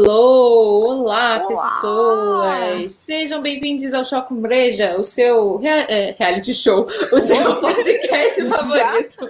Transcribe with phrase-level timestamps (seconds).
[0.00, 1.00] Hello!
[1.00, 1.48] Olá, Olá.
[1.48, 2.92] pessoas!
[2.92, 9.28] Sejam bem-vindos ao Choco Breja, o seu rea é, reality show, o seu podcast favorito.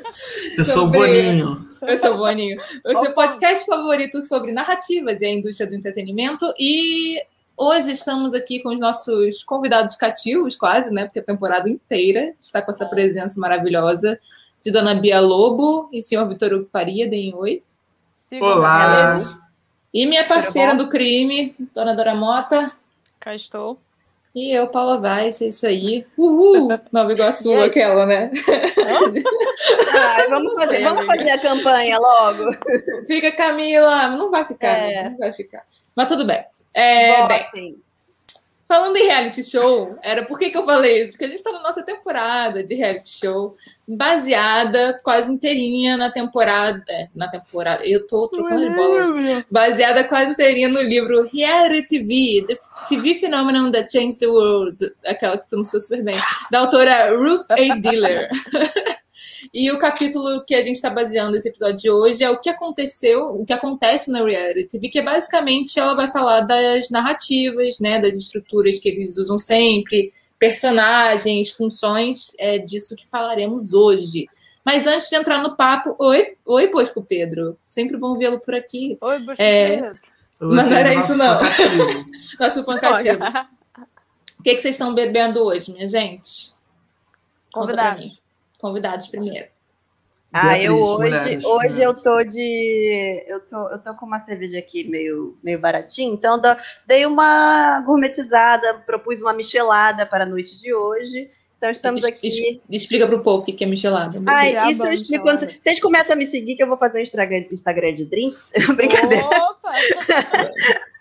[0.59, 1.67] Eu sou o Boninho.
[1.81, 2.61] Eu sou o Boninho.
[2.85, 6.53] O seu podcast favorito sobre narrativas e a indústria do entretenimento.
[6.59, 7.19] E
[7.57, 11.07] hoje estamos aqui com os nossos convidados cativos, quase, né?
[11.07, 14.21] Porque a temporada inteira está com essa presença maravilhosa
[14.62, 17.09] de Dona Bia Lobo e senhor Vitor Hugo Faria.
[17.09, 17.62] Deem oi.
[18.39, 19.48] Olá!
[19.92, 22.73] E minha parceira do crime, Dona Dora Mota.
[23.19, 23.78] Cá estou.
[24.34, 26.06] E eu, Paula Vaz, é isso aí.
[26.17, 26.69] Uhul!
[26.92, 28.30] Nova Iguaçu, aquela, né?
[29.95, 32.45] Ai, vamos fazer, vamos fazer a campanha logo.
[33.06, 34.08] Fica, Camila.
[34.08, 35.11] Não vai ficar, é.
[35.11, 35.64] não vai ficar.
[35.97, 36.45] Mas tudo bem.
[36.75, 37.77] É, bem,
[38.69, 41.12] Falando em reality show, era por que, que eu falei isso?
[41.12, 43.56] Porque a gente está na nossa temporada de reality show,
[43.88, 46.84] baseada quase inteirinha na temporada.
[46.91, 47.86] É, na temporada.
[47.86, 49.44] Eu tô trocando as bolas.
[49.50, 52.58] Baseada quase inteirinha no livro Reality TV, The
[52.91, 56.14] TV Phenomenon That Changed the World, aquela que pronunciou super bem,
[56.50, 57.78] da autora Ruth A.
[57.78, 58.28] Diller.
[59.53, 62.48] E o capítulo que a gente está baseando esse episódio de hoje é o que
[62.48, 68.00] aconteceu, o que acontece na reality TV, que basicamente ela vai falar das narrativas, né,
[68.00, 74.27] das estruturas que eles usam sempre, personagens, funções, é disso que falaremos hoje.
[74.64, 77.58] Mas antes de entrar no papo, oi, oi, Bosco Pedro.
[77.67, 78.98] Sempre bom vê-lo por aqui.
[79.00, 79.80] Oi, Bosco é...
[79.80, 79.98] Pedro.
[80.41, 81.41] Mas não era isso, não.
[82.39, 83.19] nosso pancativo.
[84.39, 86.52] O que, que vocês estão bebendo hoje, minha gente?
[87.52, 88.28] Conta Convidados.
[88.59, 89.47] Convidados primeiro.
[90.33, 93.24] Ah, eu hoje, hoje eu tô de.
[93.27, 96.41] Eu tô, eu tô com uma cerveja aqui meio, meio baratinha, então
[96.86, 101.30] dei uma gourmetizada, propus uma michelada para a noite de hoje.
[101.57, 102.61] Então estamos aqui.
[102.70, 104.23] Explica para o povo o que é michelada.
[104.27, 107.02] Ah, isso eu explico quando vocês começam a me seguir, que eu vou fazer um
[107.02, 108.52] Instagram, Instagram de drinks.
[108.77, 109.25] Brincadeira.
[109.25, 109.73] Opa!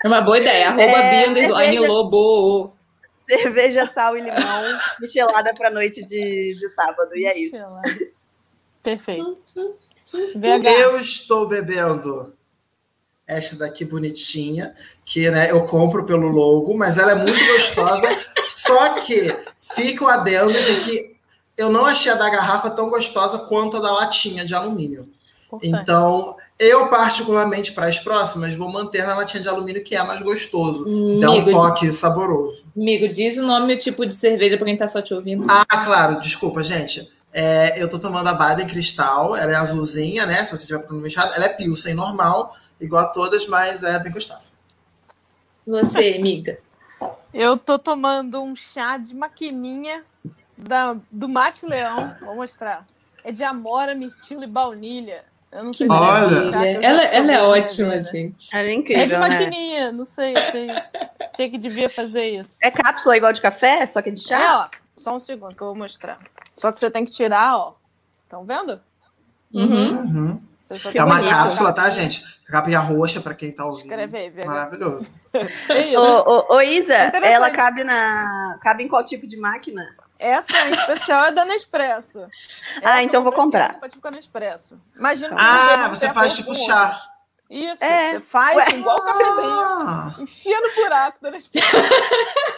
[0.03, 0.69] É uma boa ideia.
[0.69, 1.87] Arroba é, cerveja...
[1.87, 2.76] Lobo.
[3.29, 7.15] Cerveja, sal e limão, michelada para noite de, de sábado.
[7.15, 7.57] E é isso.
[8.81, 9.43] Perfeito.
[10.79, 12.33] Eu estou bebendo
[13.27, 14.73] esta daqui bonitinha,
[15.03, 18.07] que né, eu compro pelo logo, mas ela é muito gostosa.
[18.55, 21.17] só que fica o adendo de que
[21.57, 25.09] eu não achei a da garrafa tão gostosa quanto a da latinha de alumínio.
[25.61, 30.21] Então, eu, particularmente, para as próximas, vou manter na latinha de alumínio, que é mais
[30.21, 30.85] gostoso.
[30.85, 32.65] Amigo, Dá um toque saboroso.
[32.75, 35.45] Amigo, diz o nome e o tipo de cerveja para quem está só te ouvindo.
[35.47, 37.11] Ah, claro, desculpa, gente.
[37.31, 40.43] É, eu tô tomando a Baden Cristal, ela é azulzinha, né?
[40.43, 44.51] Se você tiver pronunciado, ela é Pilsen normal, igual a todas, mas é bem gostosa.
[45.65, 46.57] Você, amiga?
[47.31, 50.03] Eu tô tomando um chá de maquininha
[50.57, 52.15] da, do Mate Leão.
[52.21, 52.87] Vou mostrar.
[53.23, 55.23] É de amora, mirtilo e baunilha.
[55.51, 56.55] Eu não sei se Olha.
[56.83, 58.03] ela, ela é ótima, né?
[58.03, 58.55] gente.
[58.55, 59.03] Ela é incrível.
[59.03, 59.91] É de maquininha, né?
[59.91, 60.35] não sei.
[60.35, 60.67] Achei,
[61.21, 62.59] achei que devia fazer isso.
[62.61, 64.39] É cápsula igual de café, só que de chá?
[64.39, 64.67] É, ó.
[64.95, 66.17] Só um segundo que eu vou mostrar.
[66.55, 67.75] Só que você tem que tirar, ó.
[68.23, 68.81] Estão vendo?
[69.53, 69.99] Uhum.
[70.01, 70.41] uhum.
[70.93, 72.21] É uma bonito, cápsula, tá, gente?
[72.45, 73.83] Cápsula roxa para quem tá ouvindo.
[73.83, 75.11] Escreve aí, Maravilhoso.
[75.69, 78.57] É ô, ô, ô, Isa, é ela cabe na.
[78.61, 79.95] Cabe em qual tipo de máquina?
[80.19, 82.21] Essa em especial é da Nespresso.
[82.21, 83.79] Ah, Essa ah, então vou comprar.
[83.79, 84.79] Pode ficar Nespresso.
[84.95, 86.99] Imagina Ah, você faz tipo chá.
[87.49, 88.13] Isso, é.
[88.13, 88.77] você faz Ué.
[88.77, 89.59] igual o cafezinho.
[89.59, 90.15] Ah.
[90.19, 91.67] Enfia no buraco da Nespresso.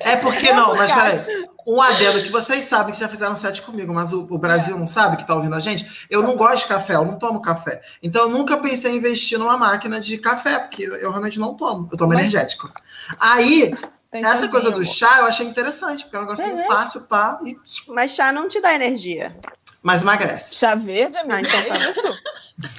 [0.00, 1.18] É porque não, mas peraí.
[1.66, 4.78] Um adendo que vocês sabem que já fizeram set comigo, mas o, o Brasil é.
[4.78, 6.06] não sabe que tá ouvindo a gente.
[6.10, 7.80] Eu não gosto de café, eu não tomo café.
[8.02, 11.88] Então eu nunca pensei em investir numa máquina de café, porque eu realmente não tomo.
[11.90, 12.20] Eu tomo mas...
[12.20, 12.70] energético.
[13.18, 13.74] Aí,
[14.12, 16.66] essa coisa do chá eu achei interessante, porque é um negocinho é.
[16.66, 17.40] fácil, pá.
[17.44, 17.56] E...
[17.88, 19.34] Mas chá não te dá energia.
[19.82, 20.54] Mas emagrece.
[20.54, 21.36] Chá verde, amiga?
[21.36, 22.22] Ah, então tá isso.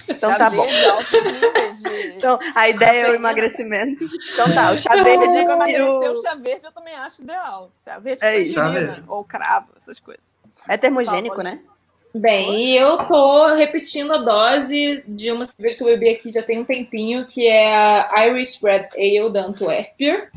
[0.09, 0.65] Então chá tá bom.
[2.15, 4.05] Então, a ideia é o emagrecimento.
[4.31, 5.37] Então tá, o chá verde.
[5.69, 6.13] E o...
[6.13, 7.71] o chá verde eu também acho ideal.
[7.83, 8.59] Chá verde é isso.
[9.07, 10.37] ou cravo, essas coisas.
[10.69, 11.59] É termogênico, tá, né?
[12.15, 16.43] Bem, e eu tô repetindo a dose de uma cerveja que eu bebi aqui já
[16.43, 20.31] tem um tempinho, que é a Irish Red Ale da Antwerper.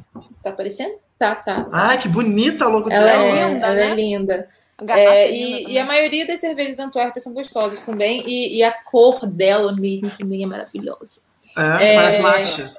[0.46, 0.94] Tá aparecendo?
[1.18, 1.66] Tá, tá.
[1.72, 3.24] Ai, que bonita logo ela dela.
[3.24, 3.90] É, linda, ela é né?
[3.90, 4.48] é linda.
[4.88, 8.70] É, e, e, a maioria das cervejas da Antwerp são gostosas também, e, e, a
[8.70, 11.22] cor dela mesmo também é maravilhosa.
[11.56, 12.74] É, é parece mate.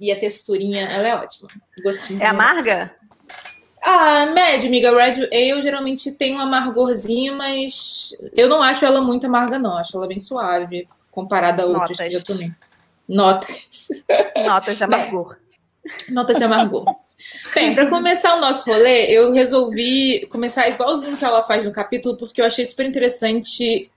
[0.00, 1.48] E a texturinha, ela é ótima.
[1.84, 2.92] Gostinho é amarga?
[3.84, 4.90] Ah, média, amiga.
[4.90, 9.78] Red Ale geralmente tem um amargorzinho, mas eu não acho ela muito amarga, não.
[9.78, 12.08] Acho ela bem suave, comparada a outras Notas.
[12.08, 12.52] que eu tomei.
[13.08, 13.88] Notas.
[14.44, 15.36] Notas de amargor.
[16.08, 17.01] Notas de amargor.
[17.54, 22.16] Bem, para começar o nosso rolê, eu resolvi começar igualzinho que ela faz no capítulo,
[22.16, 23.90] porque eu achei super interessante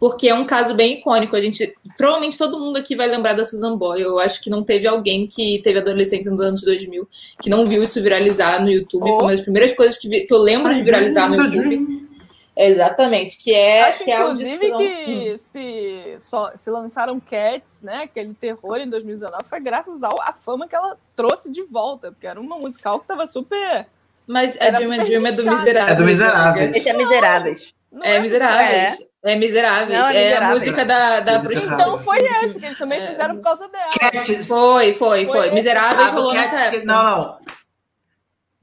[0.00, 1.36] porque é um caso bem icônico.
[1.36, 4.02] A gente, provavelmente todo mundo aqui vai lembrar da Susan Boyle.
[4.02, 7.06] Eu acho que não teve alguém que teve adolescência nos anos 2000
[7.42, 9.02] que não viu isso viralizar no YouTube.
[9.02, 9.14] Oh.
[9.14, 12.09] Foi uma das primeiras coisas que, que eu lembro de viralizar no YouTube.
[12.56, 15.38] Exatamente, que é Acho, que é inclusive que hum.
[15.38, 20.74] se, só, se lançaram Cats, né, aquele terror em 2019, foi graças à fama que
[20.74, 23.86] ela trouxe de volta, porque era uma musical que estava super
[24.30, 25.90] mas a Dream and Dream é do Miseráveis.
[25.90, 26.76] É do Miseráveis.
[26.76, 27.74] Esse é Miseráveis.
[28.00, 29.08] É, é Miseráveis.
[29.24, 29.98] É, é Miseráveis.
[29.98, 33.08] Não, é, é a música da, da Então foi esse que eles também é.
[33.08, 33.90] fizeram por causa dela.
[33.98, 34.46] Cats.
[34.46, 35.26] Foi, foi, foi.
[35.26, 35.50] foi.
[35.50, 37.38] Miseráveis ah, rolou Cats nessa que, Não, não.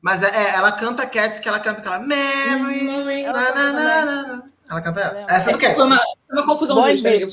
[0.07, 3.25] Mas é, é, ela canta Cats, que ela canta aquela Memories.
[3.25, 5.25] Ela, na, na, na, ela canta essa.
[5.27, 5.75] Essa é do Cats.
[5.75, 6.75] Foi uma, foi uma confusão.
[6.77, 7.31] Bons vídeos.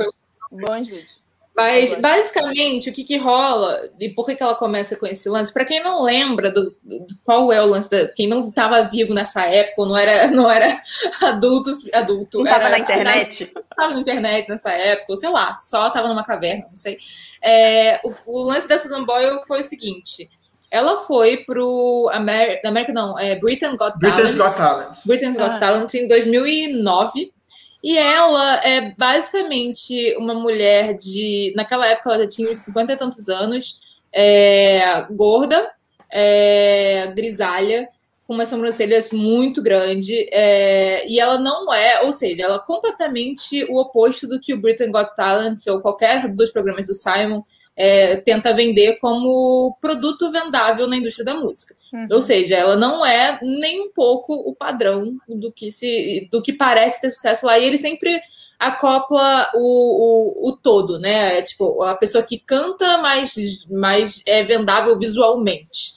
[0.51, 1.25] Bons vídeos.
[1.57, 5.53] Mas, basicamente, o que, que rola e por que, que ela começa com esse lance?
[5.53, 9.15] Para quem não lembra do, do, qual é o lance, da, quem não estava vivo
[9.15, 10.83] nessa época, não era, não era
[11.23, 12.39] adultos, adulto.
[12.39, 13.53] Não estava na internet?
[13.71, 16.99] Estava na internet nessa época, ou sei lá, só estava numa caverna, não sei.
[17.41, 20.29] É, o, o, lance da Susan Boyle foi o seguinte.
[20.75, 24.51] Ela foi pro Amer América, não, é Britain Got Britain's Talent.
[24.51, 25.07] Got Talent.
[25.07, 25.59] Britain's Got ah.
[25.61, 27.33] Talent em 2009.
[27.81, 31.53] E ela é basicamente uma mulher de.
[31.55, 33.83] Naquela época ela já tinha 50 e tantos anos,
[34.13, 35.71] é, gorda,
[36.11, 37.89] é, grisalha,
[38.27, 40.29] com umas sobrancelhas muito grande.
[40.33, 44.61] É, e ela não é, ou seja, ela é completamente o oposto do que o
[44.61, 47.45] Britain Got Talent ou qualquer dos programas do Simon
[47.77, 51.75] é, tenta vender como produto vendável na indústria da música.
[51.93, 52.09] Uhum.
[52.13, 56.53] Ou seja, ela não é nem um pouco o padrão do que se do que
[56.53, 57.59] parece ter sucesso lá.
[57.59, 58.21] E ele sempre
[58.59, 61.39] acopla o, o, o todo, né?
[61.39, 65.93] É, tipo, a pessoa que canta, mas, mas é vendável visualmente.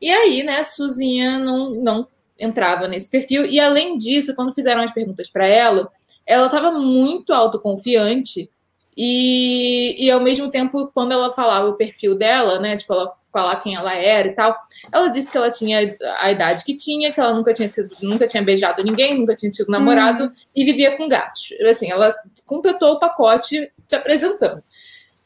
[0.00, 2.08] E aí, né, Suzinha não, não
[2.38, 3.44] entrava nesse perfil.
[3.44, 5.90] E além disso, quando fizeram as perguntas para ela,
[6.26, 8.50] ela estava muito autoconfiante
[8.96, 12.76] e, e ao mesmo tempo, quando ela falava o perfil dela, né?
[12.76, 14.56] Tipo, ela falar quem ela era e tal,
[14.92, 18.26] ela disse que ela tinha a idade que tinha, que ela nunca tinha sido, nunca
[18.26, 20.30] tinha beijado ninguém, nunca tinha tido namorado hum.
[20.54, 21.52] e vivia com gatos.
[21.68, 22.12] Assim, ela
[22.44, 24.62] completou o pacote se apresentando.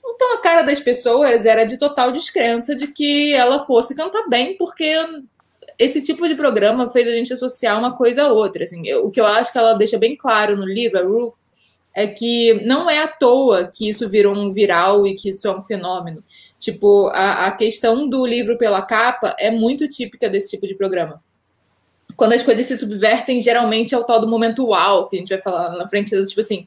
[0.06, 4.56] Então a cara das pessoas era de total descrença de que ela fosse cantar bem,
[4.56, 4.94] porque
[5.78, 8.64] esse tipo de programa fez a gente associar uma coisa a outra.
[8.64, 11.34] Assim, o que eu acho que ela deixa bem claro no livro, a Ruth,
[11.94, 15.56] é que não é à toa que isso virou um viral e que isso é
[15.56, 16.24] um fenômeno.
[16.58, 21.22] Tipo, a, a questão do livro pela capa é muito típica desse tipo de programa.
[22.16, 25.28] Quando as coisas se subvertem, geralmente é o tal do momento uau, que a gente
[25.28, 26.66] vai falar na frente, tipo assim,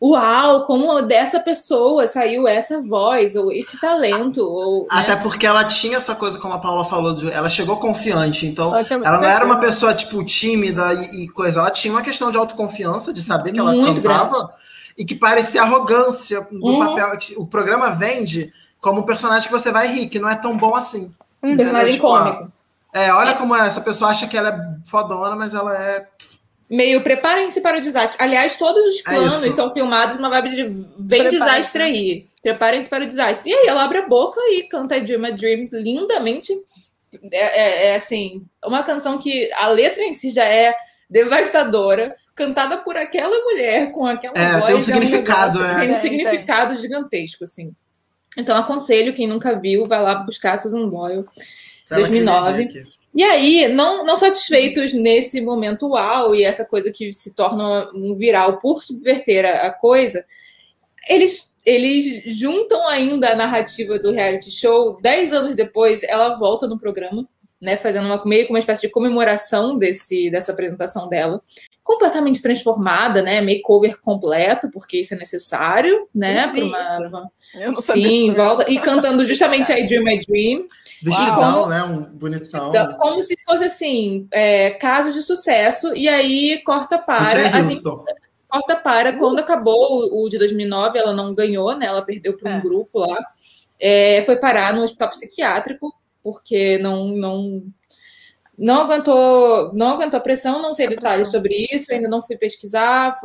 [0.00, 4.42] uau, como dessa pessoa saiu essa voz, ou esse talento.
[4.42, 5.22] Ou, Até né?
[5.22, 8.86] porque ela tinha essa coisa, como a Paula falou, de, ela chegou confiante, então ela,
[8.90, 12.36] ela não era uma pessoa, tipo, tímida e, e, coisa, ela tinha uma questão de
[12.36, 14.52] autoconfiança, de saber que ela Muito cantava, grande.
[14.98, 16.78] e que parecia arrogância do uhum.
[16.78, 17.18] papel.
[17.36, 20.74] O programa vende como um personagem que você vai rir, que não é tão bom
[20.74, 21.12] assim.
[21.42, 22.52] Um personagem tipo, cômico.
[22.92, 26.06] É, olha como é, essa pessoa acha que ela é fodona, mas ela é
[26.68, 28.16] meio preparem-se para o desastre.
[28.20, 32.26] Aliás, todos os é planos é são filmados numa vibe de vem desastre aí.
[32.42, 33.50] Preparem-se para o desastre.
[33.50, 36.52] E aí ela abre a boca e canta Dream a Dream lindamente.
[37.32, 40.74] É, é, é, assim, uma canção que a letra em si já é
[41.08, 44.66] devastadora, cantada por aquela mulher com aquela é, voz.
[44.66, 45.80] Tem um significado, é.
[45.80, 47.72] Tem um significado gigantesco, assim.
[48.36, 51.24] Então aconselho quem nunca viu, vai lá buscar Susan Boyle,
[51.88, 52.68] 2009.
[53.16, 58.14] E aí, não, não satisfeitos nesse momento uau e essa coisa que se torna um
[58.14, 60.22] viral por subverter a, a coisa,
[61.08, 65.00] eles, eles juntam ainda a narrativa do reality show.
[65.00, 67.26] Dez anos depois, ela volta no programa,
[67.58, 71.40] né, fazendo uma, meio que uma espécie de comemoração desse, dessa apresentação dela,
[71.82, 77.30] completamente transformada, né, makeover completo, porque isso é necessário, né, para uma, uma...
[77.54, 78.08] Eu não sabia.
[78.08, 80.66] Sim, volta e cantando justamente I Dream I Dream.
[81.02, 81.82] Vestidão, como, né?
[81.84, 82.70] Um bonitão.
[82.70, 87.58] Então, como se fosse assim, é, casos de sucesso, e aí corta para.
[87.58, 87.82] Assim,
[88.48, 89.10] corta para.
[89.10, 89.18] Uh.
[89.18, 91.86] Quando acabou o, o, de 2009, ela não ganhou, né?
[91.86, 92.60] Ela perdeu para um é.
[92.60, 93.18] grupo lá.
[93.78, 97.62] É, foi parar no hospital psiquiátrico, porque não, não,
[98.56, 103.20] não aguentou, não aguentou a pressão, não sei detalhes sobre isso, ainda não fui pesquisar,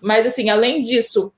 [0.00, 1.32] mas assim, além disso,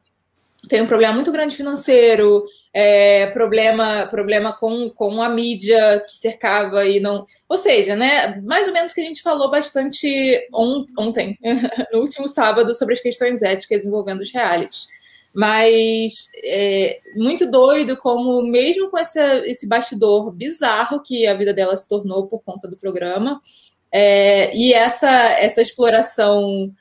[0.69, 6.85] tem um problema muito grande financeiro, é, problema problema com, com a mídia que cercava
[6.87, 7.25] e não.
[7.49, 11.39] Ou seja, né, mais ou menos que a gente falou bastante on, ontem,
[11.93, 14.87] no último sábado, sobre as questões éticas envolvendo os realities.
[15.35, 21.77] Mas é muito doido como, mesmo com esse, esse bastidor bizarro que a vida dela
[21.77, 23.41] se tornou por conta do programa,
[23.91, 26.73] é, e essa, essa exploração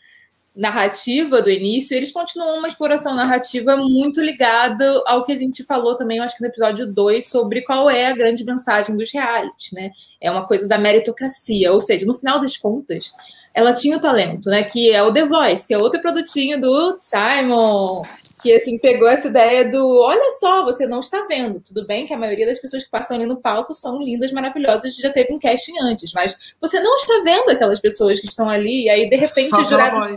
[0.55, 5.95] narrativa do início, eles continuam uma exploração narrativa muito ligada ao que a gente falou
[5.95, 9.71] também, eu acho que no episódio 2, sobre qual é a grande mensagem dos realities,
[9.71, 9.91] né?
[10.21, 13.13] É uma coisa da meritocracia, ou seja, no final das contas,
[13.51, 14.63] ela tinha o talento, né?
[14.63, 18.03] Que é o The Voice, que é outro produtinho do Simon,
[18.41, 21.59] que assim pegou essa ideia do olha só, você não está vendo.
[21.59, 24.95] Tudo bem que a maioria das pessoas que passam ali no palco são lindas, maravilhosas,
[24.95, 28.85] já teve um casting antes, mas você não está vendo aquelas pessoas que estão ali,
[28.85, 30.15] e aí de repente só o jurado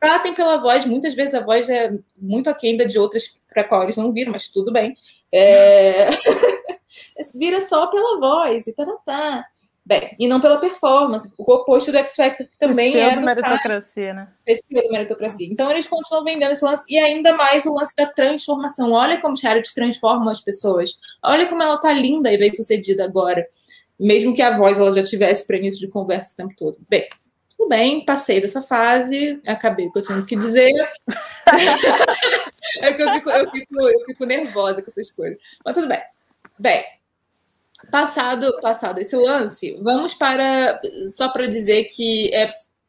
[0.00, 0.84] tratem pela voz.
[0.84, 4.48] Muitas vezes a voz é muito aquém de outras para qual eles não viram, mas
[4.48, 4.94] tudo bem.
[5.32, 6.08] É...
[7.34, 9.44] Vira só pela voz e tá, tá, tá.
[9.84, 11.32] Bem, e não pela performance.
[11.38, 13.16] O oposto do X Factor, que também Pseudo é.
[13.20, 14.32] Do meritocracia, cara.
[14.44, 14.54] né?
[14.54, 15.46] Pseudo meritocracia.
[15.48, 16.82] Então eles continuam vendendo esse lance.
[16.88, 18.90] E ainda mais o lance da transformação.
[18.90, 20.98] Olha como os realities transformam as pessoas.
[21.22, 23.46] Olha como ela tá linda e bem sucedida agora.
[23.98, 26.78] Mesmo que a voz ela já tivesse para início de conversa o tempo todo.
[26.90, 27.08] Bem,
[27.56, 30.72] tudo bem, passei dessa fase, acabei o que eu tinha que dizer.
[32.80, 35.38] é que eu fico, eu, fico, eu fico nervosa com essas coisas.
[35.64, 36.00] Mas tudo bem.
[36.58, 36.84] Bem,
[37.90, 40.80] Passado, passado esse lance, vamos para.
[41.10, 42.48] Só para dizer que é,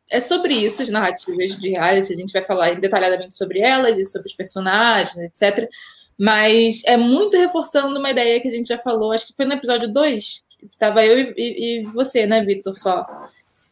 [0.10, 4.06] é sobre isso, as narrativas de reality, a gente vai falar detalhadamente sobre elas e
[4.06, 5.70] sobre os personagens, etc.
[6.18, 9.54] Mas é muito reforçando uma ideia que a gente já falou, acho que foi no
[9.54, 13.06] episódio 2, estava eu e, e, e você, né, Vitor, só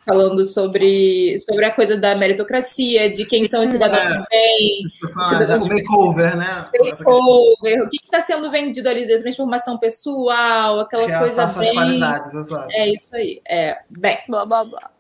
[0.05, 5.09] falando sobre, sobre a coisa da meritocracia, de quem são os cidadãos é, de bem.
[5.09, 6.67] Cidadãos makeover, né?
[6.79, 11.75] Makeover, o que está sendo vendido ali de transformação pessoal, aquela Realçar coisa suas bem...
[11.75, 12.67] qualidades, exato.
[12.71, 13.41] É isso aí.
[13.47, 14.19] É, bem.
[14.27, 14.94] Blá, blá, blá.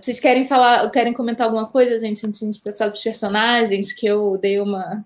[0.00, 4.38] Vocês querem falar, querem comentar alguma coisa, gente, antes de passar dos personagens, que eu
[4.40, 5.04] dei uma.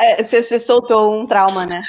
[0.00, 1.82] É, você, você, soltou um trauma, né?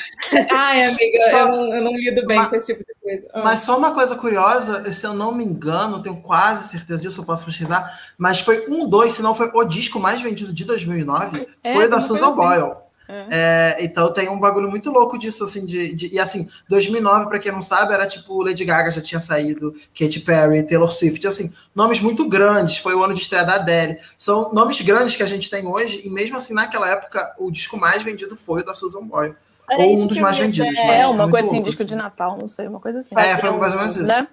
[0.51, 3.27] Ai, amiga, eu não, eu não lido bem mas, com esse tipo de coisa.
[3.33, 3.41] Ah.
[3.43, 7.25] Mas só uma coisa curiosa, se eu não me engano, tenho quase certeza disso, eu
[7.25, 11.47] posso pesquisar, mas foi um, dois, se não foi o disco mais vendido de 2009,
[11.63, 12.37] é, foi da Susan assim.
[12.37, 12.88] Boyle.
[13.11, 13.25] É.
[13.31, 17.39] É, então tem um bagulho muito louco disso, assim, de, de e assim, 2009, para
[17.39, 21.51] quem não sabe, era tipo Lady Gaga já tinha saído, Katy Perry, Taylor Swift, assim,
[21.73, 25.25] nomes muito grandes, foi o ano de estreia da Adele, são nomes grandes que a
[25.25, 28.75] gente tem hoje, e mesmo assim, naquela época, o disco mais vendido foi o da
[28.75, 29.35] Susan Boyle,
[29.71, 30.77] é ou um dos mais vendidos.
[30.77, 31.89] É, uma coisa assim, louco, disco assim.
[31.89, 33.15] de Natal, não sei, uma coisa assim.
[33.17, 34.05] É, foi mais ou menos isso.
[34.05, 34.27] Né?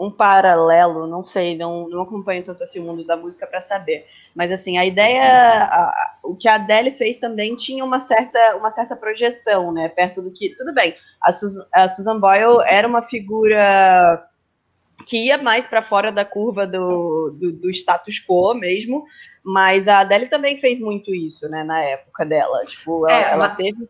[0.00, 4.06] Um paralelo, não sei, não, não acompanho tanto assim o mundo da música para saber.
[4.34, 5.22] Mas assim, a ideia,
[5.64, 9.90] a, o que a Adele fez também tinha uma certa, uma certa projeção, né?
[9.90, 10.56] Perto do que.
[10.56, 14.26] Tudo bem, a, Sus, a Susan Boyle era uma figura
[15.04, 19.04] que ia mais para fora da curva do, do, do, status quo mesmo,
[19.44, 22.62] mas a Adele também fez muito isso, né, na época dela.
[22.62, 23.86] Tipo, ela, é, ela teve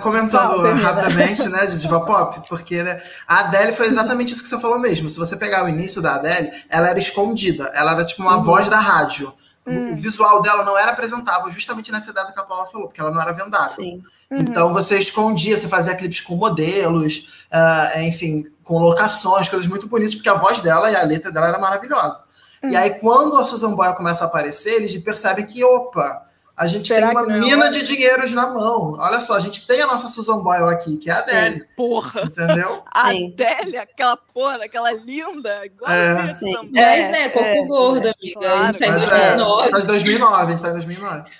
[0.00, 4.58] Comentando rapidamente, né, de diva pop, porque né, a Adele foi exatamente isso que você
[4.58, 5.08] falou mesmo.
[5.08, 8.42] Se você pegar o início da Adele, ela era escondida, ela era tipo uma uhum.
[8.42, 9.32] voz da rádio.
[9.66, 9.92] Uhum.
[9.92, 13.10] O visual dela não era apresentável, justamente nessa idade que a Paula falou, porque ela
[13.10, 13.84] não era vendável.
[13.84, 14.02] Uhum.
[14.32, 20.14] Então você escondia, você fazia clipes com modelos, uh, enfim, com locações, coisas muito bonitas,
[20.14, 22.22] porque a voz dela e a letra dela era maravilhosa.
[22.62, 26.26] E aí, quando a Susan Boyle começa a aparecer, eles percebem que, opa,
[26.60, 27.70] a gente Será tem uma mina é?
[27.70, 28.94] de dinheiros na mão.
[28.98, 31.64] Olha só, a gente tem a nossa Susan Boyle aqui, que é a Adele.
[31.74, 32.20] Porra!
[32.20, 32.82] Entendeu?
[32.94, 36.20] a Adele, aquela porra, aquela linda, igual é.
[36.20, 36.72] a Susan Boyle.
[36.72, 38.40] Mas, né, corpo é, gordo, é, amiga.
[38.40, 38.60] Claro.
[38.60, 39.68] A gente tá em 2009.
[39.68, 41.30] É, tá em 2009, a gente tá em 2009.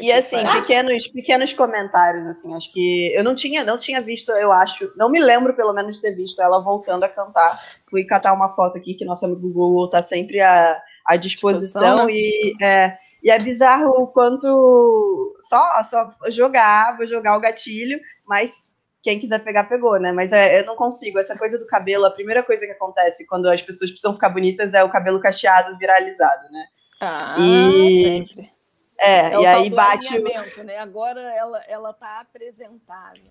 [0.00, 4.50] E assim, pequenos, pequenos comentários, assim, acho que eu não tinha, não tinha visto, eu
[4.50, 7.54] acho, não me lembro pelo menos de ter visto ela voltando a cantar.
[7.90, 12.06] Fui catar uma foto aqui que nosso amigo Google tá sempre à, à disposição, disposição
[12.06, 12.12] né?
[12.14, 12.56] e...
[12.62, 18.68] É, e é bizarro o quanto só, só jogar, vou jogar o gatilho, mas
[19.02, 20.12] quem quiser pegar, pegou, né?
[20.12, 21.18] Mas é, eu não consigo.
[21.18, 24.74] Essa coisa do cabelo, a primeira coisa que acontece quando as pessoas precisam ficar bonitas
[24.74, 26.66] é o cabelo cacheado viralizado, né?
[27.00, 28.02] Ah, e...
[28.04, 28.52] sempre.
[28.98, 30.18] É, é e aí bate.
[30.18, 30.64] O...
[30.64, 30.76] Né?
[30.78, 33.24] Agora ela, ela tá apresentável.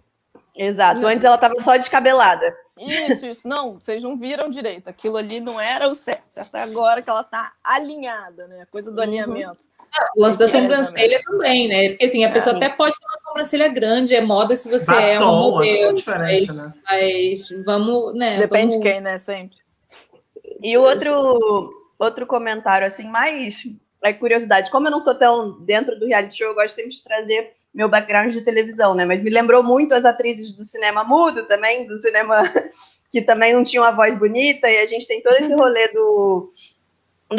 [0.58, 1.05] Exato.
[1.05, 2.55] Antes ela tava só descabelada.
[2.77, 3.48] Isso, isso.
[3.48, 4.89] Não, vocês não viram direito.
[4.89, 6.25] Aquilo ali não era o certo.
[6.31, 8.62] Certo agora que ela tá alinhada, né?
[8.63, 9.03] A coisa do uhum.
[9.03, 9.67] alinhamento.
[10.17, 11.89] O lance da sobrancelha também, né?
[11.89, 15.01] Porque assim, a pessoa até pode ter uma sobrancelha grande, é moda se você Batom,
[15.01, 15.89] é um modelo.
[15.89, 16.72] É diferente, né?
[16.84, 18.38] Mas vamos, né?
[18.38, 19.17] Depende de quem, né?
[19.17, 19.58] Sempre.
[20.62, 23.63] E o outro, outro comentário, assim, mais
[24.03, 24.72] é curiosidade.
[24.72, 27.89] Como eu não sou tão dentro do reality show, eu gosto sempre de trazer meu
[27.89, 29.05] background de televisão, né?
[29.05, 32.43] Mas me lembrou muito as atrizes do cinema mudo também, do cinema
[33.12, 36.48] que também não tinham uma voz bonita, e a gente tem todo esse rolê do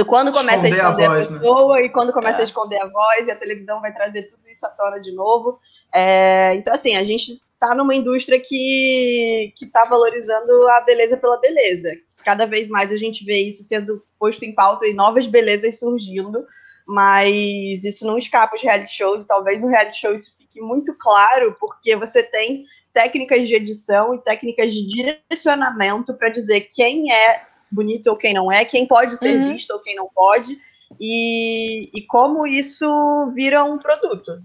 [0.06, 1.40] quando começa esconder a esconder a, voz, a né?
[1.40, 1.84] pessoa né?
[1.84, 2.42] e quando começa é.
[2.42, 5.58] a esconder a voz e a televisão vai trazer tudo isso à tona de novo.
[5.92, 11.40] É, então, assim, a gente tá numa indústria que que está valorizando a beleza pela
[11.40, 11.92] beleza.
[12.24, 16.46] Cada vez mais a gente vê isso sendo posto em pauta e novas belezas surgindo,
[16.86, 20.96] mas isso não escapa os reality shows e talvez no reality show isso fique muito
[20.98, 27.42] claro, porque você tem técnicas de edição e técnicas de direcionamento para dizer quem é
[27.70, 29.52] bonito ou quem não é, quem pode ser uhum.
[29.52, 30.58] visto ou quem não pode,
[30.98, 34.42] e, e como isso vira um produto.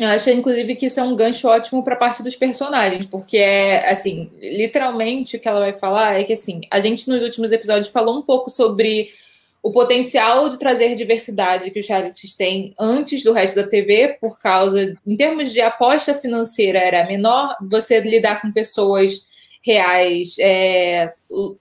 [0.00, 3.36] Eu acho, inclusive, que isso é um gancho ótimo para a parte dos personagens, porque
[3.36, 7.52] é, assim, literalmente o que ela vai falar é que, assim, a gente nos últimos
[7.52, 9.10] episódios falou um pouco sobre
[9.62, 14.38] o potencial de trazer diversidade que os realities têm antes do resto da TV, por
[14.38, 19.28] causa, em termos de aposta financeira, era menor, você lidar com pessoas
[19.64, 21.12] reais, é,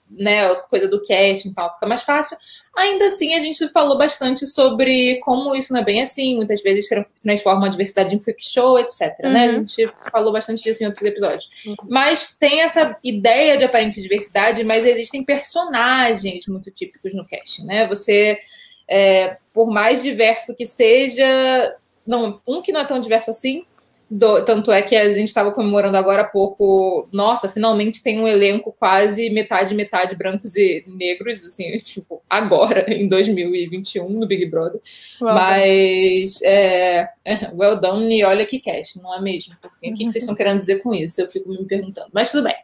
[0.10, 2.36] né, coisa do casting e tal, fica mais fácil.
[2.76, 6.88] Ainda assim, a gente falou bastante sobre como isso não é bem assim, muitas vezes
[7.22, 9.14] transforma a diversidade em freak show, etc.
[9.24, 9.32] Uhum.
[9.32, 9.46] Né?
[9.46, 9.68] A uhum.
[9.68, 11.50] gente falou bastante disso em outros episódios.
[11.66, 11.76] Uhum.
[11.88, 17.88] Mas tem essa ideia de aparente diversidade, mas existem personagens muito típicos no casting, né?
[17.88, 18.40] Você,
[18.88, 23.66] é, por mais diverso que seja, não, um que não é tão diverso assim,
[24.14, 27.08] do, tanto é que a gente estava comemorando agora há pouco.
[27.14, 33.08] Nossa, finalmente tem um elenco quase metade, metade brancos e negros, assim, tipo, agora, em
[33.08, 34.82] 2021, no Big Brother.
[35.22, 39.56] Well Mas, é, é, well done e olha que cash, não é mesmo?
[39.62, 41.22] Porque, o que, que vocês estão querendo dizer com isso?
[41.22, 42.10] Eu fico me perguntando.
[42.12, 42.56] Mas tudo bem.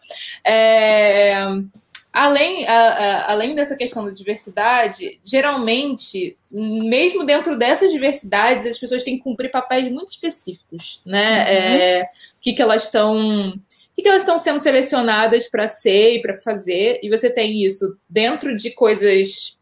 [0.46, 1.46] É.
[2.20, 9.04] Além, a, a, além dessa questão da diversidade, geralmente, mesmo dentro dessas diversidades, as pessoas
[9.04, 11.44] têm que cumprir papéis muito específicos, né?
[11.44, 11.46] Uhum.
[11.46, 13.50] É, o que, que elas estão.
[13.50, 17.64] O que, que elas estão sendo selecionadas para ser e para fazer, e você tem
[17.64, 19.57] isso dentro de coisas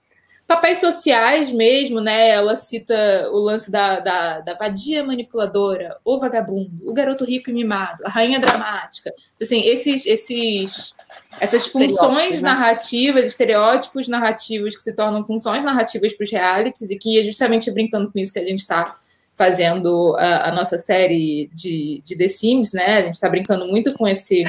[0.47, 2.29] papéis sociais mesmo, né?
[2.29, 7.53] Ela cita o lance da, da, da, vadia manipuladora, o vagabundo, o garoto rico e
[7.53, 9.12] mimado, a rainha dramática.
[9.36, 10.95] Então, assim, esses, esses,
[11.39, 12.49] essas funções né?
[12.49, 17.71] narrativas, estereótipos narrativos que se tornam funções narrativas para os realities e que é justamente
[17.71, 18.93] brincando com isso que a gente está
[19.36, 22.97] fazendo a, a, nossa série de, de The Sims, né?
[22.97, 24.43] A gente está brincando muito com esse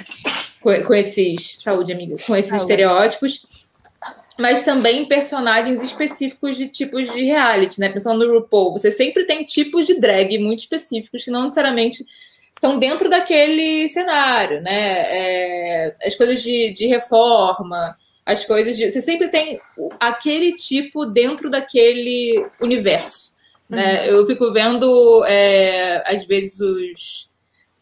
[0.61, 2.63] com, com esses saúde amiga, com esses saúde.
[2.63, 3.66] estereótipos
[4.39, 7.89] mas também personagens específicos de tipos de reality, né?
[7.89, 12.05] Pensando no RuPaul, você sempre tem tipos de drag muito específicos que não necessariamente
[12.55, 15.05] estão dentro daquele cenário, né?
[15.09, 18.91] É, as coisas de, de reforma, as coisas de.
[18.91, 19.61] Você sempre tem
[20.01, 23.37] aquele tipo dentro daquele universo.
[23.69, 24.03] Né?
[24.03, 24.17] Uhum.
[24.17, 27.26] Eu fico vendo, é, às vezes, os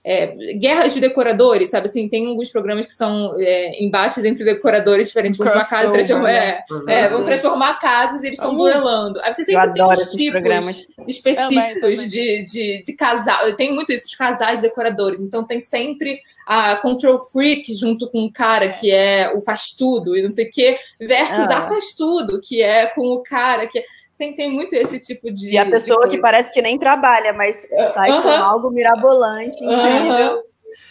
[0.05, 2.07] é, guerras de decoradores, sabe assim?
[2.09, 5.39] Tem alguns programas que são é, embates entre decoradores diferentes.
[5.39, 6.63] Vão uma casa transformar, né?
[6.89, 9.19] é, é, vão transformar casas e eles estão duelando.
[9.23, 10.89] Aí você sempre tem os tipos programas.
[11.09, 12.09] específicos também, também.
[12.09, 13.57] De, de, de casal.
[13.57, 15.19] Tem muito isso de casais decoradores.
[15.19, 20.15] Então tem sempre a control freak junto com o cara que é o faz tudo
[20.15, 21.59] e não sei o quê, versus ah.
[21.59, 23.85] a faz tudo, que é com o cara que é
[24.19, 25.53] tem, tem muito esse tipo de.
[25.53, 28.23] E a pessoa que parece que nem trabalha, mas sai uh -huh.
[28.23, 30.35] com algo mirabolante, incrível.
[30.35, 30.43] Uh -huh.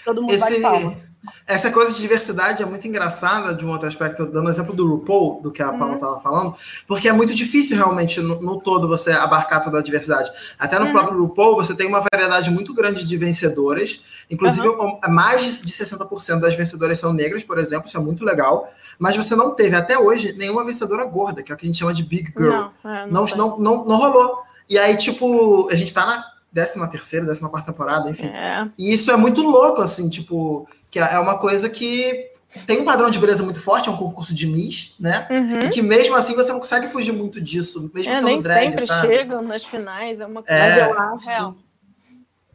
[0.05, 1.12] Todo mundo esse, bate palma.
[1.47, 5.41] Essa coisa de diversidade é muito engraçada, de um outro aspecto, dando exemplo do RuPaul,
[5.41, 6.19] do que a Paula estava uhum.
[6.19, 6.55] falando,
[6.87, 10.31] porque é muito difícil realmente no, no, todo você abarcar toda a diversidade.
[10.59, 10.91] Até no uhum.
[10.91, 14.99] próprio RuPaul, você tem uma variedade muito grande de vencedoras, inclusive uhum.
[15.09, 19.35] mais de 60% das vencedoras são negras, por exemplo, isso é muito legal, mas você
[19.35, 22.03] não teve até hoje nenhuma vencedora gorda, que é o que a gente chama de
[22.03, 22.51] Big Girl.
[22.83, 24.43] Não, é, não, não, não, não, não rolou.
[24.69, 28.27] E aí, tipo, a gente tá na décima terceira, décima quarta temporada, enfim.
[28.27, 28.67] É.
[28.77, 32.29] E isso é muito louco, assim, tipo, que é uma coisa que
[32.67, 35.27] tem um padrão de beleza muito forte, é um concurso de Miss, né?
[35.27, 35.59] Uhum.
[35.61, 38.63] E que mesmo assim você não consegue fugir muito disso, mesmo é, sendo nem drag,
[38.65, 39.07] sempre sabe?
[39.07, 41.25] chegam nas finais, é uma coisa é.
[41.25, 41.55] real.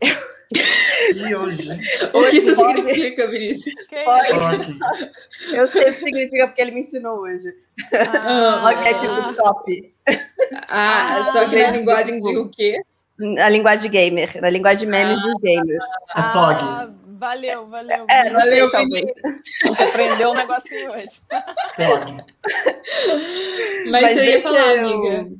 [1.14, 1.70] E hoje?
[2.12, 3.74] O que isso significa, Vinícius?
[4.04, 4.78] Pode.
[5.52, 7.54] Eu sei o que significa porque ele me ensinou hoje.
[7.92, 9.94] Ah, é tipo top.
[10.68, 12.82] Ah, ah só que na linguagem de o quê?
[13.38, 15.86] A linguagem gamer, na linguagem de memes ah, dos gamers.
[16.16, 16.97] É POG.
[17.18, 18.06] Valeu, valeu.
[18.08, 19.12] É, não valeu, sei, talvez.
[19.24, 21.20] A gente aprendeu um negocinho hoje.
[23.90, 24.86] Mas, Mas você ia falar, eu...
[24.86, 25.30] amiga.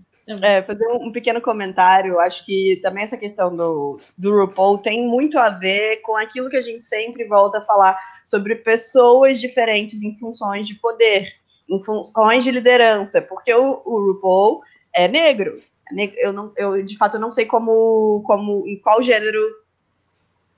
[0.43, 2.19] É, fazer um pequeno comentário.
[2.19, 6.57] Acho que também essa questão do, do RuPaul tem muito a ver com aquilo que
[6.57, 11.33] a gente sempre volta a falar sobre pessoas diferentes em funções de poder,
[11.71, 14.62] em funções de liderança, porque o, o RuPaul
[14.93, 15.59] é negro.
[15.97, 19.41] É eu, não, eu, de fato, não sei como, como em qual gênero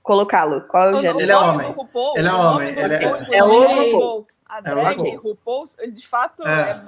[0.01, 0.61] colocá-lo?
[0.61, 1.21] Qual é o gênero?
[1.21, 1.71] Ele é homem.
[1.71, 2.69] RuPaul, ele é homem.
[2.69, 4.27] Ele é, é, é o RuPaul.
[4.45, 6.83] A drag é RuPaul, de fato, é,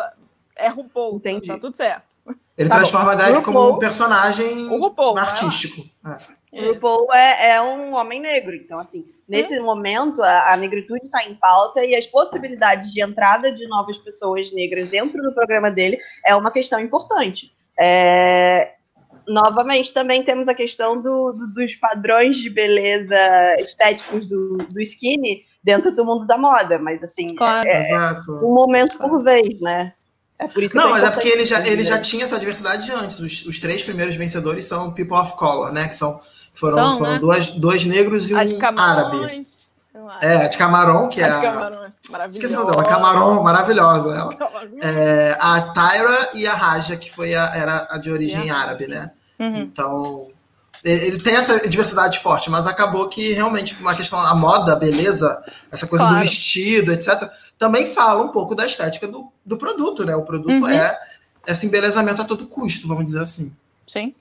[0.57, 1.15] é, é RuPaul.
[1.15, 1.47] Entendi.
[1.47, 2.17] Tá tudo certo.
[2.57, 3.11] Ele tá transforma bom.
[3.11, 5.81] a drag RuPaul, como um personagem RuPaul, artístico.
[6.05, 6.61] É.
[6.61, 9.63] O RuPaul é, é, um homem negro, então, assim, nesse hum.
[9.63, 14.51] momento, a, a negritude está em pauta e as possibilidades de entrada de novas pessoas
[14.53, 17.51] negras dentro do programa dele é uma questão importante.
[17.79, 18.73] É,
[19.27, 23.15] novamente, também temos a questão do, do, dos padrões de beleza
[23.59, 27.67] estéticos do, do skinny dentro do mundo da moda, mas assim, claro.
[27.67, 29.93] é, é um momento por vez, né?
[30.37, 32.91] É por isso que Não, mas é porque ele já, ele já tinha essa diversidade
[32.91, 33.19] antes.
[33.19, 35.87] Os, os, três primeiros vencedores são people of color, né?
[35.87, 36.19] Que são
[36.53, 37.19] foram, são, foram né?
[37.19, 38.39] dois, dois negros e um
[38.77, 39.41] árabe.
[40.21, 41.25] É, a de Camarão, que é.
[41.25, 41.82] A de Camarão, maravilhosa.
[42.29, 44.09] Esqueci o nome, a Camarão, maravilhosa.
[44.13, 44.37] Ela.
[44.81, 49.11] É, a Tyra e a Raja, que foi a, era a de origem árabe, né?
[49.39, 49.57] Uhum.
[49.59, 50.27] Então,
[50.83, 55.41] ele tem essa diversidade forte, mas acabou que realmente uma questão, a moda, a beleza,
[55.71, 56.19] essa coisa claro.
[56.19, 60.13] do vestido, etc., também fala um pouco da estética do, do produto, né?
[60.13, 60.67] O produto uhum.
[60.67, 60.99] é
[61.47, 63.55] esse embelezamento a todo custo, vamos dizer assim.
[63.87, 64.13] Sim.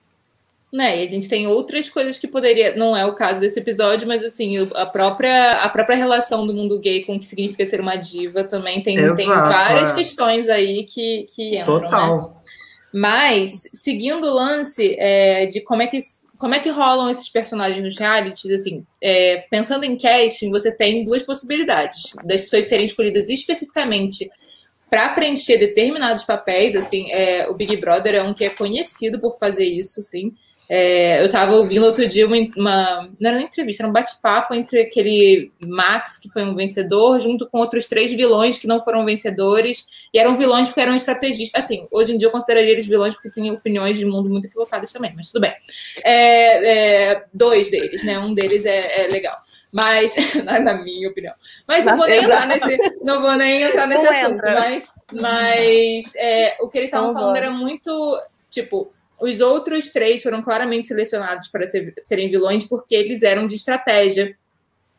[0.73, 2.75] Né, e a gente tem outras coisas que poderia.
[2.75, 6.79] Não é o caso desse episódio, mas assim, a própria, a própria relação do mundo
[6.79, 9.95] gay com o que significa ser uma diva também tem, Exato, tem várias é.
[9.95, 11.81] questões aí que, que entram.
[11.81, 11.83] Né?
[11.83, 12.23] Total.
[12.23, 12.43] Né?
[12.93, 15.99] Mas, seguindo o lance é, de como é, que,
[16.39, 21.03] como é que rolam esses personagens nos realities, assim, é, pensando em casting, você tem
[21.03, 24.31] duas possibilidades das pessoas serem escolhidas especificamente
[24.91, 29.39] para preencher determinados papéis, assim, é, o Big Brother é um que é conhecido por
[29.39, 30.35] fazer isso, assim,
[30.69, 34.55] é, eu estava ouvindo outro dia uma, uma, Não era uma entrevista, era um bate-papo
[34.55, 39.05] entre aquele Max, que foi um vencedor, junto com outros três vilões que não foram
[39.05, 39.87] vencedores.
[40.15, 41.65] E eram vilões porque eram estrategistas.
[41.65, 44.93] Assim, hoje em dia eu consideraria eles vilões porque tinham opiniões de mundo muito equivocadas
[44.93, 45.53] também, mas tudo bem.
[46.05, 48.19] É, é, dois deles, né?
[48.19, 49.37] Um deles é, é legal.
[49.73, 51.35] Mas, na minha opinião.
[51.67, 54.35] Mas não vou nem entrar nesse, não vou nem entrar nesse não assunto.
[54.35, 54.55] Entra.
[54.55, 57.91] Mas, mas é, o que eles estavam falando era muito,
[58.49, 63.55] tipo, os outros três foram claramente selecionados para ser, serem vilões porque eles eram de
[63.55, 64.37] estratégia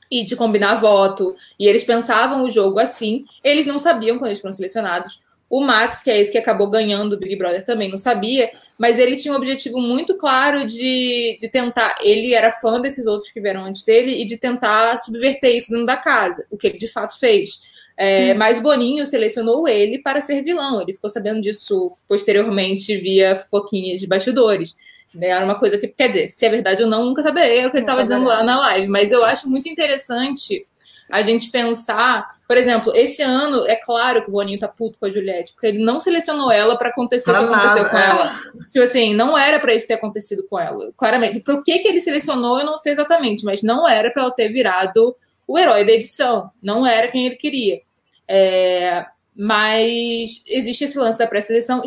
[0.09, 1.35] e de combinar voto.
[1.59, 3.25] E eles pensavam o jogo assim.
[3.43, 5.21] Eles não sabiam quando eles foram selecionados.
[5.49, 8.97] O Max, que é esse que acabou ganhando o Big Brother, também não sabia, mas
[8.97, 11.95] ele tinha um objetivo muito claro de, de tentar.
[12.01, 15.85] Ele era fã desses outros que vieram antes dele e de tentar subverter isso dentro
[15.85, 17.61] da casa, o que ele de fato fez.
[17.97, 18.37] É, hum.
[18.37, 20.81] Mas Boninho selecionou ele para ser vilão.
[20.81, 24.75] Ele ficou sabendo disso posteriormente via foquinhas de bastidores.
[25.13, 25.27] Né?
[25.27, 27.77] Era uma coisa que, quer dizer, se é verdade ou não, nunca saberei o que
[27.77, 28.87] ele estava dizendo lá na live.
[28.87, 30.65] Mas eu acho muito interessante
[31.11, 35.05] a gente pensar, por exemplo, esse ano, é claro que o Boninho tá puto com
[35.05, 38.09] a Juliette, porque ele não selecionou ela para acontecer o que aconteceu com é.
[38.09, 38.35] ela.
[38.71, 40.91] Tipo assim, não era para isso ter acontecido com ela.
[40.97, 41.39] Claramente.
[41.41, 44.49] Por que, que ele selecionou, eu não sei exatamente, mas não era para ela ter
[44.49, 45.15] virado
[45.47, 46.51] o herói da edição.
[46.61, 47.81] Não era quem ele queria.
[48.27, 51.83] É, mas existe esse lance da pré-seleção,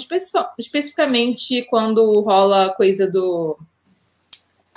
[0.59, 3.59] especificamente quando rola a coisa do.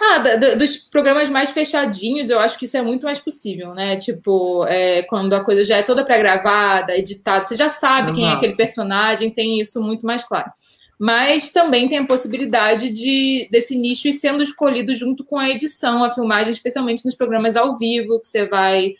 [0.01, 3.97] Ah, da, dos programas mais fechadinhos, eu acho que isso é muito mais possível, né?
[3.97, 8.15] Tipo, é, quando a coisa já é toda pré-gravada, editada, você já sabe Exato.
[8.15, 10.51] quem é aquele personagem, tem isso muito mais claro
[10.99, 16.03] mas também tem a possibilidade de desse nicho ir sendo escolhido junto com a edição,
[16.03, 18.95] a filmagem, especialmente nos programas ao vivo, que você vai.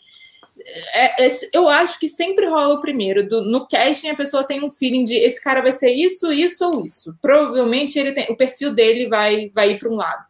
[0.94, 3.28] É, é, eu acho que sempre rola o primeiro.
[3.28, 6.64] Do, no casting, a pessoa tem um feeling de esse cara vai ser isso, isso
[6.66, 7.14] ou isso.
[7.20, 10.24] Provavelmente ele tem, o perfil dele vai, vai ir para um lado.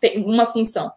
[0.00, 0.90] Tem uma função.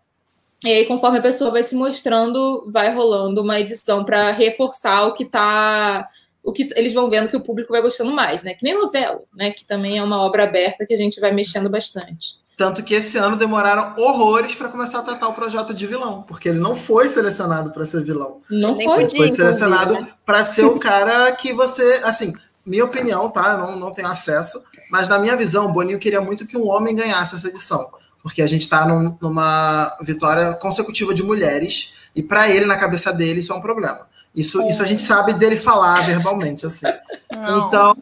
[0.63, 5.13] E aí, conforme a pessoa vai se mostrando, vai rolando uma edição para reforçar o
[5.13, 6.07] que está
[6.45, 8.53] o que eles vão vendo que o público vai gostando mais, né?
[8.53, 9.49] Que nem novela, né?
[9.49, 12.39] Que também é uma obra aberta que a gente vai mexendo bastante.
[12.55, 16.47] Tanto que esse ano demoraram horrores para começar a tratar o projeto de vilão, porque
[16.47, 18.41] ele não foi selecionado para ser vilão.
[18.49, 19.03] Não foi.
[19.03, 20.07] Ele foi selecionado né?
[20.25, 22.33] para ser o cara que você, assim,
[22.65, 23.53] minha opinião, tá?
[23.53, 26.67] Eu não, não tenho acesso, mas na minha visão, o Boninho queria muito que um
[26.67, 27.89] homem ganhasse essa edição,
[28.21, 33.11] porque a gente está num, numa vitória consecutiva de mulheres e para ele, na cabeça
[33.11, 34.07] dele, isso é um problema.
[34.35, 36.87] Isso, isso a gente sabe dele falar verbalmente, assim.
[37.33, 37.67] Não.
[37.67, 37.97] Então,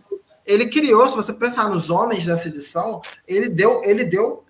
[0.46, 4.44] ele criou, se você pensar nos homens dessa edição, ele deu, ele deu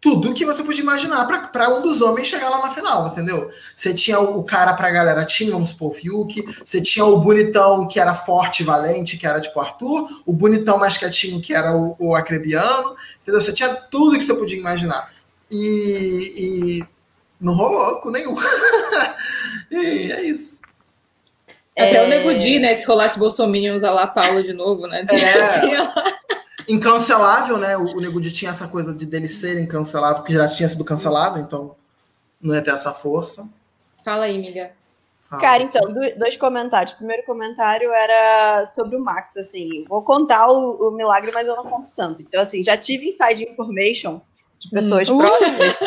[0.00, 3.50] tudo que você podia imaginar para um dos homens chegar lá na final, entendeu?
[3.74, 7.86] Você tinha o, cara pra galera tinha, vamos supor, o Fiuk, você tinha o bonitão
[7.88, 11.76] que era forte e valente, que era tipo Arthur, o bonitão mais quietinho, que era
[11.76, 13.40] o, o Acrebiano, entendeu?
[13.40, 15.12] Você tinha tudo que você podia imaginar.
[15.50, 16.86] E, e
[17.40, 18.34] não rolou com nenhum.
[19.70, 20.60] e é isso.
[21.78, 22.04] Até é...
[22.04, 22.74] o Nego Di, né?
[22.74, 25.04] Se rolasse Bolsonaro usar lá Paula de novo, né?
[25.10, 26.72] É...
[26.72, 27.76] Incancelável, né?
[27.76, 30.84] O, o Nego Di tinha essa coisa de dele ser incancelável, porque já tinha sido
[30.84, 31.76] cancelado, então
[32.40, 33.48] não ia ter essa força.
[34.04, 34.72] Fala aí, amiga.
[35.20, 35.42] Fala.
[35.42, 35.82] Cara, então,
[36.16, 36.94] dois comentários.
[36.94, 41.54] O primeiro comentário era sobre o Max, assim, vou contar o, o milagre, mas eu
[41.54, 42.22] não conto santo.
[42.22, 44.20] Então, assim, já tive inside information
[44.58, 45.18] de pessoas hum.
[45.18, 45.78] próximas,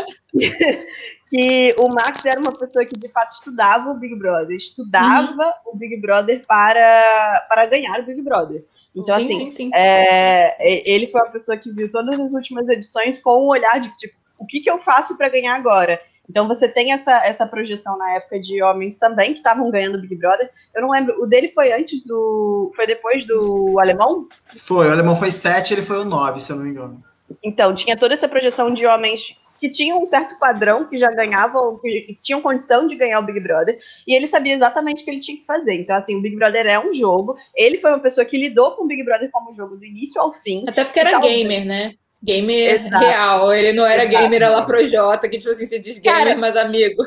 [1.31, 5.71] que o Max era uma pessoa que de fato estudava o Big Brother, estudava uhum.
[5.73, 8.65] o Big Brother para, para ganhar o Big Brother.
[8.93, 9.71] Então, sim, assim, sim, sim.
[9.73, 13.79] É, ele foi uma pessoa que viu todas as últimas edições com o um olhar
[13.79, 16.01] de tipo, o que, que eu faço para ganhar agora?
[16.29, 20.17] Então você tem essa, essa projeção na época de homens também que estavam ganhando Big
[20.17, 20.49] Brother.
[20.75, 22.73] Eu não lembro, o dele foi antes do.
[22.75, 24.27] Foi depois do alemão?
[24.57, 27.01] Foi, o alemão foi 7, ele foi o 9, se eu não me engano.
[27.41, 31.77] Então, tinha toda essa projeção de homens que tinham um certo padrão, que já ganhavam,
[31.77, 35.19] que tinham condição de ganhar o Big Brother, e ele sabia exatamente o que ele
[35.19, 35.75] tinha que fazer.
[35.75, 37.37] Então, assim, o Big Brother é um jogo.
[37.55, 40.33] Ele foi uma pessoa que lidou com o Big Brother como jogo do início ao
[40.33, 40.65] fim.
[40.67, 41.93] Até porque era gamer, né?
[42.23, 43.05] Gamer Exato.
[43.05, 43.53] real.
[43.53, 44.23] Ele não era Exato.
[44.23, 47.03] gamer lá pro Jota, que, tipo assim, se diz gamer, Cara, mas amigo.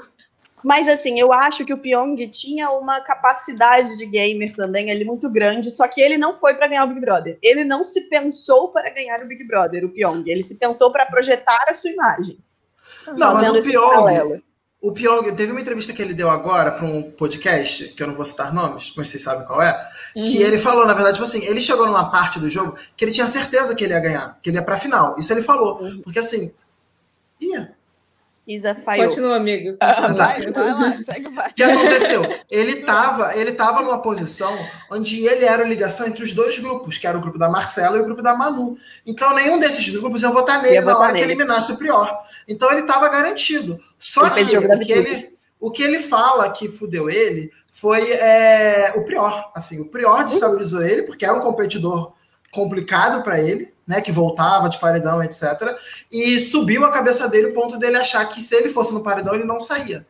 [0.65, 5.29] Mas assim, eu acho que o Pyong tinha uma capacidade de gamer também ali muito
[5.29, 7.39] grande, só que ele não foi para ganhar o Big Brother.
[7.43, 10.25] Ele não se pensou para ganhar o Big Brother, o Pyong.
[10.27, 12.39] Ele se pensou para projetar a sua imagem.
[13.15, 14.43] Não, mas o Pyong,
[14.81, 18.15] o Pyong, teve uma entrevista que ele deu agora para um podcast, que eu não
[18.15, 20.25] vou citar nomes, mas vocês sabem qual é, uhum.
[20.25, 23.13] que ele falou, na verdade, tipo assim, ele chegou numa parte do jogo que ele
[23.13, 25.15] tinha certeza que ele ia ganhar, que ele ia pra final.
[25.19, 25.79] Isso ele falou.
[25.83, 26.01] Uhum.
[26.03, 26.55] Porque assim,
[27.39, 27.74] ia.
[28.47, 29.09] Isa falhou.
[29.09, 29.77] Continua, amigo.
[29.81, 30.17] Ah, Continua.
[30.17, 31.51] vai, vai lá, segue, vai.
[31.51, 32.23] O que aconteceu?
[32.51, 34.55] Ele estava ele tava numa posição
[34.91, 37.97] onde ele era a ligação entre os dois grupos, que era o grupo da Marcela
[37.97, 38.77] e o grupo da Manu.
[39.07, 41.25] Então, nenhum desses grupos ia votar nele ia na hora nele.
[41.25, 42.19] que eliminasse o Prior.
[42.47, 43.81] Então, ele estava garantido.
[43.99, 48.93] Só ele que o que, ele, o que ele fala que fudeu ele foi é,
[48.97, 49.51] o Prior.
[49.55, 50.87] Assim, o Prior destabilizou uhum.
[50.87, 52.13] ele, porque era um competidor
[52.53, 55.77] complicado para ele né, que voltava de paredão, etc.
[56.11, 59.35] E subiu a cabeça dele o ponto dele achar que se ele fosse no paredão,
[59.35, 60.07] ele não saía.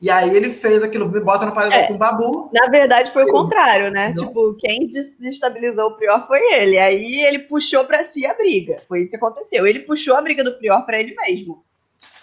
[0.00, 2.50] E aí ele fez aquilo, me bota no paredão é, com o Babu.
[2.52, 4.12] Na verdade, foi o contrário, né?
[4.16, 4.26] Não.
[4.26, 6.78] Tipo, quem destabilizou o Prior foi ele.
[6.78, 8.76] Aí ele puxou para si a briga.
[8.86, 9.66] Foi isso que aconteceu.
[9.66, 11.64] Ele puxou a briga do Prior para ele mesmo.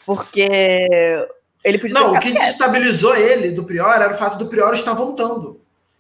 [0.05, 0.47] Porque
[1.63, 2.45] ele podia Não, o que quieto.
[2.45, 5.59] destabilizou ele do Prior era o fato do Prior estar voltando.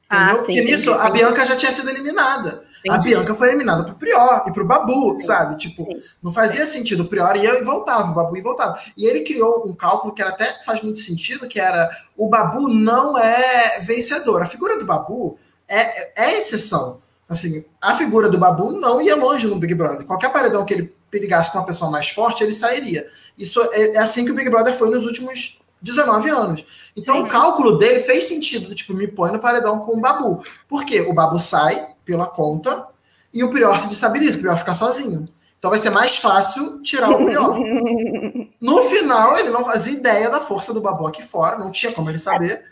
[0.09, 0.41] Ah, entendeu?
[0.41, 2.63] Ah, sim, Porque nisso a Bianca já tinha sido eliminada.
[2.85, 2.89] Entendi.
[2.89, 5.21] A Bianca foi eliminada pro Prior e pro Babu, Sim.
[5.21, 5.57] sabe?
[5.57, 6.01] Tipo, Sim.
[6.21, 7.03] não fazia sentido.
[7.03, 8.79] O Prior ia e voltava, o Babu ia e voltava.
[8.95, 13.17] E ele criou um cálculo que até faz muito sentido, que era o Babu não
[13.17, 14.41] é vencedor.
[14.41, 17.01] A figura do Babu é, é exceção.
[17.27, 20.05] Assim, a figura do Babu não ia longe no Big Brother.
[20.05, 23.07] Qualquer paredão que ele perigasse com uma pessoa mais forte, ele sairia.
[23.35, 26.91] Isso é, é assim que o Big Brother foi nos últimos 19 anos.
[26.95, 27.23] Então Sim.
[27.23, 30.43] o cálculo dele fez sentido, tipo, me põe no paredão com o Babu.
[30.67, 31.01] Por quê?
[31.01, 32.87] O Babu sai, pela conta
[33.33, 35.27] e o Prior se destabiliza, o Prior fica sozinho.
[35.59, 37.57] Então vai ser mais fácil tirar o Prior.
[38.61, 42.09] no final, ele não fazia ideia da força do Babu aqui fora, não tinha como
[42.09, 42.63] ele saber.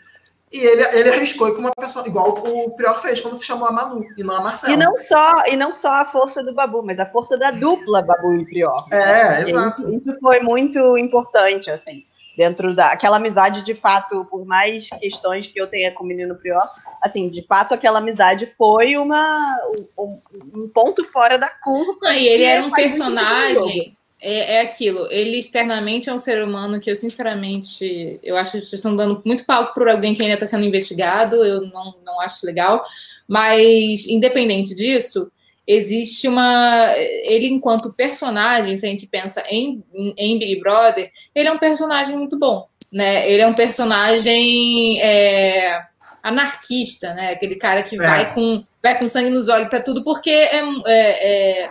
[0.52, 4.04] E ele, ele arriscou com uma pessoa, igual o Prior fez quando chamou a Manu
[4.16, 4.72] e não a Marcela.
[4.72, 8.00] E não só, e não só a força do Babu, mas a força da dupla
[8.00, 8.86] Babu e Prior.
[8.92, 9.82] É, exato.
[9.82, 12.04] Isso, isso foi muito importante, assim
[12.36, 16.34] dentro da aquela amizade de fato, por mais questões que eu tenha com o menino
[16.34, 16.68] Prior,
[17.02, 19.56] assim, de fato aquela amizade foi uma
[19.98, 20.20] um,
[20.54, 22.14] um ponto fora da curva.
[22.14, 23.96] e ele era um personagem.
[24.20, 28.58] é, é, aquilo, ele externamente é um ser humano que eu sinceramente, eu acho que
[28.58, 32.20] vocês estão dando muito palco para alguém que ainda está sendo investigado, eu não, não
[32.20, 32.84] acho legal,
[33.28, 35.30] mas independente disso,
[35.66, 36.92] existe uma.
[36.96, 42.16] Ele, enquanto personagem, se a gente pensa em, em Big Brother, ele é um personagem
[42.16, 42.68] muito bom.
[42.92, 43.28] Né?
[43.28, 45.82] Ele é um personagem é,
[46.22, 47.32] anarquista, né?
[47.32, 47.98] Aquele cara que é.
[47.98, 51.70] vai, com, vai com sangue nos olhos para tudo, porque é, é, é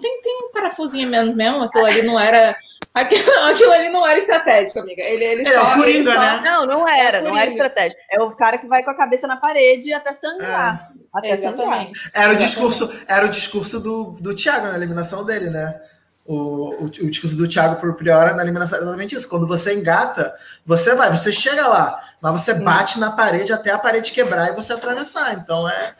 [0.00, 2.56] tem, tem um parafusinho mesmo, mesmo, aquilo ali não era.
[3.00, 5.02] Aquilo, aquilo ali não era estratégico, amiga.
[5.02, 6.20] Ele, ele, ele só, é o Coringa, só...
[6.20, 6.40] né?
[6.44, 8.00] Não, não era, não era estratégico.
[8.10, 10.90] É o cara que vai com a cabeça na parede até sangrar.
[10.94, 10.98] É.
[11.12, 12.10] Até Exatamente.
[12.12, 15.80] Era o discurso, era o discurso do, do Thiago na eliminação dele, né?
[16.24, 19.28] O, o, o discurso do Thiago por Priora na eliminação é exatamente isso.
[19.28, 20.34] Quando você engata,
[20.64, 24.54] você vai, você chega lá, mas você bate na parede até a parede quebrar e
[24.54, 25.34] você atravessar.
[25.34, 25.94] Então é.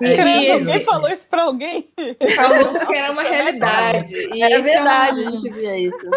[0.00, 1.90] É Caramba, alguém falou isso para alguém?
[2.36, 4.14] Falou porque era uma realidade.
[4.34, 5.28] E era verdade, é um...
[5.28, 6.10] a gente via isso.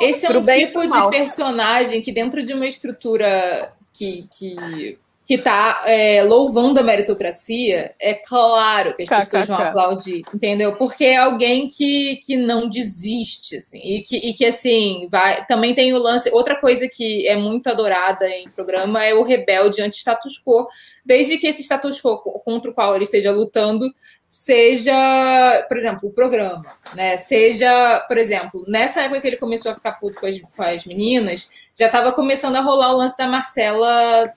[0.00, 5.82] Esse é um tipo de personagem que, dentro de uma estrutura que, que que está
[5.86, 10.76] é, louvando a meritocracia, é claro que as pessoas vão aplaudir, entendeu?
[10.76, 15.46] Porque é alguém que, que não desiste, assim, e que, e que assim, vai.
[15.46, 16.30] Também tem o lance.
[16.30, 20.68] Outra coisa que é muito adorada em programa é o rebelde anti-status quo,
[21.04, 23.90] desde que esse status quo contra o qual ele esteja lutando
[24.34, 27.16] seja, por exemplo, o programa, né?
[27.16, 30.84] Seja, por exemplo, nessa época que ele começou a ficar puto com as, com as
[30.84, 34.28] meninas, já estava começando a rolar o lance da Marcela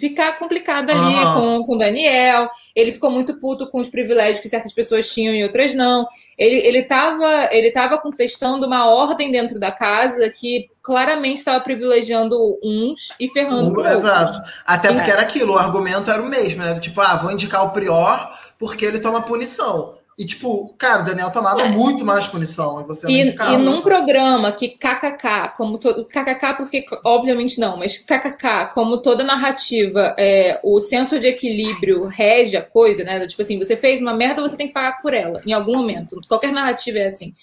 [0.00, 2.48] ficar complicado ali com, com o Daniel.
[2.74, 6.08] Ele ficou muito puto com os privilégios que certas pessoas tinham e outras não.
[6.36, 12.58] Ele, ele, tava, ele tava contestando uma ordem dentro da casa que claramente estava privilegiando
[12.64, 14.40] uns e ferrando um, Exato.
[14.66, 15.12] Até porque é.
[15.12, 16.80] era aquilo, o argumento era o mesmo, né?
[16.80, 19.98] Tipo, ah, vou indicar o Prior porque ele toma punição.
[20.18, 21.70] E, tipo, cara, o Daniel tomava é.
[21.70, 26.04] muito mais punição e você e, e num programa que KKK, como todo.
[26.04, 32.54] KKK, porque obviamente não, mas KKK, como toda narrativa, é, o senso de equilíbrio rege
[32.54, 33.26] a coisa, né?
[33.26, 36.20] Tipo assim, você fez uma merda, você tem que pagar por ela, em algum momento.
[36.28, 37.34] Qualquer narrativa é assim.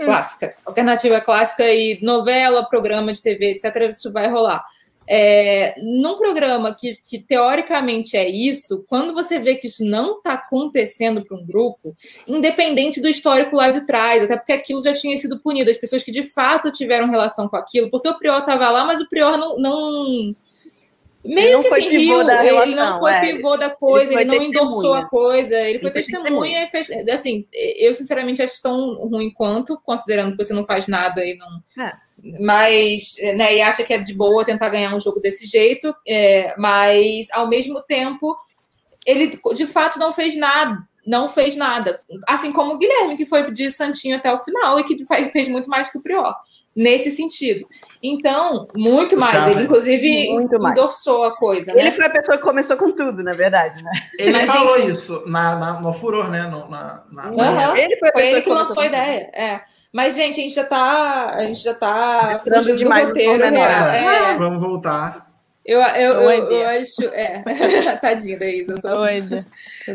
[0.00, 0.06] Hum.
[0.06, 0.56] Clássica.
[0.64, 4.64] Qualquer narrativa é clássica e novela, programa de TV, etc., isso vai rolar.
[5.06, 10.34] É, num programa que, que, teoricamente é isso, quando você vê que isso não está
[10.34, 11.94] acontecendo para um grupo,
[12.26, 16.02] independente do histórico lá de trás, até porque aquilo já tinha sido punido, as pessoas
[16.02, 19.36] que de fato tiveram relação com aquilo, porque o Prior estava lá, mas o Prior
[19.36, 19.56] não.
[19.58, 20.34] não
[21.24, 23.20] meio que assim, riu, relação, ele não foi é.
[23.20, 24.62] pivô da coisa, ele, ele não testemunha.
[24.62, 27.08] endossou a coisa, ele, ele foi, foi testemunha, testemunha, e fez.
[27.08, 31.62] Assim, eu sinceramente acho tão ruim quanto, considerando que você não faz nada e não.
[31.82, 31.92] É
[32.40, 36.54] mas né, e acha que é de boa tentar ganhar um jogo desse jeito, é,
[36.56, 38.36] mas ao mesmo tempo
[39.06, 43.50] ele de fato não fez nada, não fez nada, assim como o Guilherme que foi
[43.52, 46.34] de Santinho até o final e que fez muito mais que o Prior
[46.74, 47.66] nesse sentido.
[48.02, 49.48] Então, muito mais.
[49.48, 51.32] Ele, inclusive, muito endossou mais.
[51.32, 51.74] a coisa.
[51.74, 51.80] Né?
[51.80, 53.90] Ele foi a pessoa que começou com tudo, na verdade, né?
[54.18, 54.90] Ele Mas, falou gente...
[54.90, 56.42] isso na, na, no furor, né?
[56.42, 57.30] No, na, na...
[57.30, 57.76] Uhum.
[57.76, 59.30] Ele foi a foi ele que, que lançou a ideia.
[59.32, 59.60] É.
[59.92, 61.34] Mas, gente, a gente já tá.
[61.34, 62.42] A gente já tá
[62.76, 63.50] demais do roteiro.
[63.50, 64.32] Né?
[64.32, 64.36] É.
[64.36, 65.23] Vamos voltar.
[65.64, 67.02] Eu, eu, eu, eu, acho.
[67.06, 67.42] É,
[67.96, 68.74] tadinha da Isa.
[68.74, 68.88] Tô...
[68.88, 69.46] Doida.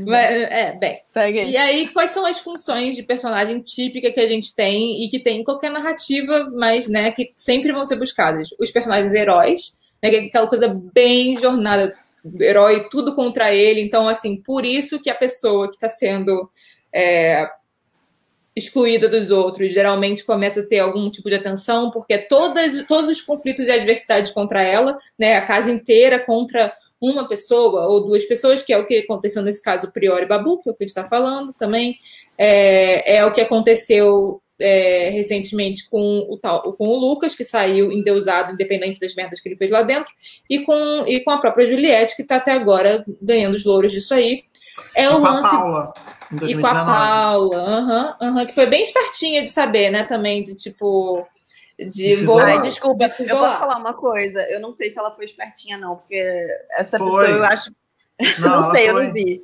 [0.03, 1.01] Mas, é, bem.
[1.05, 1.51] Segue aí.
[1.51, 5.19] E aí, quais são as funções de personagem típica que a gente tem e que
[5.19, 8.49] tem em qualquer narrativa, mas, né, que sempre vão ser buscadas?
[8.59, 11.95] Os personagens heróis, né, que é aquela coisa bem jornada,
[12.39, 13.81] herói, tudo contra ele.
[13.81, 16.49] Então, assim, por isso que a pessoa que está sendo.
[16.91, 17.47] É,
[18.55, 23.21] excluída dos outros, geralmente começa a ter algum tipo de atenção, porque todas, todos os
[23.21, 28.61] conflitos e adversidades contra ela, né, a casa inteira contra uma pessoa ou duas pessoas,
[28.61, 30.89] que é o que aconteceu nesse caso Priori Babu, que é o que a gente
[30.89, 31.97] está falando também,
[32.37, 37.91] é, é o que aconteceu é, recentemente com o, tal, com o Lucas, que saiu
[37.91, 40.11] endeusado, independente das merdas que ele fez lá dentro,
[40.49, 44.13] e com, e com a própria Juliette, que está até agora ganhando os louros disso
[44.13, 44.43] aí.
[44.95, 45.49] É o lance.
[45.49, 45.93] Paula.
[46.43, 50.55] E com a Paula, uhum, uhum, que foi bem espertinha de saber, né, também, de
[50.55, 51.25] tipo.
[51.77, 52.39] De vou...
[52.39, 54.41] Ai, desculpa, de eu posso falar uma coisa?
[54.43, 57.07] Eu não sei se ela foi espertinha, não, porque essa foi.
[57.07, 57.71] pessoa eu acho.
[58.39, 59.01] Não, não sei, foi.
[59.01, 59.41] eu não vi.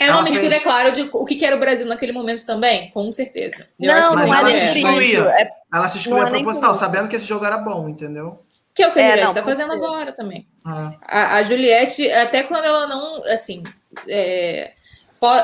[0.00, 0.62] É uma mistura, fez...
[0.62, 3.68] é claro, de o que era o Brasil naquele momento também, com certeza.
[3.78, 5.20] Eu não, mas não ela se excluía.
[5.38, 5.50] É...
[5.72, 8.42] Ela se excluía é proposital, sabendo que esse jogo era bom, entendeu?
[8.74, 10.48] Que é o que a é, Juliette está fazendo agora também.
[10.64, 10.94] Ah.
[11.02, 13.62] A, a, Juliette, até quando ela não, assim,
[14.06, 14.72] é,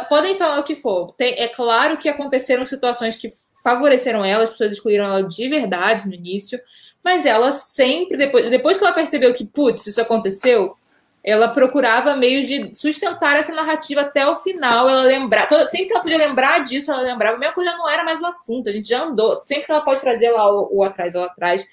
[0.08, 1.12] podem falar o que for.
[1.12, 3.32] Tem, é claro que aconteceram situações que
[3.62, 6.60] favoreceram ela, as pessoas excluíram ela de verdade no início,
[7.02, 10.76] mas ela sempre, depois, depois que ela percebeu que, putz, isso aconteceu,
[11.22, 15.92] ela procurava meios de sustentar essa narrativa até o final, ela lembrar, toda, sempre que
[15.92, 18.72] ela podia lembrar disso, ela lembrava, mesmo que já não era mais o assunto, a
[18.72, 21.66] gente já andou, sempre que ela pode trazer lá o, o atrás, ela traz,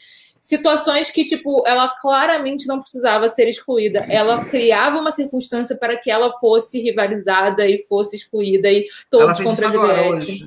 [0.43, 4.05] situações que, tipo, ela claramente não precisava ser excluída.
[4.09, 9.69] Ela criava uma circunstância para que ela fosse rivalizada e fosse excluída e todos contra
[9.69, 10.45] a Juliette.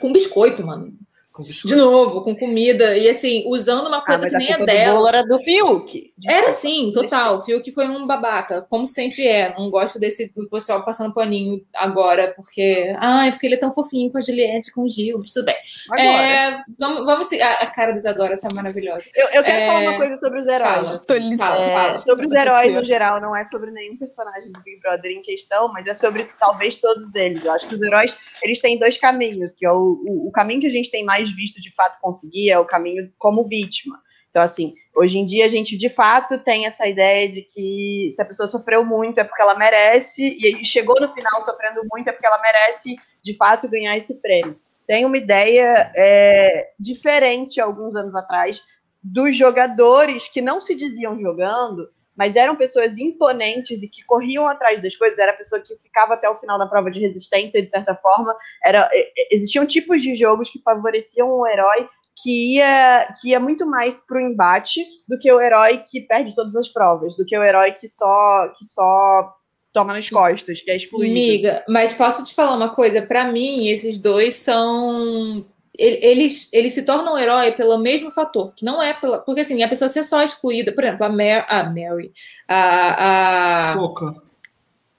[0.00, 0.94] Com biscoito, mano.
[1.38, 2.96] De novo, com comida.
[2.96, 4.94] E assim, usando uma coisa ah, que nem é dela.
[4.94, 6.12] bolo era do Fiuk.
[6.28, 7.38] Era sim, total.
[7.38, 9.54] O Fiuk foi um babaca, como sempre é.
[9.56, 12.94] Não gosto desse pessoal passando paninho agora, porque.
[12.98, 15.56] Ai, porque ele é tão fofinho com a Juliette, com o Gil, tudo bem.
[15.98, 19.06] É, vamos, vamos a, a cara da Isadora tá maravilhosa.
[19.14, 19.66] Eu, eu quero é...
[19.66, 21.04] falar uma coisa sobre os heróis.
[21.06, 21.98] Fala, fala, é, fala.
[21.98, 25.72] Sobre os heróis no geral, não é sobre nenhum personagem do Big Brother em questão,
[25.72, 27.44] mas é sobre talvez todos eles.
[27.44, 30.60] Eu acho que os heróis eles têm dois caminhos, que é o, o, o caminho
[30.60, 34.00] que a gente tem mais visto de fato conseguir é o caminho como vítima.
[34.28, 38.20] Então, assim, hoje em dia a gente de fato tem essa ideia de que se
[38.20, 42.12] a pessoa sofreu muito é porque ela merece, e chegou no final sofrendo muito é
[42.12, 44.58] porque ela merece de fato ganhar esse prêmio.
[44.86, 48.62] Tem uma ideia é, diferente alguns anos atrás
[49.02, 51.88] dos jogadores que não se diziam jogando,
[52.18, 56.14] mas eram pessoas imponentes e que corriam atrás das coisas, era a pessoa que ficava
[56.14, 58.36] até o final na prova de resistência, de certa forma.
[58.64, 58.90] Era,
[59.30, 61.88] existiam tipos de jogos que favoreciam o herói
[62.20, 66.56] que ia, que ia muito mais pro embate do que o herói que perde todas
[66.56, 69.32] as provas, do que o herói que só, que só
[69.72, 71.12] toma nas costas, que é excluído.
[71.12, 73.00] Amiga, mas posso te falar uma coisa?
[73.00, 75.46] Para mim, esses dois são
[75.78, 79.18] eles, eles se tornam um herói pelo mesmo fator, que não é pela.
[79.18, 82.12] Porque assim, a pessoa ser só excluída, por exemplo, a, Mar, a Mary,
[82.48, 83.72] a.
[83.72, 84.28] a Pouca.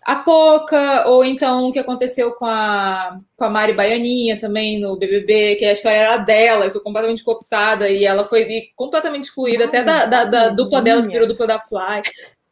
[0.02, 4.98] A Poca, ou então o que aconteceu com a, com a Mari Baianinha também no
[4.98, 9.66] BBB, que a história era dela e foi completamente cooptada e ela foi completamente excluída,
[9.66, 12.02] até da, da, da dupla dela, que virou dupla da Fly.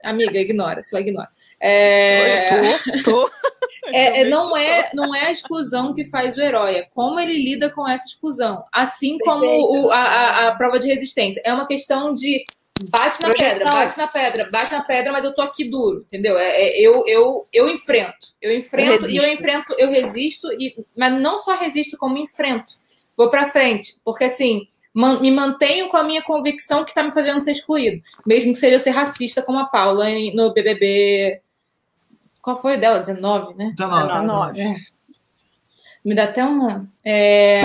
[0.03, 1.29] Amiga, ignora, só ignora.
[1.59, 2.53] É...
[2.93, 3.31] Eu tô, tô.
[3.93, 7.43] É, é, não, é, não é a exclusão que faz o herói, é como ele
[7.43, 8.63] lida com essa exclusão.
[8.71, 11.41] Assim como o, a, a, a, prova de resistência.
[11.45, 12.45] É uma questão de
[12.89, 13.57] bate na Projeção.
[13.57, 16.37] pedra, bate na pedra, bate na pedra, mas eu tô aqui duro, entendeu?
[16.37, 18.27] É, é eu, eu, eu enfrento.
[18.41, 22.75] Eu enfrento eu e eu enfrento, eu resisto, e, mas não só resisto, como enfrento.
[23.15, 24.67] Vou para frente, porque assim
[25.21, 28.01] me mantenho com a minha convicção que está me fazendo ser excluído.
[28.25, 31.39] Mesmo que seja eu ser racista como a Paula no BBB.
[32.47, 32.99] Qual foi dela?
[32.99, 33.73] 19, né?
[33.75, 34.07] 19.
[34.07, 34.61] 19.
[34.61, 34.75] É.
[36.05, 36.89] Me dá até uma.
[37.05, 37.61] É...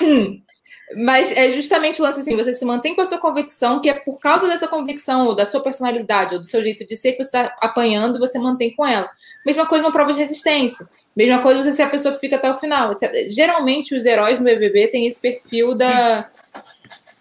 [1.04, 3.94] Mas é justamente o lance assim: você se mantém com a sua convicção, que é
[3.94, 7.22] por causa dessa convicção, ou da sua personalidade, ou do seu jeito de ser, que
[7.22, 9.08] você está apanhando, você mantém com ela.
[9.46, 10.88] Mesma coisa uma prova de resistência.
[11.14, 12.90] Mesma coisa você ser a pessoa que fica até o final.
[12.90, 13.30] Etc.
[13.30, 16.28] Geralmente, os heróis no BBB têm esse perfil da,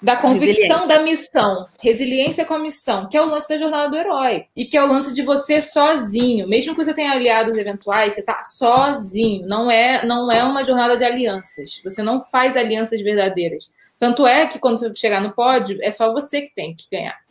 [0.04, 3.96] da convicção da missão, resiliência com a missão, que é o lance da jornada do
[3.96, 4.46] herói.
[4.54, 6.46] E que é o lance de você sozinho.
[6.46, 9.48] Mesmo que você tenha aliados eventuais, você está sozinho.
[9.48, 11.80] Não é, não é uma jornada de alianças.
[11.86, 13.72] Você não faz alianças verdadeiras.
[13.98, 17.23] Tanto é que quando você chegar no pódio, é só você que tem que ganhar.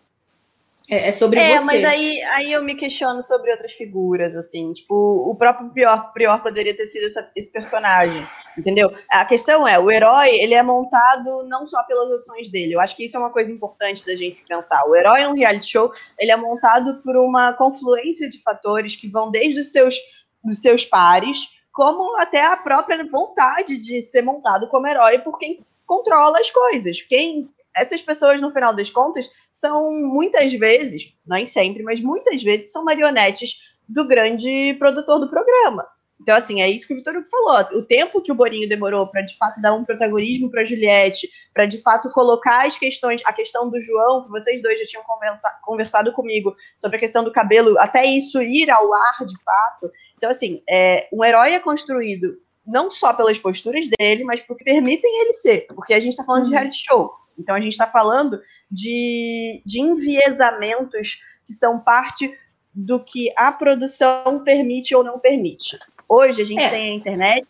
[0.91, 1.65] É, é sobre é, você.
[1.65, 4.73] mas aí, aí eu me questiono sobre outras figuras, assim.
[4.73, 8.27] Tipo, o próprio Prior, Prior poderia ter sido essa, esse personagem,
[8.59, 8.93] entendeu?
[9.11, 12.75] A questão é, o herói, ele é montado não só pelas ações dele.
[12.75, 14.85] Eu acho que isso é uma coisa importante da gente se pensar.
[14.87, 19.31] O herói um reality show, ele é montado por uma confluência de fatores que vão
[19.31, 19.97] desde os seus,
[20.45, 25.65] dos seus pares, como até a própria vontade de ser montado como herói por quem
[25.93, 27.03] controla as coisas.
[27.03, 32.73] Quem essas pessoas, no final das contas, são muitas vezes, nem sempre, mas muitas vezes
[32.73, 35.87] são marionetes do grande produtor do programa.
[36.19, 37.79] Então, assim, é isso que o Vitor falou.
[37.79, 41.67] O tempo que o Borinho demorou para de fato dar um protagonismo para Juliette, para
[41.67, 45.49] de fato colocar as questões, a questão do João, que vocês dois já tinham conversa,
[45.63, 49.91] conversado comigo sobre a questão do cabelo, até isso ir ao ar de fato.
[50.17, 55.21] Então, assim, é, um herói é construído não só pelas posturas dele, mas porque permitem
[55.21, 55.67] ele ser.
[55.75, 56.51] Porque a gente está falando uhum.
[56.51, 57.13] de reality show.
[57.39, 58.41] Então a gente está falando
[58.71, 62.37] de, de enviesamentos que são parte
[62.75, 65.79] do que a produção permite ou não permite.
[66.09, 66.69] Hoje a gente é.
[66.69, 67.49] tem a internet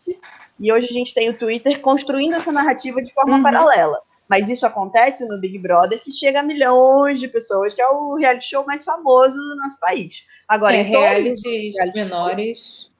[0.59, 3.43] e hoje a gente tem o Twitter construindo essa narrativa de forma uhum.
[3.43, 4.01] paralela.
[4.29, 8.15] Mas isso acontece no Big Brother, que chega a milhões de pessoas, que é o
[8.15, 10.27] reality show mais famoso do nosso país.
[10.49, 12.92] Agora, é, em realities menores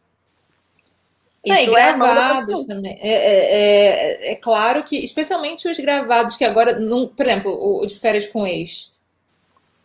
[1.45, 2.99] isso é, e gravados também.
[3.01, 7.83] É, é, é, é, claro que, especialmente os gravados, que agora, não, por exemplo, o,
[7.83, 8.93] o de férias com ex,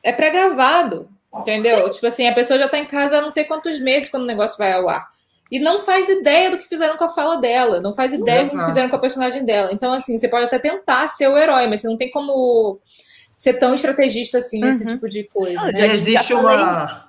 [0.03, 1.85] é pré-gravado, entendeu?
[1.85, 1.89] Sim.
[1.89, 4.27] Tipo assim, a pessoa já tá em casa há não sei quantos meses quando o
[4.27, 5.07] negócio vai ao ar.
[5.51, 8.55] E não faz ideia do que fizeram com a fala dela, não faz ideia Exato.
[8.55, 9.69] do que fizeram com a personagem dela.
[9.71, 12.79] Então, assim, você pode até tentar ser o herói, mas você não tem como
[13.35, 14.69] ser tão estrategista assim uhum.
[14.69, 15.71] nesse tipo de coisa.
[15.71, 15.87] Né?
[15.87, 17.06] Existe uma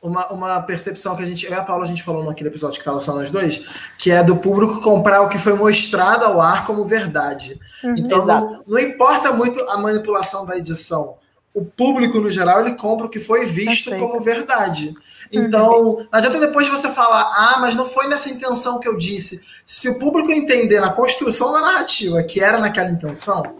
[0.00, 2.76] uma, uma percepção que a gente, eu e a Paula, a gente falou naquele episódio
[2.76, 3.64] que estava só nós dois,
[3.98, 7.58] que é do público comprar o que foi mostrado ao ar como verdade.
[7.82, 11.16] Uhum, então, não, não, importa muito a manipulação da edição.
[11.52, 14.94] O público, no geral, ele compra o que foi visto como verdade.
[15.32, 15.96] Então, uhum.
[15.98, 19.40] não adianta depois você falar, ah, mas não foi nessa intenção que eu disse.
[19.66, 23.56] Se o público entender na construção da narrativa que era naquela intenção,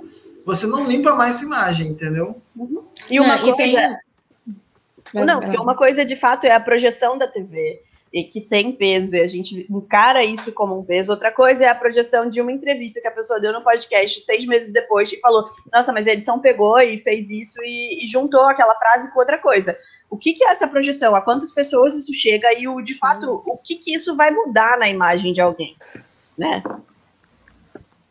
[0.47, 2.41] você não limpa mais sua imagem, entendeu?
[2.57, 2.85] Uhum.
[3.11, 3.53] E uma coisa...
[3.53, 3.99] E tem
[5.15, 7.83] não, porque uma coisa de fato é a projeção da TV
[8.13, 11.11] e que tem peso e a gente encara isso como um peso.
[11.11, 14.47] Outra coisa é a projeção de uma entrevista que a pessoa deu no podcast seis
[14.47, 18.43] meses depois e falou: Nossa, mas a edição pegou e fez isso e, e juntou
[18.49, 19.79] aquela frase com outra coisa.
[20.11, 21.15] O que, que, é essa projeção?
[21.15, 24.79] A quantas pessoas isso chega e o de fato o que, que isso vai mudar
[24.79, 25.77] na imagem de alguém,
[26.37, 26.63] né?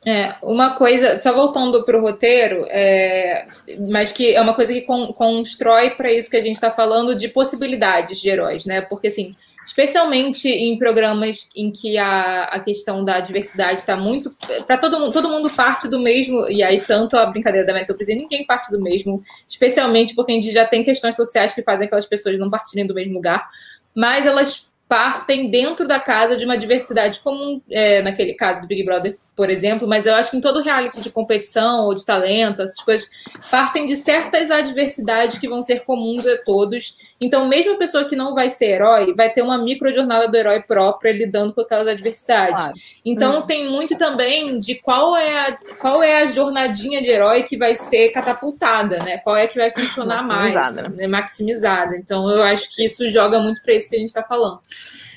[0.10, 3.46] É, uma coisa, só voltando para o roteiro, é,
[3.90, 7.14] mas que é uma coisa que con, constrói para isso que a gente está falando
[7.14, 8.80] de possibilidades de heróis, né?
[8.80, 9.36] Porque, assim,
[9.66, 14.32] especialmente em programas em que a, a questão da diversidade está muito.
[14.66, 18.16] Para todo mundo, todo mundo parte do mesmo, e aí tanto a brincadeira da meritocracia,
[18.16, 22.06] ninguém parte do mesmo, especialmente porque a gente já tem questões sociais que fazem aquelas
[22.06, 23.46] pessoas não partirem do mesmo lugar,
[23.94, 28.86] mas elas partem dentro da casa de uma diversidade comum, é, naquele caso do Big
[28.86, 32.64] Brother por exemplo, mas eu acho que em todo reality de competição ou de talento,
[32.64, 33.08] essas coisas,
[33.52, 36.98] partem de certas adversidades que vão ser comuns a todos.
[37.22, 40.36] Então, mesmo a pessoa que não vai ser herói, vai ter uma micro jornada do
[40.36, 42.56] herói própria lidando com aquelas adversidades.
[42.56, 42.74] Claro.
[43.06, 43.42] Então, hum.
[43.44, 47.76] tem muito também de qual é, a, qual é a jornadinha de herói que vai
[47.76, 49.20] ser catapultada, né?
[49.20, 51.06] Qual é que vai funcionar mais, né?
[51.06, 51.96] maximizada.
[51.96, 54.60] Então, eu acho que isso joga muito para isso que a gente está falando.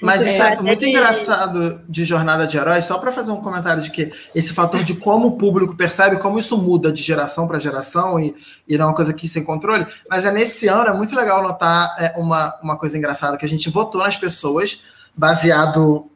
[0.01, 0.88] Mas isso é, é muito de...
[0.88, 4.94] engraçado de jornada de heróis, só para fazer um comentário de que esse fator de
[4.94, 8.34] como o público percebe, como isso muda de geração para geração e,
[8.66, 9.86] e não é uma coisa aqui sem controle.
[10.09, 13.48] Mas é nesse ano, é muito legal notar é, uma, uma coisa engraçada, que a
[13.48, 14.82] gente votou nas pessoas,
[15.14, 16.11] baseado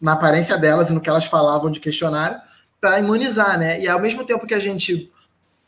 [0.00, 2.38] na aparência delas e no que elas falavam de questionário,
[2.80, 3.80] para imunizar, né?
[3.80, 5.12] E ao mesmo tempo que a gente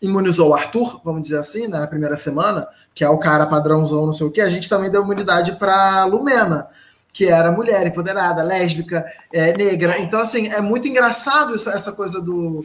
[0.00, 4.06] imunizou o Arthur, vamos dizer assim, né, na primeira semana, que é o cara padrãozão,
[4.06, 6.68] não sei o que, a gente também deu imunidade para Lumena
[7.12, 9.98] que era mulher empoderada, lésbica, é, negra.
[9.98, 12.62] Então, assim, é muito engraçado isso, essa coisa do,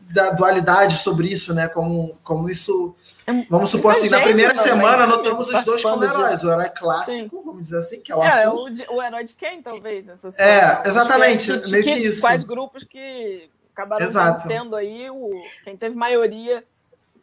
[0.00, 1.68] da dualidade sobre isso, né?
[1.68, 2.94] Como, como isso.
[3.26, 6.34] É vamos supor assim, na primeira semana notamos os dois como heróis.
[6.34, 6.48] Disso.
[6.48, 7.42] O herói clássico, Sim.
[7.44, 8.68] vamos dizer assim, que é o é, Arthur.
[8.68, 12.20] É, o, o herói de quem, talvez, nessas É, exatamente, que, meio que, que, isso.
[12.20, 15.30] Quais grupos que acabaram sendo aí o,
[15.64, 16.64] quem teve maioria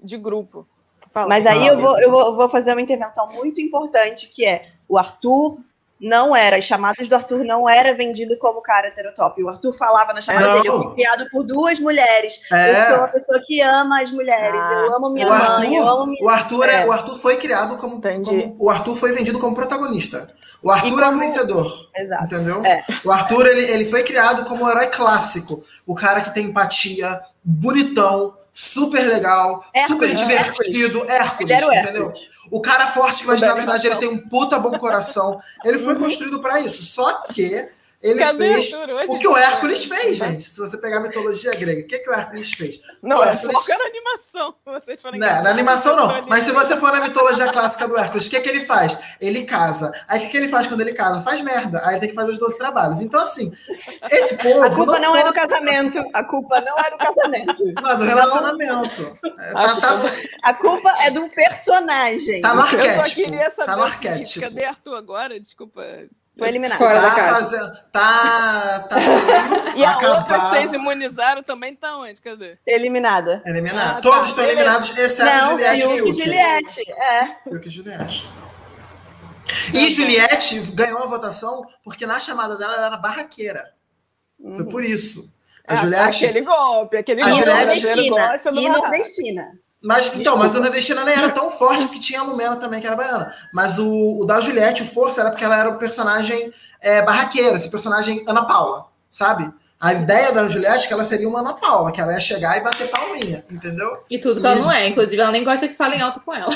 [0.01, 0.68] de grupo.
[1.11, 1.30] Fala.
[1.30, 4.97] Mas aí eu, vou, eu vou, vou fazer uma intervenção muito importante, que é o
[4.97, 5.59] Arthur
[6.00, 9.43] não era, as chamadas do Arthur não era vendido como cara heterotop.
[9.43, 10.56] O Arthur falava na chamada não.
[10.56, 12.39] dele, eu fui criado por duas mulheres.
[12.52, 12.72] É.
[12.72, 14.60] Eu sou uma pessoa que ama as mulheres.
[14.62, 14.74] Ah.
[14.74, 16.26] Eu amo minha o mãe, Arthur, eu amo minha...
[16.26, 16.82] O Arthur, é.
[16.82, 16.86] é.
[16.86, 20.28] o Arthur foi criado como, como, O Arthur foi vendido como protagonista.
[20.62, 21.04] O Arthur como...
[21.04, 21.89] é o vencedor.
[21.95, 22.26] Exato.
[22.26, 22.66] Entendeu?
[22.66, 22.84] É.
[23.04, 25.64] O Arthur, ele, ele foi criado como um herói clássico.
[25.86, 31.05] O cara que tem empatia, bonitão, super legal, Hércules, super divertido.
[31.08, 32.08] Hércules, Hércules entendeu?
[32.08, 32.28] Hércules.
[32.49, 35.39] O cara forte, mas na verdade ele tem um puta bom coração.
[35.64, 35.99] Ele foi uhum.
[35.99, 36.84] construído para isso.
[36.84, 37.70] Só que
[38.02, 38.72] ele Cadê fez
[39.08, 40.43] o que o Hércules fez, gente.
[40.43, 42.80] Se você pegar a mitologia grega, o que, que o Hércules fez?
[43.02, 43.58] Não, o Hércules...
[43.58, 44.56] foca na animação.
[44.64, 46.28] Vocês não, na animação não.
[46.28, 48.98] Mas se você for na mitologia clássica do Hércules, o que, que ele faz?
[49.20, 49.91] Ele casa.
[50.08, 51.24] Aí o que, que ele faz quando ele casa?
[51.24, 51.82] Faz merda.
[51.86, 53.02] Aí tem que fazer os 12 trabalhos.
[53.02, 53.52] Então, assim,
[54.12, 54.64] esse povo.
[54.64, 56.04] A culpa não, não é do casamento.
[56.14, 57.74] A culpa não é do casamento.
[57.82, 59.20] Não, é do relacionamento.
[59.39, 59.98] É, tá, tá...
[60.43, 62.41] A culpa é do personagem.
[62.41, 62.86] Tá no arquétipo.
[62.86, 64.41] Eu só queria saber tá no arquétipo.
[64.41, 65.39] cadê Arthur agora?
[65.39, 65.84] Desculpa.
[66.38, 66.77] Foi eliminado.
[66.77, 67.57] Fora tá da casa.
[67.57, 68.95] Fazendo, tá, tá
[69.75, 72.21] E a outra que vocês imunizaram também tá onde?
[72.21, 72.57] Cadê?
[72.65, 73.41] Eliminada.
[73.45, 73.91] Eliminada.
[73.91, 74.01] Ah, tá.
[74.01, 74.25] Todos tá.
[74.25, 76.13] estão eliminados, exceto Não, Juliette e Yuki.
[76.13, 77.38] Juliette, é.
[77.51, 78.29] Yuki e Juliette.
[79.73, 83.73] E Juliette ganhou a votação porque na chamada dela ela era barraqueira.
[84.39, 84.53] Uhum.
[84.53, 85.31] Foi por isso.
[85.67, 86.25] A é, Juliette.
[86.25, 87.45] Aquele golpe, aquele a golpe.
[87.45, 89.59] Juliette, e nordestina.
[89.88, 92.85] Mas, então, mas o nordestina nem era tão forte porque tinha a Lumena também, que
[92.85, 93.33] era baiana.
[93.53, 97.55] Mas o, o da Juliette, o Força, era porque ela era um personagem é, barraqueira,
[97.55, 99.49] esse personagem Ana Paula, sabe?
[99.79, 102.57] A ideia da Juliette é que ela seria uma Ana Paula, que ela ia chegar
[102.57, 104.03] e bater palminha, entendeu?
[104.09, 106.53] E tudo que ela não é, inclusive ela nem gosta que falem alto com ela.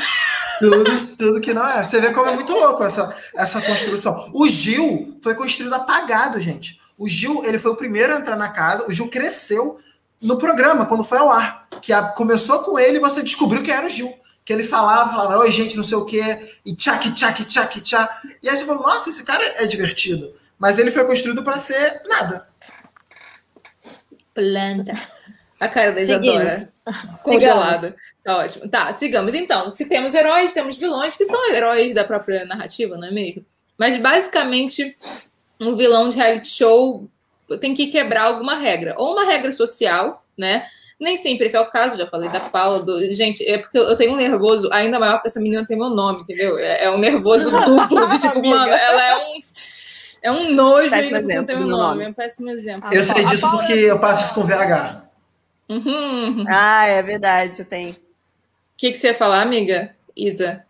[0.59, 0.83] Tudo,
[1.17, 1.85] tudo que não é.
[1.85, 4.29] Você vê como é muito louco essa, essa construção.
[4.33, 6.81] O Gil foi construído apagado, gente.
[6.97, 9.79] O Gil, ele foi o primeiro a entrar na casa, o Gil cresceu
[10.21, 11.67] no programa, quando foi ao ar.
[11.81, 14.13] Que a, começou com ele e você descobriu que era o Gil.
[14.45, 18.27] Que ele falava, falava, oi, gente, não sei o quê, e tchac, tchac, tchac, tchac.
[18.41, 20.33] E aí você falou, nossa, esse cara é divertido.
[20.57, 22.47] Mas ele foi construído para ser nada.
[24.33, 24.93] Planta.
[25.59, 26.71] A cara da Isadora.
[27.23, 27.95] Congelada.
[28.23, 28.69] Tá ótimo.
[28.69, 29.33] Tá, sigamos.
[29.33, 33.45] Então, se temos heróis, temos vilões que são heróis da própria narrativa, não é mesmo?
[33.77, 34.95] Mas basicamente,
[35.59, 37.09] um vilão de reality show
[37.57, 40.65] tem que quebrar alguma regra, ou uma regra social, né?
[40.99, 42.83] Nem sempre esse é o caso, já falei da Paula.
[42.83, 43.13] Do...
[43.13, 46.21] Gente, é porque eu tenho um nervoso ainda maior porque essa menina tem meu nome,
[46.21, 46.59] entendeu?
[46.59, 49.39] É, é um nervoso duplo, de tipo, mano, ela é um.
[50.23, 51.69] É um nojo e não tem meu nome.
[51.69, 52.03] nome.
[52.03, 52.87] É um péssimo exemplo.
[52.93, 55.01] Eu sei disso porque eu passo isso com VH.
[55.67, 56.45] Uhum.
[56.47, 57.89] Ah, é verdade, você tem.
[57.89, 57.95] O
[58.77, 59.95] que, que você ia falar, amiga?
[60.15, 60.63] Isa?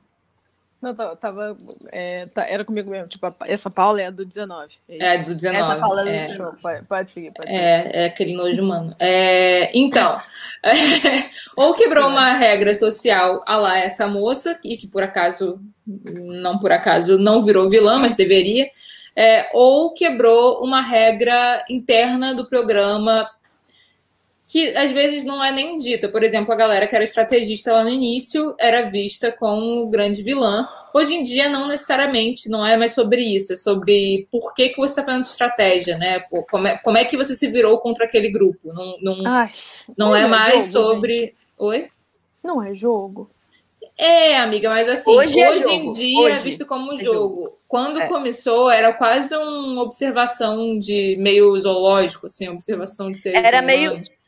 [0.81, 1.55] Não, tava.
[1.91, 3.07] É, tá, era comigo mesmo.
[3.07, 4.73] Tipo, essa Paula é a do 19.
[4.89, 5.63] É, é do 19.
[5.63, 6.53] Essa Paula é, é do show.
[6.59, 7.61] Pode, pode seguir, pode seguir.
[7.61, 8.95] É, é aquele nojo humano.
[8.97, 10.19] É, então,
[11.55, 16.71] ou quebrou uma regra social a lá essa moça, e que por acaso, não por
[16.71, 18.67] acaso, não virou vilã, mas deveria.
[19.15, 23.29] É, ou quebrou uma regra interna do programa
[24.51, 26.09] que às vezes não é nem dita.
[26.09, 30.67] Por exemplo, a galera que era estrategista lá no início era vista como grande vilã.
[30.93, 34.75] Hoje em dia, não necessariamente, não é mais sobre isso, é sobre por que, que
[34.75, 36.19] você está fazendo estratégia, né?
[36.49, 38.73] Como é, como é que você se virou contra aquele grupo.
[38.73, 39.51] Não, não, Ai,
[39.97, 41.13] não, não é, é, mais jogo, sobre.
[41.13, 41.35] Gente.
[41.57, 41.89] Oi?
[42.43, 43.31] Não é jogo.
[43.97, 46.95] É, amiga, mas assim, hoje, é hoje em dia é hoje é visto como um
[46.95, 47.13] é jogo.
[47.13, 47.57] jogo.
[47.69, 48.07] Quando é.
[48.07, 54.09] começou, era quase uma observação de meio zoológico, assim, observação de seres Era humanos.
[54.09, 54.20] meio.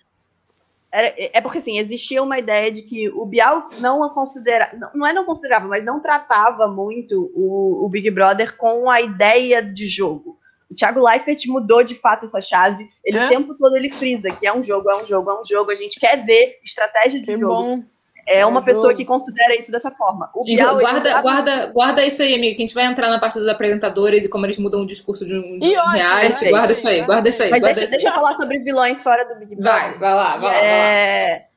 [0.94, 5.12] Era, é porque assim, existia uma ideia de que o Bial não considera, não é
[5.12, 10.38] não considerava, mas não tratava muito o, o Big Brother com a ideia de jogo.
[10.70, 12.88] O Thiago Leifert mudou de fato essa chave.
[13.04, 13.26] Ele é?
[13.26, 15.72] o tempo todo ele frisa que é um jogo, é um jogo, é um jogo.
[15.72, 17.54] A gente quer ver estratégia de que jogo.
[17.54, 17.84] Bom
[18.26, 20.30] é uma pessoa que considera isso dessa forma.
[20.34, 21.21] O Bial, guarda, sabe...
[21.21, 24.30] guarda, guarda isso aí, amiga, que a gente vai entrar na parte dos apresentadores e
[24.30, 26.49] como eles mudam o discurso de um, de um reality.
[26.49, 27.49] Guarda isso aí, guarda isso aí.
[27.49, 29.82] Mas deixa, isso deixa eu falar sobre vilões fora do Big Brother.
[29.82, 30.65] Vai, vai lá, vai lá.
[30.65, 31.47] É...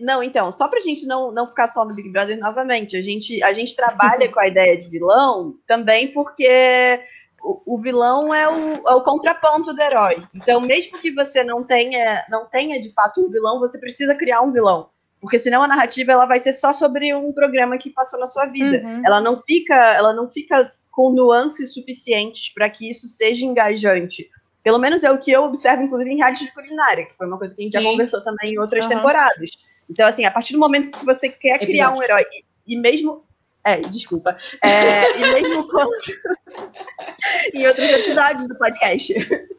[0.00, 3.42] Não, então, só pra gente não, não ficar só no Big Brother novamente, a gente,
[3.42, 7.00] a gente trabalha com a ideia de vilão também porque
[7.42, 10.22] o, o vilão é o, é o contraponto do herói.
[10.34, 14.42] Então, mesmo que você não tenha, não tenha de fato um vilão, você precisa criar
[14.42, 14.90] um vilão.
[15.26, 18.46] Porque senão a narrativa ela vai ser só sobre um programa que passou na sua
[18.46, 18.80] vida.
[18.86, 19.02] Uhum.
[19.04, 24.30] Ela não fica, ela não fica com nuances suficientes para que isso seja engajante.
[24.62, 27.38] Pelo menos é o que eu observo, inclusive, em reality de culinária, que foi uma
[27.38, 27.82] coisa que a gente Sim.
[27.82, 28.92] já conversou também em outras uhum.
[28.92, 29.50] temporadas.
[29.90, 32.22] Então, assim, a partir do momento que você quer criar um herói,
[32.66, 33.24] e, e mesmo.
[33.64, 34.38] É, desculpa.
[34.62, 35.90] É, e mesmo quando.
[37.52, 39.12] em outros episódios do podcast.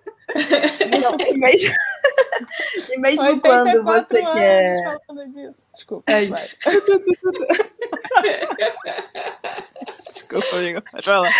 [1.01, 1.73] Não, mesmo,
[2.89, 4.97] e mesmo quando você quer.
[5.73, 6.11] Desculpa.
[6.11, 6.49] É, vai.
[10.07, 10.83] Desculpa, amigo.
[11.03, 11.31] Falar.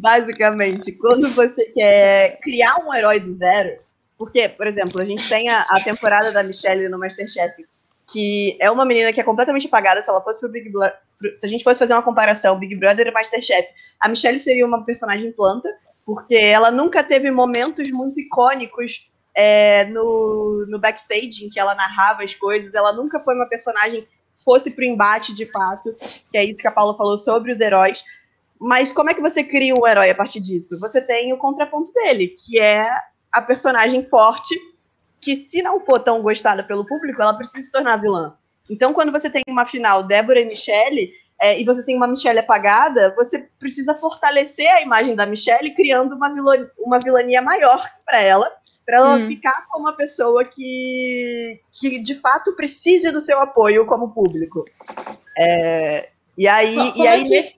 [0.00, 3.78] Basicamente, quando você quer criar um herói do zero,
[4.18, 7.54] porque, por exemplo, a gente tem a, a temporada da Michelle no Masterchef,
[8.10, 10.00] que é uma menina que é completamente apagada.
[10.02, 10.96] Se ela fosse pro Big Brother.
[11.34, 13.68] Se a gente fosse fazer uma comparação, Big Brother e Masterchef,
[14.00, 15.68] a Michelle seria uma personagem planta,
[16.06, 22.22] porque ela nunca teve momentos muito icônicos é, no, no backstage em que ela narrava
[22.22, 22.74] as coisas.
[22.74, 25.92] Ela nunca foi uma personagem que fosse pro embate de fato,
[26.30, 28.04] que é isso que a Paula falou sobre os heróis.
[28.58, 30.78] Mas como é que você cria um herói a partir disso?
[30.78, 32.88] Você tem o contraponto dele, que é
[33.32, 34.54] a personagem forte,
[35.20, 38.34] que se não for tão gostada pelo público, ela precisa se tornar vilã.
[38.70, 42.38] Então, quando você tem uma final Débora e Michelle, é, e você tem uma Michelle
[42.38, 48.20] apagada, você precisa fortalecer a imagem da Michelle criando uma, vilania, uma vilania maior para
[48.20, 48.50] ela,
[48.84, 49.26] para ela hum.
[49.26, 54.64] ficar como uma pessoa que, que de fato precise do seu apoio como público.
[55.38, 56.08] É,
[56.38, 57.56] e aí, como, e aí é que, nesse...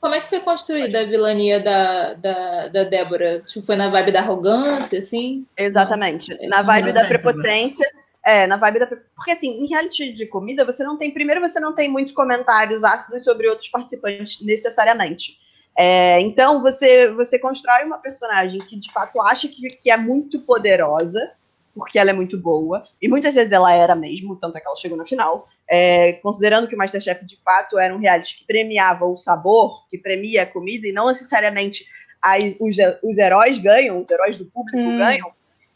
[0.00, 3.40] como é que foi construída a vilania da, da, da Débora?
[3.40, 5.46] Tipo, foi na vibe da arrogância, assim?
[5.54, 6.34] Exatamente.
[6.48, 7.86] Na vibe da prepotência
[8.28, 8.86] é, na vibe da.
[8.86, 11.10] Porque assim, em reality de comida, você não tem.
[11.10, 15.38] Primeiro, você não tem muitos comentários ácidos sobre outros participantes necessariamente.
[15.76, 20.40] É, então, você, você constrói uma personagem que de fato acha que, que é muito
[20.40, 21.30] poderosa,
[21.74, 24.76] porque ela é muito boa, e muitas vezes ela era mesmo, tanto é que ela
[24.76, 25.48] chegou na final.
[25.70, 29.96] É, considerando que o Masterchef de fato era um reality que premiava o sabor, que
[29.96, 31.86] premia a comida, e não necessariamente
[32.20, 34.98] as, os, os heróis ganham, os heróis do público hum.
[34.98, 35.32] ganham,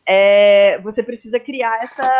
[0.07, 2.11] é, você precisa criar essa,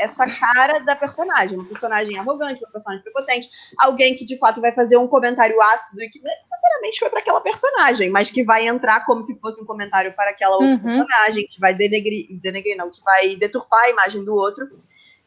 [0.00, 1.56] essa cara da personagem.
[1.56, 6.02] Uma personagem arrogante, uma personagem prepotente, alguém que de fato vai fazer um comentário ácido
[6.02, 9.60] e que não necessariamente foi para aquela personagem, mas que vai entrar como se fosse
[9.60, 10.78] um comentário para aquela outra uhum.
[10.78, 14.66] personagem, que vai denegrir, denegrir, não, que vai deturpar a imagem do outro.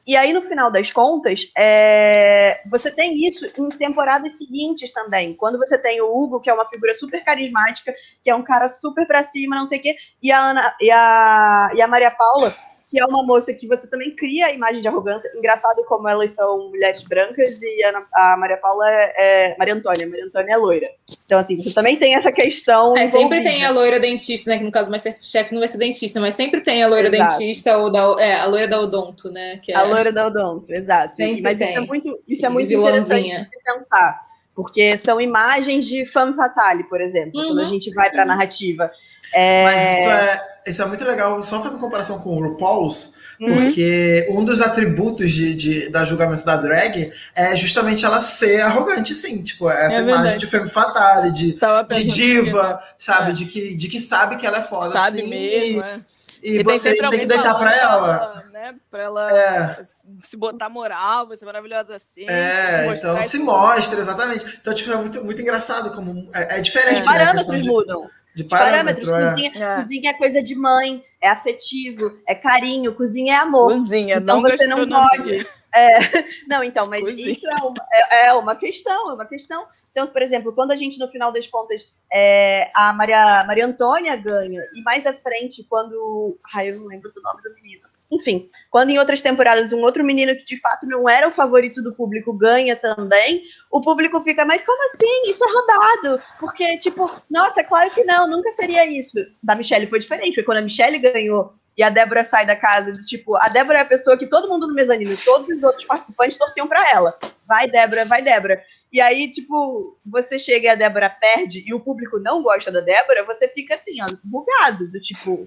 [0.08, 2.62] E aí, no final das contas, é...
[2.70, 5.34] você tem isso em temporadas seguintes também.
[5.34, 7.93] Quando você tem o Hugo, que é uma figura super carismática,
[8.24, 10.91] que é um cara super pra cima, não sei o quê, e a, Ana, e
[10.91, 12.56] a, e a Maria Paula,
[12.88, 15.30] que é uma moça que você também cria a imagem de arrogância.
[15.36, 20.08] Engraçado como elas são mulheres brancas e a, a Maria Paula é, é, Maria Antônia.
[20.08, 20.90] Maria Antônia é loira.
[21.26, 22.96] Então, assim, você também tem essa questão.
[22.96, 24.60] É, sempre tem a loira dentista, né?
[24.60, 27.38] Que no caso Masterchef não vai ser dentista, mas sempre tem a loira exato.
[27.38, 29.60] dentista ou da, é, a loira da odonto, né?
[29.64, 29.76] Que é...
[29.76, 31.16] A loira da odonto, exato.
[31.42, 31.70] Mas tem.
[31.70, 34.22] isso é muito, isso é muito interessante de se pensar.
[34.54, 37.48] Porque são imagens de femme fatale, por exemplo, uhum.
[37.48, 37.68] quando a uhum.
[37.68, 38.90] gente vai para a narrativa.
[39.34, 39.64] É...
[39.64, 43.54] Mas isso é, isso é muito legal, só fazendo comparação com o RuPaul's, uhum.
[43.56, 49.14] porque um dos atributos de, de, da julgamento da drag é justamente ela ser arrogante,
[49.14, 49.42] sim.
[49.44, 51.58] Tipo, essa é imagem de femme fatale, de,
[51.92, 53.32] de diva, sabe?
[53.32, 53.34] É.
[53.34, 54.92] De, que, de que sabe que ela é foda.
[54.92, 56.00] Sabe assim, mesmo, é.
[56.46, 58.44] E, e você tem, tem que deitar pra ela.
[58.52, 58.76] Né?
[58.90, 59.82] Pra ela é.
[60.22, 62.26] se botar moral, você é maravilhosa assim.
[62.30, 64.46] É, então se mostra, exatamente.
[64.62, 66.30] Então, tipo, é muito, muito engraçado como.
[66.34, 67.00] É, é diferente.
[67.00, 68.08] Né, parâmetros de, mudam.
[68.36, 69.10] De parâmetros.
[69.10, 69.36] parâmetros.
[69.36, 69.76] Cozinha, é.
[69.76, 73.72] cozinha é coisa de mãe, é afetivo, é carinho, cozinha é amor.
[73.72, 75.48] Cozinha, então não você não pode.
[75.74, 76.00] É,
[76.48, 77.32] não, então, mas cozinha.
[77.32, 79.66] isso é uma, é, é, uma questão, é uma questão.
[79.92, 84.18] Então, por exemplo, quando a gente, no final das contas, é, a Maria, Maria Antônia
[84.18, 86.38] ganha, e mais à frente, quando.
[86.54, 87.84] Ai, eu não lembro do nome do menino.
[88.12, 91.82] Enfim, quando em outras temporadas um outro menino que de fato não era o favorito
[91.82, 95.30] do público ganha também, o público fica, mas como assim?
[95.30, 96.24] Isso é roubado.
[96.39, 99.16] Porque, tipo, nossa, claro que não, nunca seria isso.
[99.41, 102.91] Da Michelle foi diferente, porque quando a Michelle ganhou e a Débora sai da casa,
[102.91, 105.86] de, tipo, a Débora é a pessoa que todo mundo no mezanino, todos os outros
[105.86, 107.18] participantes torciam para ela.
[107.45, 108.64] Vai, Débora, vai, Débora.
[108.93, 112.80] E aí, tipo, você chega e a Débora perde e o público não gosta da
[112.80, 115.45] Débora, você fica assim, ó, bugado, do tipo,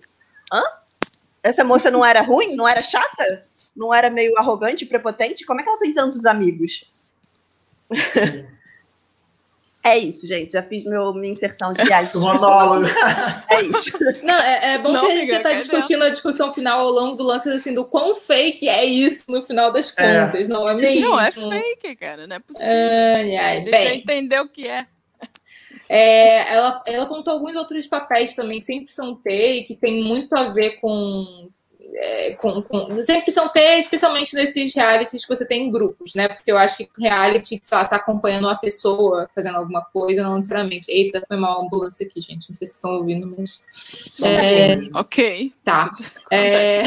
[0.52, 0.62] hã?
[1.43, 2.57] Essa moça não era ruim?
[2.57, 3.45] Não era chata?
[3.76, 5.45] Não era meio arrogante, prepotente?
[5.45, 6.84] Como é que ela tem tantos amigos?
[9.84, 10.53] É isso, gente.
[10.53, 12.18] Já fiz meu, minha inserção de reality.
[12.18, 12.86] Monólogo.
[13.51, 13.93] É isso.
[14.22, 16.91] Não, é, é bom não, que a gente já tá discutindo a discussão final ao
[16.91, 20.26] longo do lance assim, do quão fake é isso no final das é.
[20.26, 20.53] contas, é.
[20.53, 21.09] não é mesmo?
[21.09, 22.26] Não, é fake, cara.
[22.26, 22.70] Não é possível.
[22.70, 24.86] Ai, ai, a gente bem, já entendeu o que é.
[25.89, 30.03] É, ela, ela contou alguns outros papéis também que sempre são ter e que tem
[30.03, 31.49] muito a ver com,
[31.95, 36.28] é, com, com, sempre são ter, especialmente nesses realities que você tem em grupos, né?
[36.28, 40.36] Porque eu acho que reality que você está acompanhando uma pessoa fazendo alguma coisa, não
[40.36, 40.91] necessariamente.
[40.91, 42.49] Eita, foi uma ambulância aqui, gente.
[42.51, 43.62] Não sei se estão ouvindo, mas.
[44.22, 45.53] É, ok.
[45.64, 45.91] Tá.
[46.30, 46.82] É,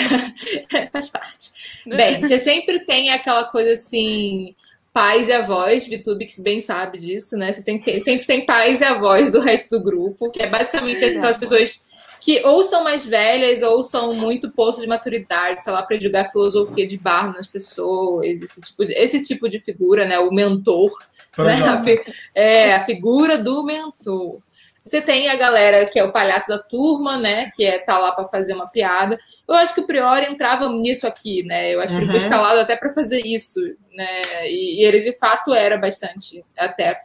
[0.93, 1.51] faz parte.
[1.83, 4.55] Bem, você sempre tem aquela coisa assim
[4.93, 7.51] pais e avós, Vitubix bem sabe disso, né?
[7.51, 11.03] Você tem que, sempre tem pais e avós do resto do grupo, que é basicamente
[11.03, 11.83] aquelas pessoas
[12.21, 16.29] que ou são mais velhas ou são muito poço de maturidade, sei lá, para julgar
[16.29, 20.19] filosofia de bar nas pessoas, esse tipo de, esse tipo de figura, né?
[20.19, 20.91] O mentor.
[21.37, 21.53] Né?
[21.53, 21.95] A fi,
[22.35, 24.39] é, a figura do mentor.
[24.85, 27.49] Você tem a galera que é o palhaço da turma, né?
[27.55, 29.19] Que é tá lá para fazer uma piada.
[29.51, 31.73] Eu acho que o Priori entrava nisso aqui, né?
[31.73, 32.21] Eu acho que ele foi uhum.
[32.21, 33.59] escalado até para fazer isso,
[33.93, 34.21] né?
[34.45, 37.01] E, e, ele de fato era bastante até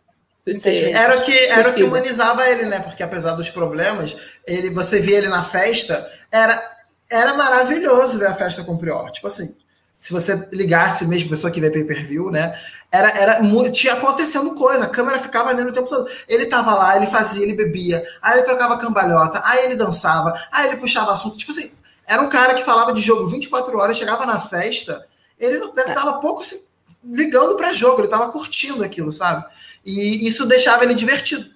[0.93, 2.79] era que era o que humanizava ele, né?
[2.79, 4.17] Porque apesar dos problemas,
[4.47, 6.77] ele você via ele na festa, era
[7.11, 9.11] era maravilhoso ver a festa com o Prior.
[9.11, 9.57] Tipo assim,
[9.99, 12.57] se você ligasse mesmo, pessoa que vê pay-per-view, né?
[12.93, 16.09] Era, era, tinha acontecendo coisa, a câmera ficava nele o tempo todo.
[16.29, 20.69] Ele tava lá, ele fazia, ele bebia, aí ele trocava cambalhota, aí ele dançava, aí
[20.69, 21.37] ele puxava assunto.
[21.37, 21.71] Tipo assim,
[22.07, 25.07] era um cara que falava de jogo 24 horas, chegava na festa,
[25.39, 26.65] ele não ele tava pouco se
[27.05, 29.45] ligando para jogo, ele tava curtindo aquilo, sabe?
[29.85, 31.55] E isso deixava ele divertido.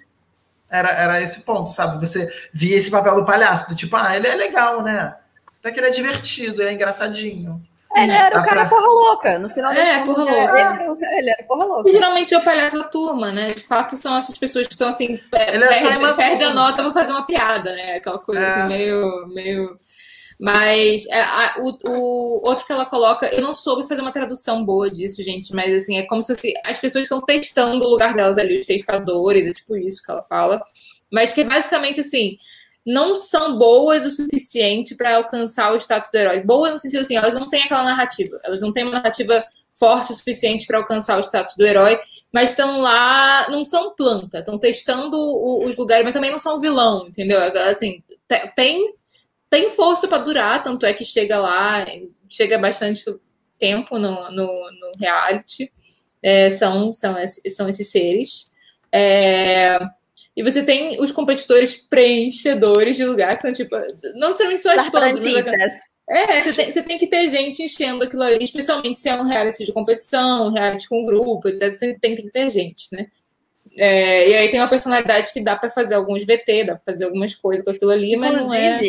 [0.70, 1.98] Era, era esse ponto, sabe?
[1.98, 5.16] Você via esse papel do palhaço, do tipo, ah, ele é legal, né?
[5.58, 7.60] Até que ele é divertido, ele é engraçadinho.
[7.94, 8.26] Ele né?
[8.26, 8.68] era o cara pra...
[8.68, 11.06] porra louca, no final das é, porra louca.
[11.06, 11.88] Ele, ele era porra louca.
[11.88, 13.52] E, geralmente é o palhaço da turma, né?
[13.52, 15.18] De fato, são essas pessoas que estão assim,
[15.52, 17.96] ele é perde, perde a nota pra fazer uma piada, né?
[17.96, 18.48] Aquela coisa é.
[18.48, 19.80] assim, meio, meio
[20.40, 24.64] mas é, a, o, o, outro que ela coloca, eu não soube fazer uma tradução
[24.64, 28.14] boa disso, gente, mas assim, é como se assim, as pessoas estão testando o lugar
[28.14, 30.64] delas ali, os testadores, é tipo isso que ela fala.
[31.12, 32.38] Mas que é basicamente assim,
[32.86, 36.40] não são boas o suficiente para alcançar o status do herói.
[36.40, 40.12] Boas no sentido assim, elas não têm aquela narrativa, elas não têm uma narrativa forte
[40.12, 42.00] o suficiente para alcançar o status do herói,
[42.32, 45.18] mas estão lá, não são planta, estão testando
[45.66, 47.38] os lugares, mas também não são vilão, entendeu?
[47.68, 48.02] Assim,
[48.56, 48.94] tem
[49.50, 51.84] tem força para durar, tanto é que chega lá,
[52.28, 53.04] chega bastante
[53.58, 55.70] tempo no, no, no reality.
[56.22, 57.16] É, são, são,
[57.48, 58.50] são esses seres.
[58.92, 59.78] É,
[60.36, 63.76] e você tem os competidores preenchedores de lugar, que são tipo,
[64.14, 65.90] não necessariamente só as plantas, mas.
[66.08, 69.22] É, você tem, você tem que ter gente enchendo aquilo ali, especialmente se é um
[69.22, 71.78] reality de competição, um reality com grupo, etc.
[71.78, 73.06] Tem, tem, tem que ter gente, né?
[73.76, 77.04] É, e aí tem uma personalidade que dá para fazer alguns VT, dá para fazer
[77.04, 78.80] algumas coisas com aquilo ali, mas não é.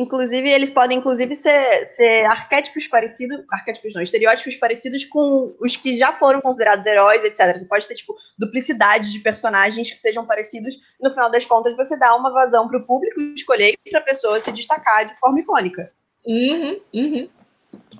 [0.00, 5.94] Inclusive, eles podem, inclusive, ser, ser arquétipos parecidos, arquétipos não, estereótipos parecidos com os que
[5.94, 7.58] já foram considerados heróis, etc.
[7.58, 10.74] Você pode ter, tipo, duplicidade de personagens que sejam parecidos.
[10.98, 14.02] No final das contas, você dá uma vazão para o público escolher e para a
[14.02, 15.92] pessoa se destacar de forma icônica.
[16.26, 17.28] Uhum, uhum.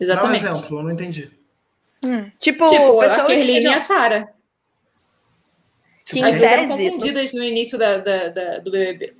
[0.00, 0.42] Exatamente.
[0.42, 1.30] Dá um exemplo, eu não entendi.
[2.02, 2.30] Hum.
[2.38, 4.32] Tipo, tipo a Kerline e a Sarah.
[6.06, 6.66] Que em tese...
[6.66, 9.12] confundidas no início da, da, da, do BBB.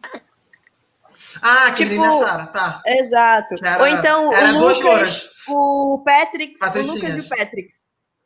[1.43, 2.83] Ah, que tipo, Sara, tá.
[2.87, 3.55] Exato.
[3.63, 7.69] Era, Ou então era o Lucas, o Patrick, o Lucas e o Patrick.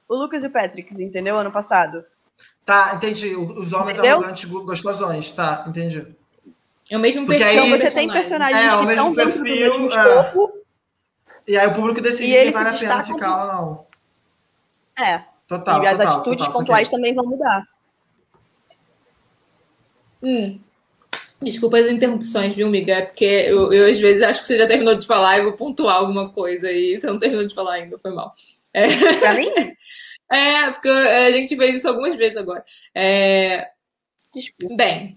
[0.09, 1.39] O Lucas e o Patrick, entendeu?
[1.39, 2.05] Ano passado.
[2.65, 3.35] Tá, entendi.
[3.35, 4.17] Os homens entendeu?
[4.17, 6.17] arrogantes gostosões, tá, entendi.
[6.91, 7.49] É o mesmo perfil.
[7.49, 10.53] Então você tem personagens é, que estão dentro do mesmo escopo.
[10.59, 11.53] É.
[11.53, 13.87] E aí o público decide quem vale a pena ficar ou não.
[14.99, 15.23] É.
[15.47, 15.83] Total.
[15.83, 17.65] E as total, atitudes total, pontuais também vão mudar.
[20.23, 20.59] Hum.
[21.43, 22.95] Desculpa as interrupções, viu, amiga?
[22.95, 25.53] É porque eu, eu, às vezes acho que você já terminou de falar e vou
[25.53, 28.33] pontuar alguma coisa e você não terminou de falar ainda, foi mal.
[28.73, 28.87] É...
[29.21, 29.51] Pra mim?
[30.33, 32.65] É, porque a gente fez isso algumas vezes agora.
[32.95, 33.69] É...
[34.35, 34.75] Desculpa.
[34.75, 35.17] Bem,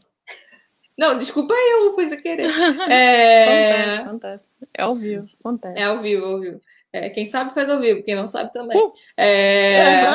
[0.97, 2.51] Não, desculpa eu, foi sem querer.
[2.91, 3.95] É...
[3.95, 4.47] Acontece, acontece.
[4.77, 5.79] É ao vivo, acontece.
[5.79, 6.61] É ao vivo, ao vivo.
[6.91, 8.77] É, quem sabe faz ao vivo, quem não sabe também.
[8.77, 8.93] Uh!
[9.17, 10.11] É...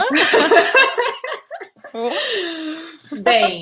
[1.95, 3.23] Uhum.
[3.23, 3.61] Bem,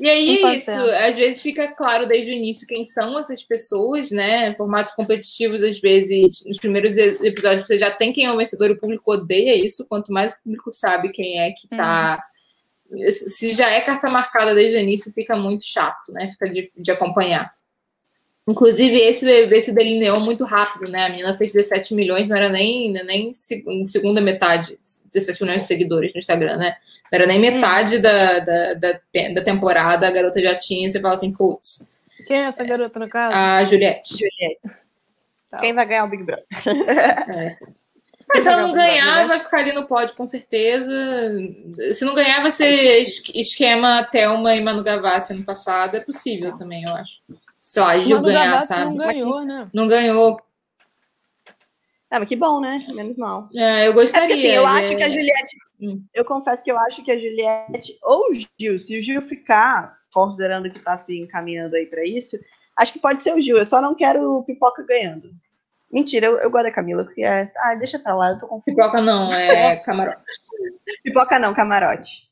[0.00, 4.54] e aí isso, às vezes fica claro desde o início quem são essas pessoas, né?
[4.54, 8.78] Formatos competitivos, às vezes, nos primeiros episódios você já tem quem é o vencedor, o
[8.78, 12.22] público odeia isso, quanto mais o público sabe quem é que tá.
[12.90, 13.10] Uhum.
[13.10, 16.30] Se já é carta marcada desde o início, fica muito chato, né?
[16.30, 17.52] Fica de, de acompanhar.
[18.48, 21.04] Inclusive, esse, esse delineou muito rápido, né?
[21.04, 23.30] A menina fez 17 milhões, não era nem, nem
[23.84, 24.78] segunda metade,
[25.12, 26.76] 17 milhões de seguidores no Instagram, né?
[27.12, 28.00] Não era nem metade hum.
[28.00, 29.00] da, da, da,
[29.34, 31.92] da, temporada, a garota já tinha, você fala assim, putz.
[32.26, 33.36] Quem é essa garota no caso?
[33.36, 34.12] A Juliette.
[34.12, 34.60] Juliette.
[35.50, 35.58] Tá.
[35.58, 36.46] Quem vai ganhar o Big Brother?
[37.28, 37.56] É.
[38.26, 40.90] Mas se ela não ganhar, vai ficar ali no pódio, com certeza.
[41.92, 43.02] Se não ganhar, vai ser
[43.34, 45.98] esquema Thelma e Manu Gavassi ano passado.
[45.98, 47.20] É possível também, eu acho
[47.68, 48.96] sei lá, Gil ganhar, sabe?
[48.96, 49.70] Não ganhou, né?
[49.74, 50.40] Não ganhou.
[52.10, 52.86] Ah, mas que bom, né?
[52.94, 53.50] Menos mal.
[53.54, 54.34] É, eu gostaria.
[54.34, 55.56] É assim, eu acho que a Juliette.
[55.78, 56.02] Hum.
[56.14, 59.98] Eu confesso que eu acho que a Juliette ou o Gil, se o Gil ficar,
[60.14, 62.38] considerando que tá se assim, encaminhando aí para isso,
[62.74, 63.58] acho que pode ser o Gil.
[63.58, 65.30] Eu só não quero o Pipoca ganhando.
[65.92, 67.52] Mentira, eu, eu gosto da Camila, porque é.
[67.58, 68.62] Ah, deixa pra lá, eu tô com.
[68.62, 70.22] Pipoca não, é camarote.
[71.04, 72.30] Pipoca não, camarote.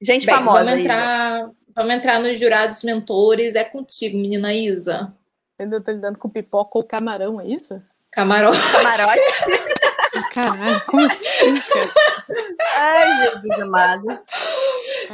[0.00, 0.64] Gente Bem, famosa.
[0.64, 3.54] Vamos entrar, Vamos entrar nos jurados mentores.
[3.54, 5.14] É contigo, menina Isa.
[5.56, 7.80] Eu tô lidando com pipoca ou camarão, é isso?
[8.10, 8.58] Camarote.
[8.72, 9.20] Camarote.
[10.34, 11.92] Caralho, como assim, cara?
[12.78, 14.08] Ai, Jesus amado.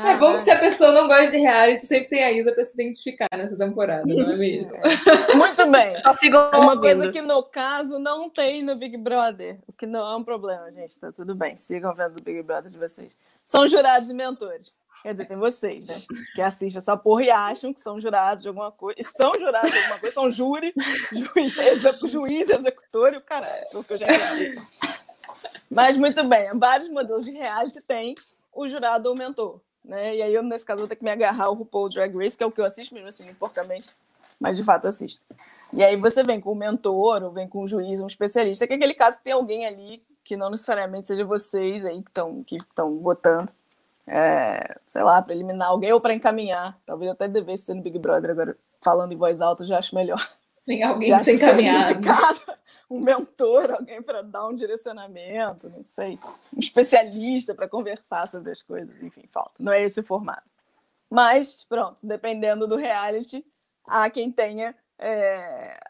[0.06, 2.64] É bom que se a pessoa não gosta de reality, sempre tem a Isa para
[2.64, 4.70] se identificar nessa temporada, não é mesmo?
[5.36, 5.94] Muito bem.
[6.54, 10.24] Uma coisa que no caso não tem no Big Brother, o que não é um
[10.24, 11.58] problema, gente, tá tudo bem.
[11.58, 13.14] Sigam vendo o Big Brother de vocês.
[13.44, 14.72] São jurados e mentores.
[15.02, 16.00] Quer dizer, tem vocês, né?
[16.34, 19.00] Que assistem essa porra e acham que são jurados de alguma coisa.
[19.00, 20.74] E são jurados de alguma coisa, são júri,
[21.12, 23.66] juiz, juiz executor e o caralho.
[23.72, 24.58] É o que eu já entendi.
[25.70, 28.14] Mas muito bem, vários modelos de reality têm
[28.52, 29.60] o jurado ou mentor.
[29.84, 30.16] Né?
[30.16, 32.42] E aí eu, nesse caso, vou ter que me agarrar ao RuPaul Drag Race, que
[32.42, 33.90] é o que eu assisto mesmo assim, porcamente,
[34.40, 35.24] mas de fato assisto.
[35.72, 38.72] E aí você vem com o mentor, ou vem com um juiz, um especialista, que
[38.72, 42.42] é aquele caso que tem alguém ali que não necessariamente seja vocês aí que estão
[42.42, 43.52] que estão votando,
[44.06, 46.78] é, sei lá, para eliminar alguém ou para encaminhar.
[46.84, 50.20] Talvez até devesse ser no Big Brother agora, falando em voz alta, já acho melhor.
[50.66, 52.00] Tem alguém já ser encaminhado.
[52.90, 56.18] Um mentor, alguém para dar um direcionamento, não sei.
[56.54, 59.54] Um especialista para conversar sobre as coisas, enfim, falta.
[59.58, 60.50] Não é esse o formato.
[61.10, 63.44] Mas, pronto, dependendo do reality,
[63.86, 65.80] há quem tenha é,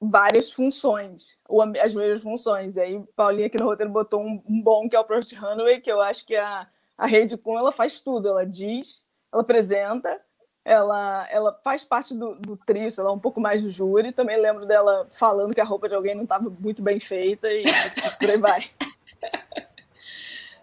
[0.00, 2.76] várias funções, ou as mesmas funções.
[2.76, 5.80] E aí, Paulinha aqui no roteiro botou um, um bom que é o Project Runway,
[5.80, 6.68] que eu acho que a
[7.00, 10.20] a Rede Com ela faz tudo, ela diz, ela apresenta,
[10.62, 14.12] ela, ela faz parte do, do trio, ela é um pouco mais do júri.
[14.12, 17.64] Também lembro dela falando que a roupa de alguém não estava muito bem feita e,
[17.64, 17.64] e
[18.20, 18.70] por aí vai.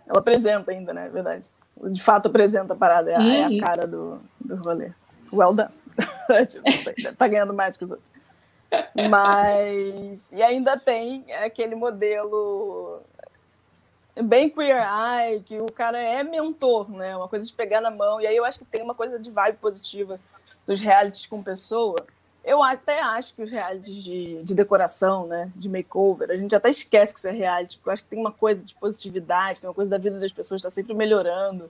[0.06, 1.08] Ela apresenta ainda, né?
[1.08, 1.50] É verdade.
[1.86, 3.32] De fato, apresenta a parada, é, uhum.
[3.32, 3.60] é a uhum.
[3.60, 4.92] cara do, do rolê.
[5.34, 5.70] Well done.
[6.48, 8.12] tipo, sei, tá ganhando mais que os outros.
[9.10, 10.32] Mas.
[10.34, 13.02] E ainda tem aquele modelo
[14.24, 17.16] bem queer eye, que o cara é mentor, né?
[17.16, 18.22] Uma coisa de pegar na mão.
[18.22, 20.20] E aí eu acho que tem uma coisa de vibe positiva
[20.66, 21.98] dos realities com pessoa.
[22.44, 25.52] Eu até acho que os realities de, de decoração, né?
[25.56, 28.20] De makeover, a gente até esquece que isso é reality, porque eu acho que tem
[28.20, 31.70] uma coisa de positividade, tem uma coisa da vida das pessoas está sempre melhorando.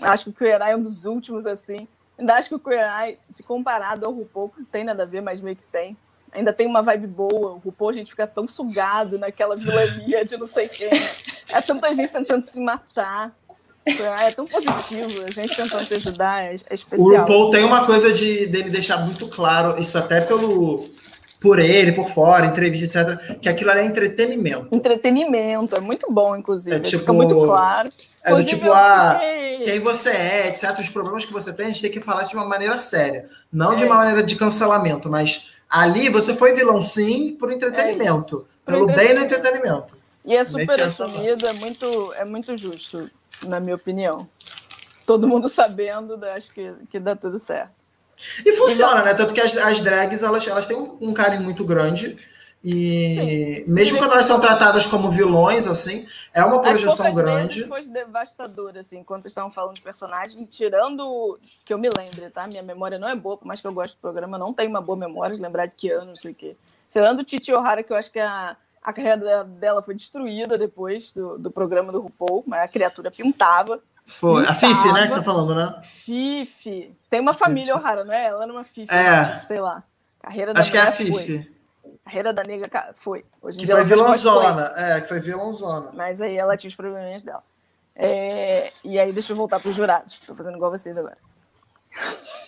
[0.00, 1.88] Acho que o Queer Eye é um dos últimos, assim.
[2.18, 5.20] Ainda acho que o Queer Eye, se comparado ao RuPaul, não tem nada a ver,
[5.20, 5.96] mas meio que tem
[6.32, 7.52] ainda tem uma vibe boa.
[7.52, 10.88] O RuPaul, a gente fica tão sugado naquela vilania de não sei quem.
[11.52, 13.32] É tanta gente tentando se matar.
[13.84, 17.08] É tão positivo, a gente tentando se ajudar, é, é especial.
[17.08, 17.50] O RuPaul assim.
[17.52, 20.88] tem uma coisa de dele deixar muito claro, isso até pelo
[21.40, 24.68] por ele, por fora, entrevista, etc., que aquilo é entretenimento.
[24.70, 26.76] Entretenimento, é muito bom, inclusive.
[26.76, 27.92] É, tipo, fica muito claro.
[28.24, 29.20] É do tipo, ah,
[29.64, 30.78] quem você é, etc.
[30.78, 33.26] Os problemas que você tem, a gente tem que falar de uma maneira séria.
[33.52, 38.46] Não é de uma maneira de cancelamento, mas Ali você foi vilão sim por entretenimento.
[38.66, 39.96] É pelo bem do entretenimento.
[40.22, 43.10] E é super assumido, é muito, é muito justo,
[43.44, 44.28] na minha opinião.
[45.06, 47.72] Todo mundo sabendo, acho que, que dá tudo certo.
[48.44, 49.14] E funciona, e, né?
[49.14, 52.18] Tanto que as, as drags elas, elas têm um, um carinho muito grande
[52.64, 53.72] e Sim.
[53.72, 57.64] mesmo quando elas são tratadas como vilões, assim, é uma projeção grande.
[57.66, 62.46] foi devastador, assim, quando vocês estavam falando de personagem, tirando que eu me lembre, tá?
[62.46, 64.80] Minha memória não é boa, por mais que eu goste do programa, não tenho uma
[64.80, 66.56] boa memória de lembrar de que ano, não sei o quê.
[66.92, 70.56] Tirando o Titi O'Hara, que eu acho que é a, A carreira dela foi destruída
[70.56, 73.80] depois do, do programa do RuPaul, mas a criatura pintava.
[74.04, 74.42] Foi.
[74.42, 74.52] Pintava.
[74.52, 75.80] A Fifi, né, que você tá falando, né?
[75.82, 76.94] Fifi.
[77.10, 78.26] Tem uma família O'Hara, não é?
[78.26, 79.38] Ela era uma Fifi, é.
[79.38, 79.82] sei lá.
[80.20, 81.10] Carreira da Acho que é a Fifi.
[81.10, 81.61] Foi.
[82.04, 83.24] Carreira da nega foi.
[83.40, 84.72] Hoje que foi vilãozona.
[84.76, 85.90] É, que foi vilãozona.
[85.94, 87.42] Mas aí ela tinha os probleminhas dela.
[87.94, 90.14] É, e aí, deixa eu voltar para os jurados.
[90.14, 91.18] Estou fazendo igual vocês agora.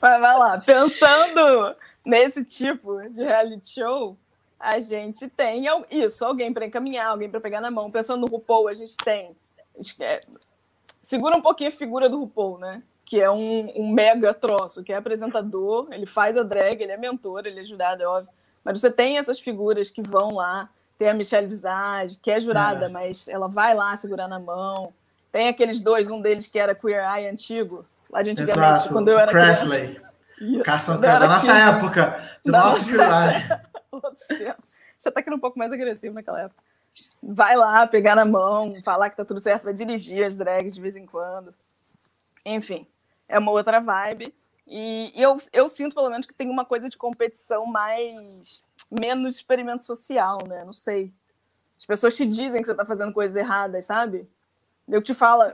[0.00, 4.18] Mas vai lá, pensando nesse tipo de reality show,
[4.58, 7.90] a gente tem isso, alguém para encaminhar, alguém para pegar na mão.
[7.90, 9.36] Pensando no RuPaul, a gente tem.
[10.00, 10.20] É,
[11.02, 12.82] segura um pouquinho a figura do RuPaul, né?
[13.04, 16.96] Que é um, um, mega troço, que é apresentador, ele faz a drag, ele é
[16.96, 18.32] mentor, ele é jurado, é óbvio.
[18.64, 22.86] Mas você tem essas figuras que vão lá, tem a Michelle Visage, que é jurada,
[22.86, 22.88] é.
[22.88, 24.92] mas ela vai lá segurar na mão.
[25.30, 28.92] Tem aqueles dois, um deles que era Queer Eye antigo, lá de antigamente, Exato.
[28.92, 30.00] quando eu era Cressley.
[30.64, 34.54] Carson da nossa época, do da nosso Queer Eye.
[34.98, 36.62] Você tá aqui um pouco mais agressivo naquela época.
[37.22, 40.80] Vai lá, pegar na mão, falar que tá tudo certo, vai dirigir as drags de
[40.80, 41.54] vez em quando.
[42.44, 42.86] Enfim,
[43.28, 44.34] é uma outra vibe.
[44.66, 49.36] E, e eu, eu sinto, pelo menos, que tem uma coisa de competição mais menos
[49.36, 50.64] experimento social, né?
[50.64, 51.12] Não sei.
[51.78, 54.28] As pessoas te dizem que você está fazendo coisas erradas, sabe?
[54.88, 55.44] Eu te falo,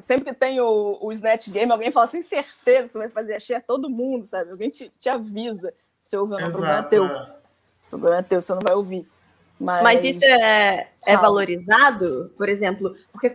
[0.00, 3.34] sempre que tem o, o Snatch Game, alguém fala sem certeza que você vai fazer
[3.34, 4.50] a share, todo mundo, sabe?
[4.50, 6.48] Alguém te, te avisa se ouve ou não.
[6.48, 7.04] O problema é teu.
[7.04, 9.06] O problema é teu, você não vai ouvir.
[9.60, 13.34] Mas, Mas isso é, é valorizado, por exemplo, porque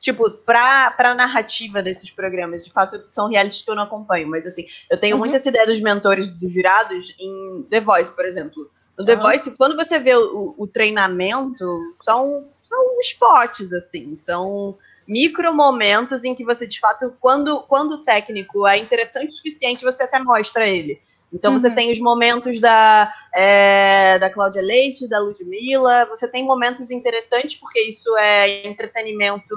[0.00, 4.46] tipo, pra, pra narrativa desses programas, de fato, são realities que eu não acompanho, mas
[4.46, 5.20] assim, eu tenho uhum.
[5.20, 8.68] muita ideia dos mentores dos jurados em The Voice, por exemplo.
[8.98, 9.20] No The uhum.
[9.20, 11.66] Voice, quando você vê o, o, treinamento,
[12.00, 14.76] são, são spots, assim, são
[15.06, 19.84] micro momentos em que você, de fato, quando, quando o técnico é interessante o suficiente,
[19.84, 20.98] você até mostra ele.
[21.32, 21.58] Então uhum.
[21.58, 27.54] você tem os momentos da, é, da Cláudia Leite, da Ludmilla, você tem momentos interessantes,
[27.54, 29.54] porque isso é entretenimento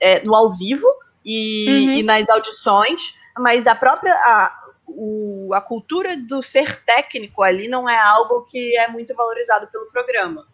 [0.00, 0.86] é, no ao vivo
[1.24, 1.94] e, uhum.
[1.96, 4.14] e, nas audições, mas a própria.
[4.14, 4.60] A,
[4.92, 9.86] o, a cultura do ser técnico ali não é algo que é muito valorizado pelo
[9.86, 10.46] programa.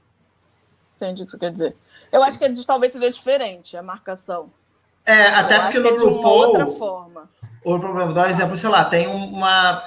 [0.96, 1.76] Entendi o que você quer dizer.
[2.12, 4.50] Eu acho que talvez seja diferente a marcação.
[5.04, 6.52] É, até porque no é RuPaul.
[6.52, 7.30] De outra forma.
[7.64, 9.82] O problema, vou dar um exemplo, sei lá, tem uma,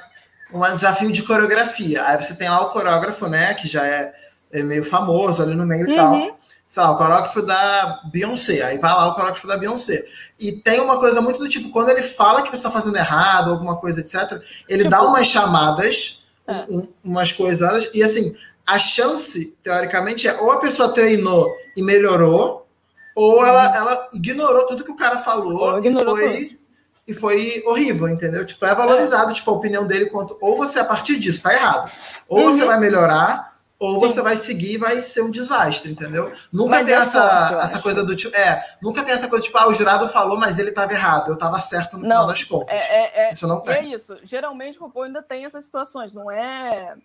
[0.53, 2.05] um desafio de coreografia.
[2.05, 4.13] Aí você tem lá o coreógrafo, né, que já é,
[4.51, 5.93] é meio famoso ali no meio uhum.
[5.93, 6.39] e tal.
[6.69, 8.61] Sei lá, o coreógrafo da Beyoncé.
[8.61, 10.05] Aí vai lá o coreógrafo da Beyoncé.
[10.39, 13.49] E tem uma coisa muito do tipo, quando ele fala que você está fazendo errado,
[13.49, 16.65] alguma coisa, etc., ele tipo, dá umas chamadas, é.
[16.69, 18.35] um, umas coisas, e assim,
[18.67, 22.67] a chance, teoricamente, é ou a pessoa treinou e melhorou,
[23.15, 26.59] ou ela, ela ignorou tudo que o cara falou e foi,
[27.07, 28.45] e foi horrível, entendeu?
[28.45, 29.33] Tipo, é valorizado, é.
[29.33, 30.37] tipo, a opinião dele quanto.
[30.39, 31.91] Ou você, a partir disso, tá errado.
[32.27, 32.51] Ou uhum.
[32.51, 33.48] você vai melhorar,
[33.79, 34.01] ou Sim.
[34.01, 36.33] você vai seguir e vai ser um desastre, entendeu?
[36.51, 38.35] Nunca mas tem é essa, forte, essa coisa do tipo.
[38.35, 41.35] É, nunca tem essa coisa tipo, ah, o jurado falou, mas ele estava errado, eu
[41.35, 42.89] estava certo no não, final das contas.
[42.89, 43.75] É, é, isso não tem.
[43.75, 44.17] É isso.
[44.23, 46.95] Geralmente o RuPaul ainda tem essas situações, não é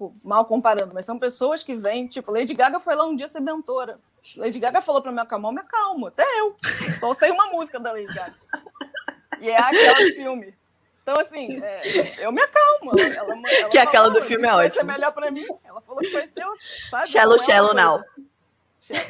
[0.00, 3.28] tipo, mal comparando, mas são pessoas que vêm, tipo, Lady Gaga foi lá um dia
[3.28, 3.98] ser mentora.
[4.36, 6.56] Lady Gaga falou para me acalmar, me acalmo, até eu.
[6.98, 8.34] Só sei uma música da Lady Gaga.
[9.40, 10.54] E é aquela filme.
[11.10, 12.92] Então, assim, é, eu me acalmo.
[12.96, 14.58] Ela, ela, que é aquela do filme é ótima.
[14.58, 15.44] Vai ser melhor para mim.
[15.64, 16.44] Ela falou que vai ser,
[16.88, 17.08] sabe?
[17.08, 18.04] Shallow, é shallow now.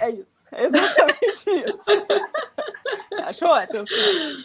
[0.01, 1.85] É isso, é exatamente isso.
[3.25, 3.85] Acho ótimo.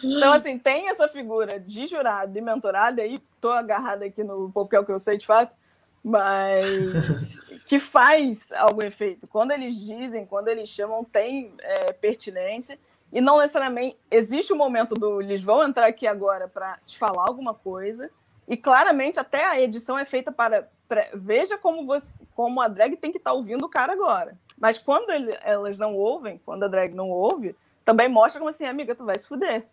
[0.04, 4.76] Então, assim, tem essa figura de jurado e mentorado, aí tô agarrada aqui no porque
[4.76, 5.54] é o que eu sei de fato,
[6.02, 9.26] mas que faz algum efeito.
[9.26, 12.78] Quando eles dizem, quando eles chamam, tem é, pertinência.
[13.12, 16.98] E não necessariamente existe o um momento do eles vão entrar aqui agora para te
[16.98, 18.10] falar alguma coisa.
[18.48, 22.96] E claramente até a edição é feita para, para veja como você, como a drag
[22.96, 24.36] tem que estar tá ouvindo o cara agora.
[24.58, 28.64] Mas quando ele, elas não ouvem, quando a drag não ouve, também mostra como assim,
[28.64, 29.66] amiga, tu vai se fuder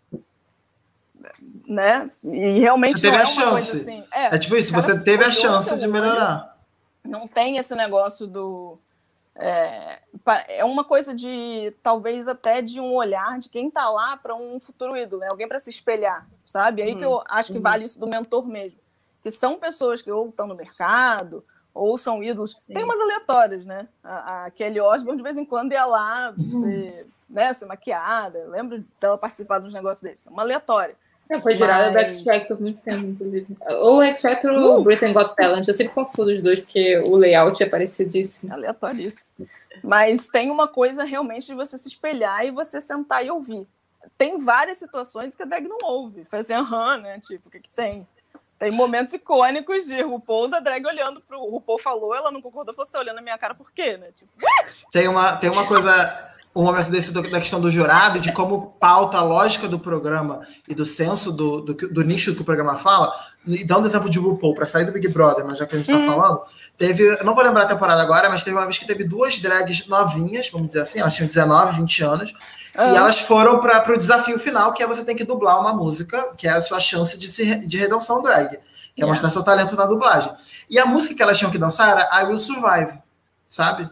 [1.66, 2.10] né?
[2.22, 3.80] E realmente você teve a é chance.
[3.80, 6.56] Assim, é, é, tipo isso, você teve a chance de melhorar.
[7.02, 8.78] Não tem esse negócio do
[9.36, 10.00] é,
[10.48, 14.60] é uma coisa de talvez até de um olhar de quem está lá para um
[14.60, 15.28] futuro ídolo, né?
[15.30, 16.82] alguém para se espelhar, sabe?
[16.82, 16.98] Aí uhum.
[16.98, 17.62] que eu acho que uhum.
[17.62, 18.78] vale isso do mentor mesmo,
[19.22, 22.52] que são pessoas que ou estão no mercado ou são ídolos.
[22.52, 22.74] Sim.
[22.74, 23.88] Tem umas aleatórias, né?
[24.02, 26.44] A, a, Kelly Osbourne de vez em quando ia lá uhum.
[26.44, 28.44] se, né, ser maquiada.
[28.46, 30.26] lembro dela participar de uns negócios desses.
[30.26, 30.96] Uma aleatória.
[31.28, 32.04] É, foi gerada Mas...
[32.04, 33.56] do X Factor muito tempo, inclusive.
[33.68, 34.82] Ou X Factor ou uh!
[34.82, 35.66] Britain Got Talent.
[35.66, 38.52] Eu sempre confundo os dois, porque o layout é parecidíssimo.
[38.52, 39.26] Aleatoríssimo.
[39.82, 43.66] Mas tem uma coisa realmente de você se espelhar e você sentar e ouvir.
[44.16, 46.24] Tem várias situações que a drag não ouve.
[46.24, 47.18] Faz assim, aham, né?
[47.20, 48.06] Tipo, o que, que tem?
[48.58, 51.40] Tem momentos icônicos de RuPaul da drag olhando pro.
[51.40, 54.08] O RuPaul falou, ela não concordou, você tá olhando na minha cara por quê, né?
[54.14, 54.86] Tipo, What?
[54.92, 59.18] Tem uma, tem uma coisa um momento desse da questão do jurado, de como pauta
[59.18, 63.12] a lógica do programa e do senso do, do, do nicho que o programa fala,
[63.44, 65.90] e dando exemplo de RuPaul, para sair do Big Brother, mas já que a gente
[65.90, 66.06] está hum.
[66.06, 66.42] falando,
[66.78, 69.88] teve, não vou lembrar a temporada agora, mas teve uma vez que teve duas drags
[69.88, 72.34] novinhas, vamos dizer assim, elas tinham 19, 20 anos,
[72.76, 72.92] ah.
[72.92, 76.32] e elas foram para o desafio final, que é você tem que dublar uma música,
[76.38, 79.02] que é a sua chance de, se, de redenção drag, que é yeah.
[79.02, 80.32] é mostrar seu talento na dublagem.
[80.70, 82.96] E a música que elas tinham que dançar era I Will Survive,
[83.48, 83.90] sabe?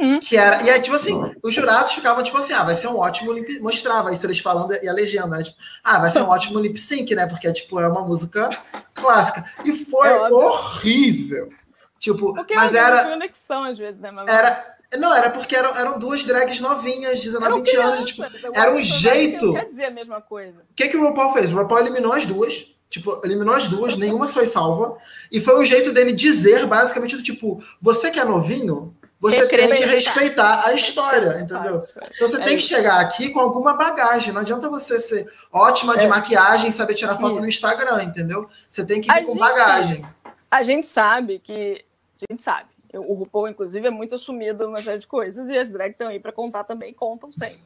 [0.00, 0.20] Uhum.
[0.20, 2.96] Que era, e aí, tipo assim, os jurados ficavam tipo assim: ah, vai ser um
[2.96, 5.42] ótimo lip Mostrava isso eles falando e a legenda, né?
[5.42, 7.26] Tipo, ah, vai ser um ótimo lip sync, né?
[7.26, 8.48] Porque tipo, é uma música
[8.94, 9.44] clássica.
[9.64, 11.50] E foi é horrível.
[11.98, 13.04] Tipo, porque mas era.
[13.08, 14.10] conexão às vezes, né?
[14.10, 14.30] Mas...
[14.30, 14.78] Era.
[14.98, 18.04] Não, era porque eram, eram duas drags novinhas, 19, 20 anos.
[18.04, 18.24] Tipo,
[18.54, 19.52] era um jeito.
[19.52, 20.60] Quer dizer a mesma coisa.
[20.60, 21.52] O que, que o RuPaul fez?
[21.52, 22.78] O RuPaul eliminou as duas.
[22.88, 24.96] Tipo, eliminou as duas, nenhuma foi salva.
[25.30, 29.68] E foi o jeito dele dizer, basicamente, do tipo: você que é novinho, você tem
[29.68, 31.86] que respeitar a história, entendeu?
[32.14, 34.32] Então você é tem que chegar aqui com alguma bagagem.
[34.32, 36.08] Não adianta você ser ótima de é.
[36.08, 38.48] maquiagem e saber tirar foto no Instagram, entendeu?
[38.70, 40.06] Você tem que ir a com gente, bagagem.
[40.50, 41.84] A gente sabe que.
[42.22, 42.68] A gente sabe.
[42.94, 46.18] O RuPaul, inclusive, é muito assumido numa série de coisas, e as drags estão aí
[46.18, 47.58] para contar também, contam sempre.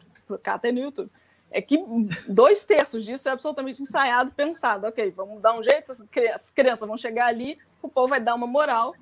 [0.61, 1.11] Tem no YouTube.
[1.50, 1.78] É que
[2.26, 4.86] dois terços disso é absolutamente ensaiado, pensado.
[4.86, 5.92] Ok, vamos dar um jeito,
[6.34, 8.94] as crianças vão chegar ali, o povo vai dar uma moral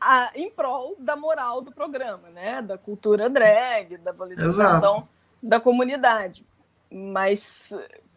[0.00, 2.62] a, em prol da moral do programa, né?
[2.62, 5.08] Da cultura drag, da valorização Exato.
[5.42, 6.44] da comunidade.
[6.90, 7.72] Mas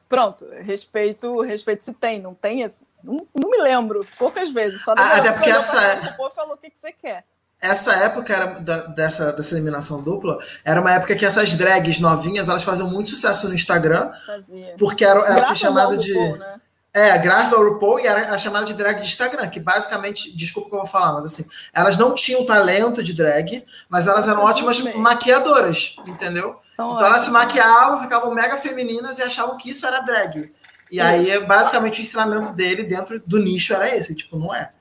[0.08, 2.66] pronto, respeito, respeito se tem, não tem,
[3.04, 6.58] não, não me lembro, poucas vezes, só ah, até porque essa o povo falou o
[6.58, 7.26] que, que você quer.
[7.60, 12.50] Essa época era da, dessa, dessa eliminação dupla era uma época que essas drags novinhas
[12.50, 14.12] elas faziam muito sucesso no Instagram.
[14.26, 14.76] Fazia.
[14.78, 16.14] Porque era, era que chamado de.
[16.14, 16.60] né?
[16.96, 20.70] É, graças ao RuPaul e era a chamada de drag de Instagram, que basicamente, desculpa
[20.70, 24.44] que eu vou falar, mas assim, elas não tinham talento de drag, mas elas eram
[24.44, 26.56] ótimas maquiadoras, entendeu?
[26.62, 30.54] São então elas se maquiavam, ficavam mega femininas e achavam que isso era drag.
[30.92, 31.06] E isso.
[31.08, 34.72] aí, basicamente, o ensinamento dele dentro do nicho era esse, tipo, não é.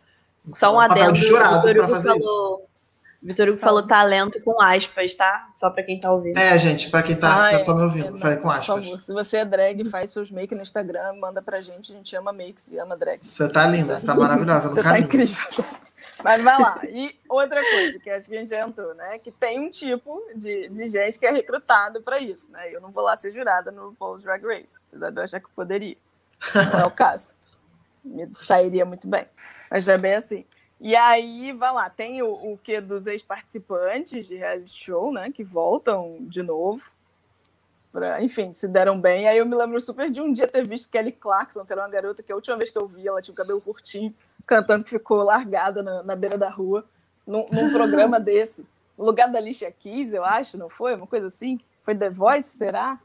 [0.52, 2.71] Só um adendo, papel de jurado para fazer falou, isso.
[3.22, 5.48] Vitor Hugo falou talento com aspas, tá?
[5.52, 6.36] Só pra quem tá ouvindo.
[6.36, 8.66] É, gente, pra quem tá, Ai, tá só me ouvindo, falei com aspas.
[8.66, 11.96] Por favor, se você é drag, faz seus makes no Instagram, manda pra gente, a
[11.96, 13.24] gente ama makes e ama drag.
[13.24, 15.08] Você tá linda, você tá maravilhosa no você tá caminho.
[15.08, 15.64] tá incrível.
[16.24, 16.80] Mas vai lá.
[16.88, 19.18] E outra coisa que acho que a gente já entrou, né?
[19.20, 22.74] Que tem um tipo de, de gente que é recrutado pra isso, né?
[22.74, 25.48] Eu não vou lá ser jurada no Paul's Drag Race, apesar de eu achar que
[25.54, 25.96] poderia.
[26.72, 27.30] Não é o caso.
[28.04, 29.26] Me sairia muito bem.
[29.70, 30.44] Mas já é bem assim.
[30.84, 35.44] E aí, vai lá, tem o, o que dos ex-participantes de reality show, né, que
[35.44, 36.82] voltam de novo.
[37.92, 39.28] Pra, enfim, se deram bem.
[39.28, 41.88] Aí eu me lembro super de um dia ter visto Kelly Clarkson, que era uma
[41.88, 44.12] garota que a última vez que eu vi, ela tinha o cabelo curtinho,
[44.44, 46.84] cantando que ficou largada na, na beira da rua,
[47.24, 48.66] num, num programa desse.
[48.98, 50.96] No lugar da Alicia Keys, eu acho, não foi?
[50.96, 51.60] Uma coisa assim?
[51.84, 52.98] Foi The Voice, será?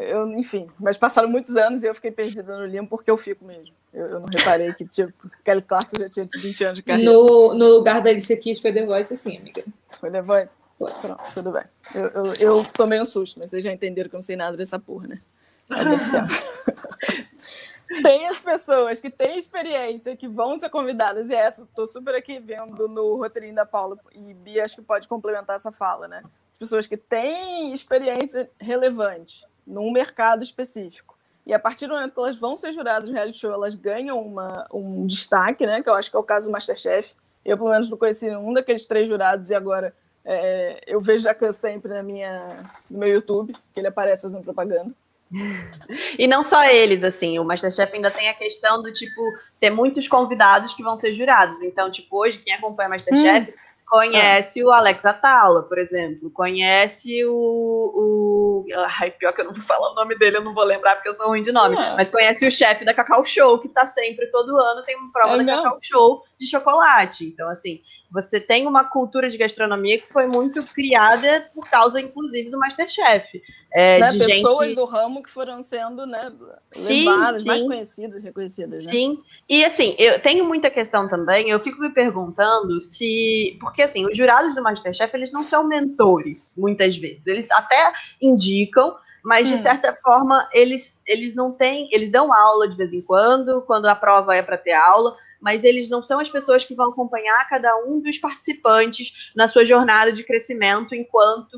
[0.00, 3.44] Eu, enfim, mas passaram muitos anos e eu fiquei perdida no limbo porque eu fico
[3.44, 3.74] mesmo.
[3.92, 5.12] Eu, eu não reparei que tipo,
[5.44, 7.10] Kelly Clarkson já tinha 20 anos de carreira.
[7.10, 9.64] No, no lugar da Alicia Keys foi The Voice, sim, amiga.
[9.98, 10.48] Foi The Voice?
[10.78, 10.92] Foi.
[10.92, 11.64] Pronto, tudo bem.
[11.92, 14.56] Eu, eu, eu, tomei um susto, mas vocês já entenderam que eu não sei nada
[14.56, 15.20] dessa porra, né?
[18.02, 22.38] tem as pessoas que têm experiência, que vão ser convidadas, e essa, estou super aqui
[22.38, 26.22] vendo no roteirinho da Paula, e Bia acho que pode complementar essa fala, né?
[26.52, 31.16] As pessoas que têm experiência relevante num mercado específico.
[31.46, 34.20] E a partir do momento que elas vão ser juradas no reality show, elas ganham
[34.20, 35.82] uma, um destaque, né?
[35.82, 37.14] Que eu acho que é o caso do Masterchef.
[37.44, 39.94] Eu, pelo menos, não conheci um daqueles três jurados e agora
[40.24, 44.90] é, eu vejo Jacan sempre na minha, no meu YouTube, que ele aparece fazendo propaganda.
[46.18, 49.22] E não só eles, assim, o Masterchef ainda tem a questão do tipo
[49.60, 51.62] ter muitos convidados que vão ser jurados.
[51.62, 57.32] Então, tipo, hoje, quem acompanha Masterchef hum conhece o Alex Atala, por exemplo, conhece o,
[57.32, 58.66] o.
[59.00, 61.08] Ai, pior que eu não vou falar o nome dele, eu não vou lembrar porque
[61.08, 61.96] eu sou ruim de nome, é.
[61.96, 65.40] mas conhece o chefe da Cacau Show, que tá sempre, todo ano, tem uma prova
[65.40, 67.24] é da Cacau Show de chocolate.
[67.24, 67.80] Então, assim,
[68.10, 73.42] você tem uma cultura de gastronomia que foi muito criada por causa, inclusive, do Masterchef.
[73.70, 74.06] É, né?
[74.06, 74.76] de Pessoas gente...
[74.76, 76.32] do ramo que foram sendo né,
[76.70, 77.48] sim, levadas, sim.
[77.48, 78.86] mais conhecidas, reconhecidas.
[78.86, 78.90] Né?
[78.90, 83.58] Sim, e assim, eu tenho muita questão também, eu fico me perguntando se...
[83.60, 87.26] Porque, assim, os jurados do Masterchef, eles não são mentores, muitas vezes.
[87.26, 89.58] Eles até indicam, mas de hum.
[89.58, 93.94] certa forma eles, eles não têm, eles dão aula de vez em quando, quando a
[93.94, 97.76] prova é para ter aula, mas eles não são as pessoas que vão acompanhar cada
[97.78, 101.56] um dos participantes na sua jornada de crescimento enquanto,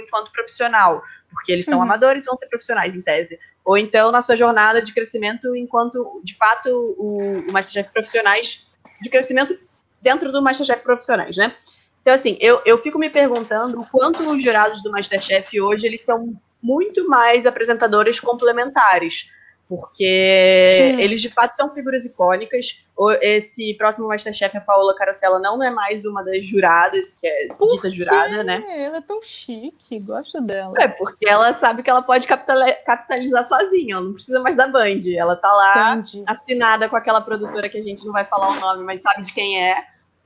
[0.00, 1.84] enquanto profissional, porque eles são uhum.
[1.84, 3.38] amadores e vão ser profissionais, em tese.
[3.64, 6.68] Ou então na sua jornada de crescimento enquanto, de fato,
[6.98, 8.66] o, o Masterchef profissionais
[9.00, 9.58] de crescimento
[10.00, 11.54] dentro do Masterchef profissionais, né?
[12.00, 16.04] Então, assim, eu, eu fico me perguntando o quanto os jurados do Masterchef hoje, eles
[16.04, 19.30] são muito mais apresentadores complementares
[19.68, 21.00] porque hum.
[21.00, 22.84] eles de fato são figuras icônicas.
[23.20, 27.68] Esse próximo Masterchef, a Paola Carosella, não é mais uma das juradas, que é Por
[27.68, 28.62] dita jurada, né?
[28.68, 30.74] Ela é tão chique, gosto dela.
[30.78, 35.00] É, porque ela sabe que ela pode capitalizar sozinha, ela não precisa mais da Band.
[35.16, 36.22] Ela tá lá Entendi.
[36.26, 39.32] assinada com aquela produtora que a gente não vai falar o nome, mas sabe de
[39.32, 39.76] quem é.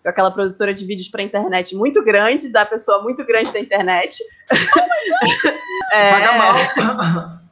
[0.03, 4.23] Com aquela produtora de vídeos para internet muito grande, da pessoa muito grande da internet.
[4.53, 6.11] Oh é...
[6.11, 7.37] Paga mal.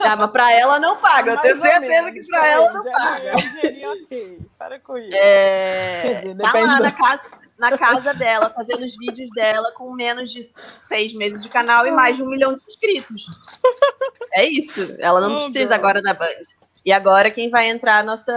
[0.00, 1.32] Ah, mas pra ela não paga.
[1.32, 3.36] eu tenho certeza que pra ela não paga.
[3.36, 4.38] ok.
[4.58, 5.10] Para com isso.
[5.12, 6.14] É...
[6.14, 7.28] Dizer, tá lá na casa,
[7.58, 11.90] na casa dela, fazendo os vídeos dela com menos de seis meses de canal e
[11.90, 13.26] mais de um milhão de inscritos.
[14.32, 14.94] É isso.
[14.98, 15.84] Ela não oh, precisa God.
[15.84, 16.42] agora da Band.
[16.84, 18.04] E agora quem vai entrar?
[18.04, 18.32] Nossa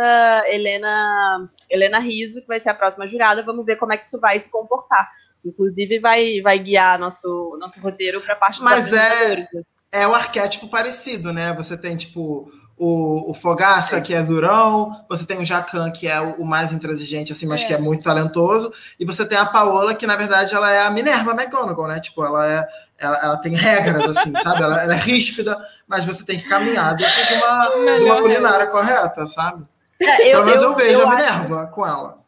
[0.48, 3.44] Helena, Helena Riso, que vai ser a próxima jurada.
[3.44, 5.10] Vamos ver como é que isso vai se comportar.
[5.44, 9.44] Inclusive vai, vai guiar nosso, nosso roteiro para a parte dos Mas é, né?
[9.92, 11.54] É o arquétipo parecido, né?
[11.54, 16.20] Você tem, tipo, o, o Fogaça, que é durão, você tem o Jacan, que é
[16.20, 17.68] o, o mais intransigente, assim, mas é.
[17.68, 20.90] que é muito talentoso, e você tem a Paola, que na verdade ela é a
[20.90, 22.00] Minerva McGonagall, né?
[22.00, 22.68] Tipo, ela é.
[22.98, 24.64] Ela, ela tem regras, assim, sabe?
[24.64, 28.68] Ela, ela, é ríspida, mas você tem que caminhar dentro de uma, de uma culinária
[28.68, 29.64] correta, sabe?
[30.00, 31.72] É, eu, Pelo menos eu, eu vejo eu a Minerva acho...
[31.72, 32.22] com ela.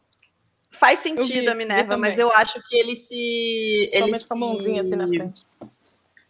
[0.70, 3.90] Faz sentido vi, a Minerva, mas eu acho que ele se.
[3.92, 4.28] Ele se...
[4.28, 5.42] com a mãozinha assim na frente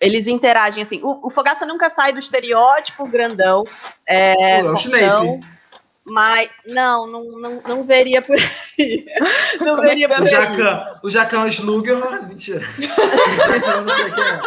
[0.01, 1.01] eles interagem assim.
[1.03, 3.65] O, o Fogaça nunca sai do estereótipo grandão.
[4.07, 5.41] É, o Snape.
[6.07, 9.07] Mas não, não, não, não veria por aí.
[9.59, 11.97] Não Como é veria é por o Jacan, o Jacan Slugger,
[12.29, 12.61] mentira.
[12.61, 12.83] o
[13.49, 14.41] Jacan não sei quem é.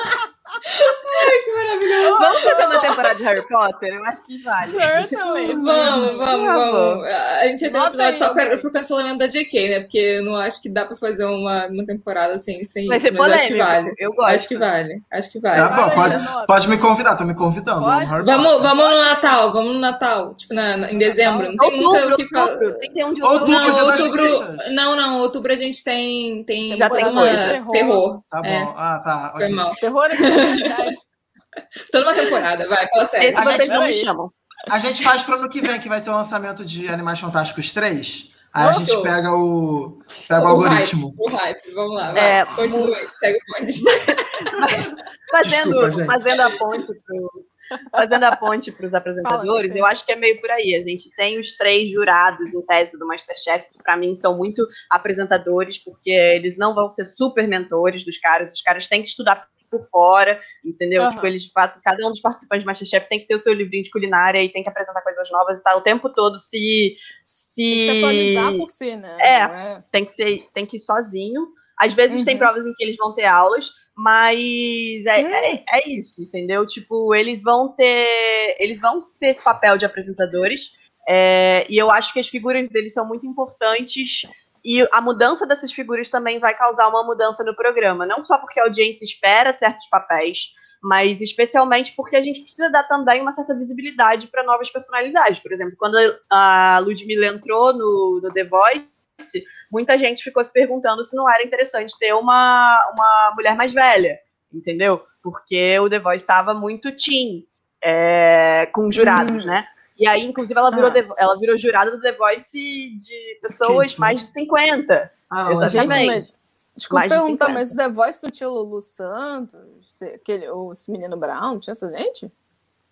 [0.65, 2.19] Ai, que maravilhoso.
[2.19, 3.93] Vamos fazer uma temporada de Harry Potter?
[3.93, 4.71] Eu acho que vale.
[4.71, 5.53] Certamente.
[5.53, 7.07] vamos, vamos, vamos.
[7.07, 9.79] A gente ia ter um episódio só para o cancelamento da JK, né?
[9.81, 13.07] Porque eu não acho que dá para fazer uma, uma temporada assim, sem Vai isso.
[13.07, 13.39] Ser polêmico.
[13.39, 13.93] acho que vale.
[13.97, 14.35] Eu gosto.
[14.35, 15.01] Acho que vale.
[15.11, 15.61] Acho que vale.
[15.61, 17.81] Tá bom, pode, pode me convidar, tô me convidando.
[18.23, 20.33] Vamos, vamos no Natal, vamos no Natal.
[20.35, 21.47] Tipo, na, na em dezembro.
[21.47, 22.57] Não tem outubro, muito o que falar.
[22.57, 23.51] Tem que ter um de outubro.
[23.51, 24.23] Não, outubro,
[24.71, 26.43] não, não, outubro a gente tem.
[26.43, 27.65] tem Já tem coisa.
[27.71, 28.21] Terror.
[28.29, 28.47] Tá bom.
[28.47, 28.73] É.
[28.75, 29.33] Ah, tá.
[29.35, 29.55] Okay.
[29.79, 30.15] Terror é
[30.55, 30.97] verdade.
[31.91, 33.27] Toda uma temporada, vai, qual série?
[33.27, 34.31] Esse vocês não me chamam.
[34.69, 37.71] A gente faz para ano que vem, que vai ter o lançamento de Animais Fantásticos
[37.71, 38.35] 3.
[38.53, 41.09] Aí a gente pega o, pega o, o algoritmo.
[41.09, 42.11] Hype, o hype, vamos lá.
[42.11, 42.39] Vai.
[42.41, 43.73] É, Continue, segue o ponte.
[45.31, 47.45] fazendo, Desculpa, fazendo a ponte pro,
[47.91, 50.75] fazendo a ponte para os apresentadores, Fala, eu acho que é meio por aí.
[50.75, 54.65] A gente tem os três jurados em tese do Masterchef, que para mim são muito
[54.89, 59.47] apresentadores, porque eles não vão ser super mentores dos caras, os caras têm que estudar
[59.69, 61.03] por fora, entendeu?
[61.03, 61.09] Uhum.
[61.09, 63.53] Tipo, eles de fato, cada um dos participantes do Masterchef tem que ter o seu
[63.53, 66.97] livrinho de culinária e tem que apresentar coisas novas e tá o tempo todo se.
[67.23, 67.63] se...
[67.63, 69.17] Tem que se atualizar por si, né?
[69.19, 71.47] É, é, Tem, que ser, tem que ir sozinho.
[71.77, 72.25] Às vezes uhum.
[72.25, 75.27] tem provas em que eles vão ter aulas, mas é, uhum.
[75.27, 76.65] é, é, isso, entendeu?
[76.65, 78.55] Tipo, eles vão ter.
[78.59, 80.71] Eles vão ter esse papel de apresentadores.
[81.09, 84.23] É, e eu acho que as figuras deles são muito importantes
[84.67, 88.59] e a mudança dessas figuras também vai causar uma mudança no programa, não só porque
[88.59, 93.55] a audiência espera certos papéis, mas especialmente porque a gente precisa dar também uma certa
[93.55, 95.39] visibilidade para novas personalidades.
[95.39, 95.95] Por exemplo, quando
[96.29, 101.45] a Ludmilla entrou no, no The Voice, muita gente ficou se perguntando se não era
[101.45, 104.19] interessante ter uma, uma mulher mais velha,
[104.53, 105.01] entendeu?
[105.23, 107.47] Porque o The Voice estava muito teen,
[107.81, 109.47] é, com jurados, hum.
[109.47, 109.65] né?
[109.97, 111.15] E aí, inclusive, ela virou, ah.
[111.17, 115.11] ela virou jurada do The Voice de pessoas Gente, mais de 50.
[115.29, 116.07] Ah, não, Exatamente.
[116.07, 116.33] Mas,
[116.75, 121.17] desculpa mais perguntar, mas o The Voice não tinha o Lulu Santos, aquele, o menino
[121.17, 122.31] Brown, tinha essa gente?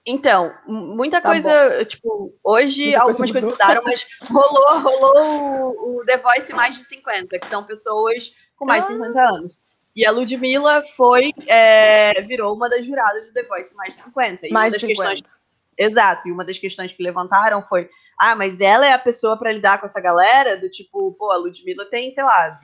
[0.05, 1.85] Então, muita tá coisa, bom.
[1.85, 6.75] tipo, hoje muita algumas coisa coisas mudaram, mas rolou, rolou o, o, The Voice mais
[6.77, 9.29] de 50, que são pessoas com mais de 50 ah.
[9.29, 9.59] anos.
[9.95, 14.47] E a Ludmilla foi, é, virou uma das juradas do The Voice mais de 50.
[14.47, 15.09] E mais uma das 50.
[15.09, 15.34] questões
[15.77, 19.51] Exato, e uma das questões que levantaram foi: ah, mas ela é a pessoa para
[19.51, 20.57] lidar com essa galera?
[20.57, 22.59] Do tipo, pô, a Ludmilla tem, sei lá,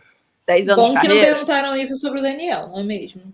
[0.48, 1.16] 10 anos Bom de carreira.
[1.16, 3.34] Bom que não perguntaram isso sobre o Daniel, não é mesmo?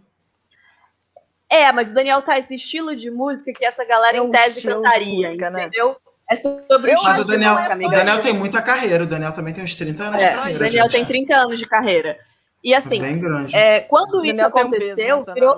[1.49, 4.31] É, mas o Daniel tá esse estilo de música que essa galera é um em
[4.31, 5.61] tese cantaria, música, né?
[5.61, 5.89] entendeu?
[5.89, 5.95] Né?
[6.29, 9.63] É sobre o Mas o Daniel, o Daniel tem muita carreira, o Daniel também tem
[9.63, 10.59] uns 30 anos é, de carreira.
[10.59, 10.91] O Daniel gente.
[10.91, 12.19] tem 30 anos de carreira.
[12.61, 13.55] E assim, Bem grande.
[13.55, 15.55] É, quando isso aconteceu, virou,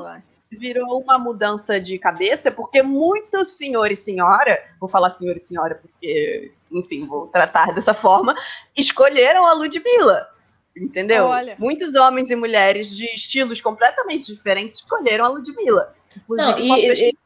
[0.51, 5.75] virou uma mudança de cabeça, porque muitos senhor e senhora, vou falar senhor e senhora
[5.75, 8.35] porque, enfim, vou tratar dessa forma,
[8.75, 10.29] escolheram a Ludmilla.
[10.75, 11.25] Entendeu?
[11.25, 11.55] Olha.
[11.59, 15.93] Muitos homens e mulheres de estilos completamente diferentes escolheram a Ludmilla.
[16.29, 17.17] Não, e, e,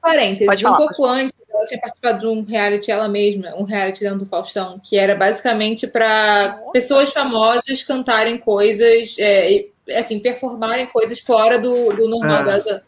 [0.00, 4.00] parênteses, falar, um pouco antes, ela tinha participado de um reality ela mesma, um reality
[4.00, 11.20] dentro do Faustão, que era basicamente para pessoas famosas cantarem coisas, é, assim, performarem coisas
[11.20, 12.44] fora do, do normal é.
[12.44, 12.82] das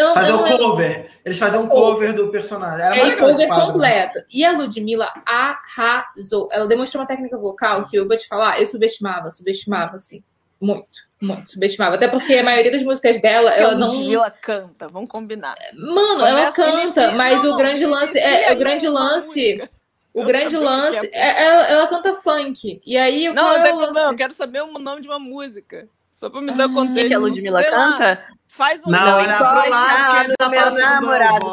[0.00, 1.10] eu, fazer um cover.
[1.24, 2.84] Eles faziam um cover do personagem.
[2.84, 3.54] Era é, cover né?
[3.54, 4.18] completo.
[4.18, 4.24] Né?
[4.32, 6.48] E a Ludmilla arrasou.
[6.50, 10.22] Ela demonstrou uma técnica vocal que eu vou te falar, eu subestimava, subestimava, assim,
[10.60, 11.04] muito.
[11.20, 11.94] Muito subestimava.
[11.96, 13.88] Até porque a maioria das músicas dela, ela não.
[13.88, 15.54] Ludmilla canta, vamos combinar.
[15.74, 18.18] Mano, Começa ela canta, mas não, o grande lance.
[18.18, 19.68] É, o grande lance.
[20.12, 21.10] O eu grande lance.
[21.12, 22.80] É, é, ela, ela, canta funk.
[22.84, 23.32] E aí.
[23.32, 25.88] Não, não, é não, eu quero saber o nome de uma música.
[26.14, 27.08] Só pra me dar ah, contexto.
[27.08, 28.08] que a Ludmilla canta?
[28.08, 28.90] Lá, faz um.
[28.92, 31.46] Não, não olha pro lado que tá meu namorado.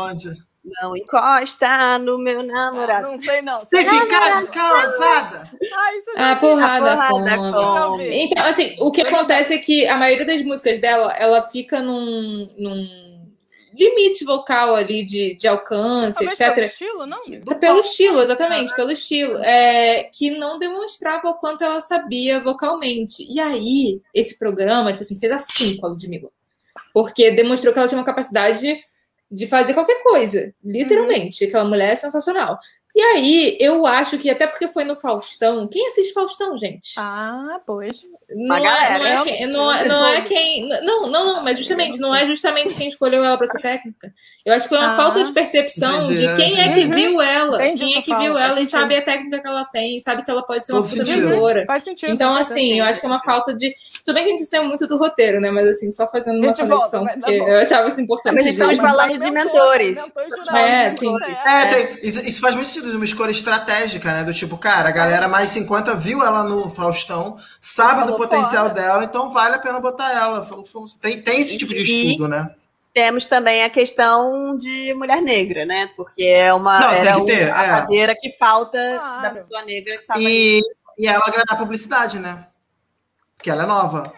[0.63, 3.07] Não encosta no meu namorado.
[3.07, 3.59] não sei, não.
[3.59, 5.51] Você ficar de calçada.
[6.15, 8.25] Ah, porrada, a porrada come.
[8.25, 12.47] Então, assim, o que acontece é que a maioria das músicas dela, ela fica num,
[12.55, 13.10] num
[13.73, 16.53] limite vocal ali de, de alcance, Talvez etc.
[16.55, 17.59] Pelo estilo, não?
[17.59, 19.37] Pelo estilo, exatamente, pelo estilo.
[19.39, 23.25] É, que não demonstrava o quanto ela sabia vocalmente.
[23.29, 26.29] E aí, esse programa, tipo assim, fez assim com a Ludmilla.
[26.93, 28.83] Porque demonstrou que ela tinha uma capacidade
[29.31, 31.43] de fazer qualquer coisa, literalmente.
[31.43, 31.49] Uhum.
[31.49, 32.59] Aquela mulher é sensacional.
[32.93, 35.67] E aí, eu acho que até porque foi no Faustão.
[35.67, 36.93] Quem assiste Faustão, gente?
[36.97, 38.05] Ah, pois.
[38.35, 40.69] Não, é, galera, não, é, quem, não, é, não é quem.
[40.69, 44.13] Não, não, não, mas justamente, não é justamente quem escolheu ela para ser técnica.
[44.45, 46.91] Eu acho que foi uma ah, falta de percepção entendi, de quem é que uhum.
[46.91, 47.63] viu ela.
[47.63, 50.31] Entendi quem é que viu ela e sabe a técnica que ela tem, sabe que
[50.31, 51.65] ela pode ser uma puta cantora.
[51.67, 52.11] Faz sentido.
[52.11, 53.73] Então, assim, eu acho que é uma falta de.
[54.05, 55.51] Tudo bem que a gente saiu muito do roteiro, né?
[55.51, 58.35] Mas assim, só fazendo uma conexão, volta, porque eu achava isso importante.
[58.35, 60.11] Mas estamos falando de mentores.
[60.55, 61.15] É, sim.
[61.45, 64.23] É, tem, isso faz muito sentido, uma escolha estratégica, né?
[64.23, 69.03] Do tipo, cara, a galera mais 50 viu ela no Faustão, sabe do potencial dela,
[69.03, 70.47] então vale a pena botar ela.
[71.01, 72.53] Tem, tem esse tipo de estudo, né?
[72.93, 75.89] Temos também a questão de mulher negra, né?
[75.95, 77.67] Porque é uma Não, era que ter, uma é.
[77.67, 79.21] cadeira que falta claro.
[79.21, 80.61] da pessoa negra que e,
[80.97, 82.47] e ela agradar a publicidade, né?
[83.37, 84.11] Porque ela é nova.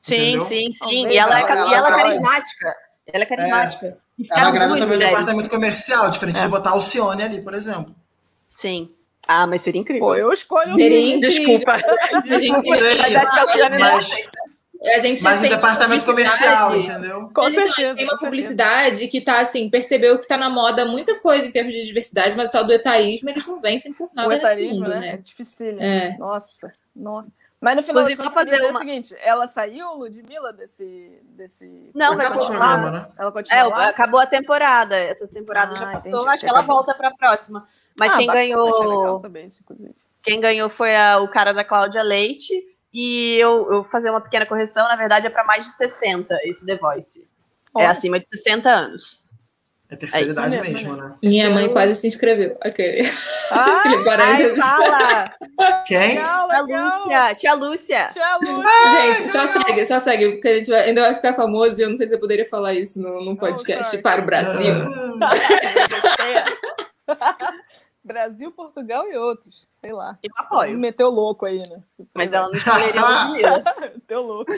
[0.00, 0.42] Sim, entendeu?
[0.42, 1.08] sim, sim.
[1.08, 2.76] E ela, é, ela, e ela é carismática.
[3.06, 3.86] Ela é carismática.
[3.86, 4.38] É.
[4.38, 6.42] Ela agrada também no departamento comercial, diferente é.
[6.42, 7.94] de botar o Cione ali, por exemplo.
[8.54, 8.90] Sim.
[9.26, 10.06] Ah, mas seria incrível.
[10.06, 10.74] Pô, eu escolho.
[10.76, 11.78] Seria Desculpa.
[12.24, 12.72] Desculpa.
[13.78, 14.16] mas,
[14.84, 17.30] a gente mas no departamento comercial, entendeu?
[17.32, 17.94] Com certeza.
[17.94, 21.74] Tem uma publicidade que tá assim, percebeu que tá na moda muita coisa em termos
[21.74, 24.90] de diversidade, mas o tal do etaísmo, eles não vencem por nada o etaísmo, mundo,
[24.90, 25.00] né?
[25.00, 25.08] né?
[25.10, 25.76] É difícil.
[25.78, 26.16] É.
[26.18, 27.28] Nossa, nossa.
[27.60, 28.70] Mas no final, só fazer uma...
[28.70, 31.12] é o seguinte, ela saiu, Ludmilla, desse...
[31.22, 31.92] desse...
[31.94, 32.80] Não, vai continuar.
[32.80, 33.06] Programa, né?
[33.16, 34.96] Ela continua é, acabou a temporada.
[34.96, 36.28] Essa temporada ah, já passou, entendi.
[36.34, 37.68] acho que ela volta para a próxima.
[37.98, 39.14] Mas ah, quem ganhou.
[39.44, 39.64] Isso,
[40.22, 42.52] quem ganhou foi a, o cara da Cláudia Leite.
[42.94, 46.66] E eu, eu fazer uma pequena correção, na verdade é para mais de 60 esse
[46.66, 47.26] The Voice.
[47.78, 49.22] É acima de 60 anos.
[49.92, 51.14] É terceira é idade mesmo, mesmo, né?
[51.22, 52.56] Minha mãe quase se inscreveu.
[52.62, 53.06] Aquele.
[53.50, 55.34] Ah, Aquele ai, fala.
[55.84, 56.16] Quem?
[56.16, 57.34] Tia Lúcia.
[57.34, 58.08] Tia Lúcia.
[58.10, 58.70] Tia Lúcia.
[59.02, 61.90] Gente, só segue, só segue, porque a gente vai, ainda vai ficar famoso e eu
[61.90, 64.72] não sei se eu poderia falar isso no, no podcast oh, para o Brasil.
[68.04, 70.18] Brasil, Portugal e outros, sei lá.
[70.22, 70.78] Eu apoio.
[70.78, 71.82] Meteu louco aí, né?
[72.14, 73.64] Mas ela não escolheria Ludmilla.
[73.80, 74.52] Meteu louco.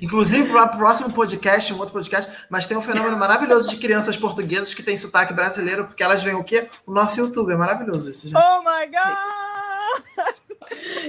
[0.00, 4.16] Inclusive, para o próximo podcast, um outro podcast, mas tem um fenômeno maravilhoso de crianças
[4.16, 6.68] portuguesas que têm sotaque brasileiro, porque elas veem o quê?
[6.86, 7.52] O nosso YouTube.
[7.52, 8.36] É maravilhoso isso, gente.
[8.36, 10.34] Oh my God!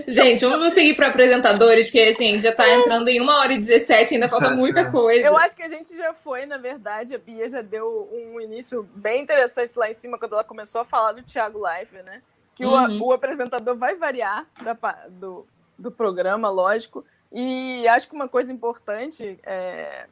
[0.08, 4.16] Gente, vamos seguir para apresentadores, porque assim, já está entrando em uma hora e 17,
[4.16, 5.26] ainda falta muita coisa.
[5.26, 8.84] Eu acho que a gente já foi, na verdade, a Bia já deu um início
[8.96, 12.22] bem interessante lá em cima, quando ela começou a falar do Thiago Live, né?
[12.56, 13.02] Que uhum.
[13.02, 14.78] o, o, apresentador vai variar da,
[15.10, 15.46] do,
[15.78, 17.06] do programa, lógico.
[17.32, 20.06] E acho que uma coisa importante é,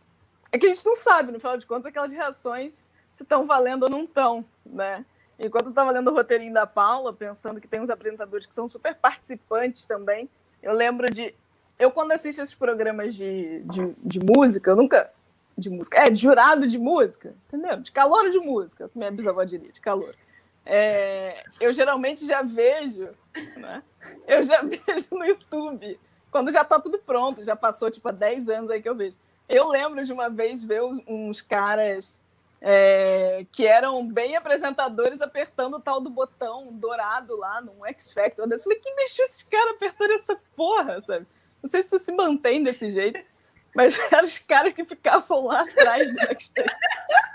[0.52, 3.84] é que a gente não sabe, no final de contas, aquelas reações se estão valendo
[3.84, 5.06] ou não estão, né?
[5.42, 8.68] Enquanto eu estava lendo o roteirinho da Paula, pensando que tem uns apresentadores que são
[8.68, 10.30] super participantes também,
[10.62, 11.34] eu lembro de.
[11.80, 15.12] Eu, quando assisto esses programas de, de, de música, eu nunca.
[15.58, 16.00] De música.
[16.00, 17.78] É, de jurado de música, entendeu?
[17.78, 20.16] De calor de música, minha bisavó diria, de calor.
[20.64, 23.10] É, eu geralmente já vejo,
[23.58, 23.84] né?
[24.28, 26.00] Eu já vejo no YouTube,
[26.30, 29.18] quando já está tudo pronto, já passou tipo há 10 anos aí que eu vejo.
[29.50, 32.21] Eu lembro de uma vez ver uns caras
[32.62, 38.48] é, que eram bem apresentadores apertando o tal do botão dourado lá no X Factor.
[38.50, 41.26] Eu falei, quem deixou esses caras apertando essa porra, sabe?
[41.62, 43.20] Não sei se isso se mantém desse jeito.
[43.74, 46.76] Mas eram os caras que ficavam lá atrás do backstage.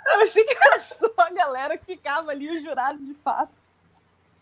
[0.06, 3.58] Eu achei que era só a galera que ficava ali, os jurados de fato.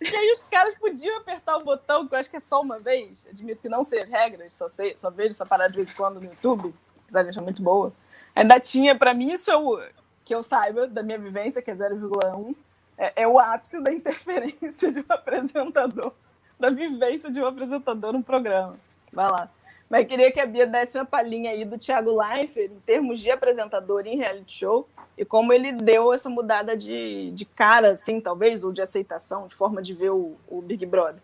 [0.01, 2.79] E aí os caras podiam apertar o botão, que eu acho que é só uma
[2.79, 3.27] vez.
[3.31, 5.95] Admito que não sei as regras, só, sei, só vejo essa parada de vez em
[5.95, 6.75] quando no YouTube,
[7.05, 7.93] apesar de achar muito boa.
[8.35, 9.81] Ainda tinha, para mim, isso é o
[10.25, 12.55] que eu saiba da minha vivência, que é 0,1,
[12.97, 16.13] é, é o ápice da interferência de um apresentador,
[16.59, 18.77] da vivência de um apresentador no programa.
[19.13, 19.51] Vai lá.
[19.89, 23.31] Mas queria que a Bia desse uma palhinha aí do Thiago Leifert em termos de
[23.31, 28.65] apresentador em reality show e como ele deu essa mudada de, de cara, assim, talvez,
[28.65, 31.21] ou de aceitação, de forma de ver o, o Big Brother.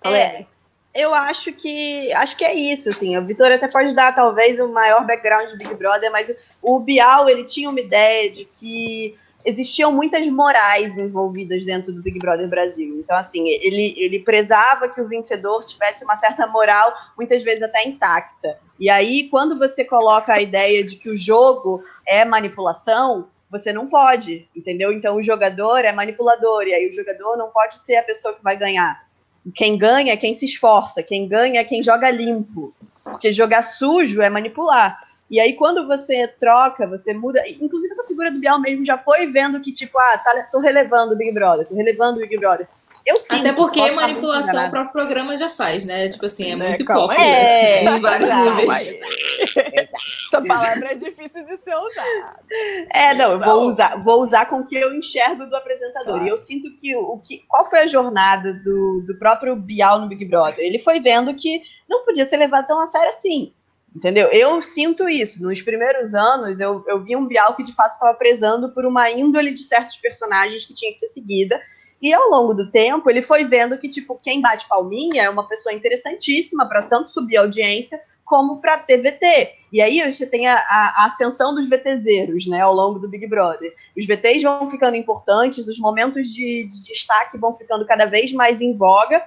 [0.00, 0.46] Fala é,
[0.96, 3.16] eu acho que acho que é isso, assim.
[3.16, 7.28] O Vitor até pode dar talvez o maior background do Big Brother, mas o Bial
[7.28, 12.98] ele tinha uma ideia de que existiam muitas morais envolvidas dentro do Big Brother Brasil.
[12.98, 17.86] Então, assim, ele, ele prezava que o vencedor tivesse uma certa moral, muitas vezes até
[17.86, 18.58] intacta.
[18.78, 23.86] E aí, quando você coloca a ideia de que o jogo é manipulação, você não
[23.86, 24.92] pode, entendeu?
[24.92, 28.42] Então, o jogador é manipulador, e aí o jogador não pode ser a pessoa que
[28.42, 29.05] vai ganhar.
[29.54, 32.74] Quem ganha é quem se esforça, quem ganha é quem joga limpo.
[33.02, 35.06] Porque jogar sujo é manipular.
[35.28, 37.42] E aí, quando você troca, você muda.
[37.60, 41.14] Inclusive, essa figura do Bial mesmo já foi vendo que, tipo, ah, tá, tô relevando
[41.14, 42.68] o Big Brother, tô relevando o Big Brother.
[43.06, 46.08] Eu sinto, Até porque manipulação o programa já faz, né?
[46.08, 47.22] Tipo assim, é, é muito calma, pop.
[47.22, 48.98] É, em vários níveis.
[50.26, 52.40] Essa palavra é difícil de ser usada.
[52.92, 56.18] É, não, eu vou usar, vou usar com o que eu enxergo do apresentador.
[56.18, 56.24] Tá.
[56.24, 57.44] E eu sinto que o que.
[57.46, 60.58] Qual foi a jornada do, do próprio Bial no Big Brother?
[60.58, 63.52] Ele foi vendo que não podia ser levado tão a sério assim.
[63.94, 64.26] Entendeu?
[64.28, 65.40] Eu sinto isso.
[65.40, 69.08] Nos primeiros anos, eu, eu vi um Bial que de fato estava prezando por uma
[69.10, 71.58] índole de certos personagens que tinha que ser seguida.
[72.00, 75.48] E ao longo do tempo, ele foi vendo que, tipo, quem bate palminha é uma
[75.48, 79.54] pessoa interessantíssima para tanto subir a audiência como para TVT.
[79.72, 83.72] E aí você tem a, a, ascensão dos VTZeros, né, ao longo do Big Brother.
[83.96, 88.60] Os VTs vão ficando importantes, os momentos de, de destaque vão ficando cada vez mais
[88.60, 89.22] em voga,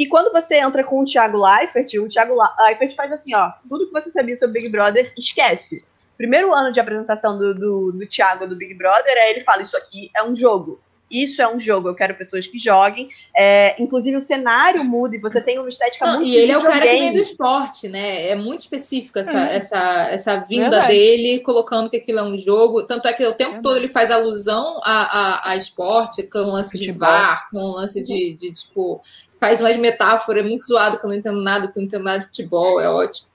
[0.00, 2.34] e quando você entra com o Thiago Leifert, o Thiago
[2.64, 5.84] Leifert faz assim, ó, tudo que você sabia sobre Big Brother, esquece.
[6.16, 10.10] Primeiro ano de apresentação do, do, do Thiago do Big Brother, ele fala, isso aqui
[10.16, 10.80] é um jogo.
[11.10, 13.08] Isso é um jogo, eu quero pessoas que joguem.
[13.36, 16.58] É, inclusive o cenário muda e você tem uma estética Não, muito E ele é
[16.58, 18.28] o cara que vem do esporte, né?
[18.28, 19.56] É muito específico essa, é.
[19.56, 20.92] essa, essa vinda Verdade.
[20.92, 22.84] dele, colocando que aquilo é um jogo.
[22.84, 26.52] Tanto é que o tempo todo ele faz alusão a, a, a esporte, com o
[26.52, 26.92] lance Futebol.
[26.92, 29.00] de VAR, com o lance de, de, tipo,
[29.40, 32.04] faz umas metáforas, é muito zoado, que eu não entendo nada, que eu não entendo
[32.04, 33.29] nada de futebol, é ótimo.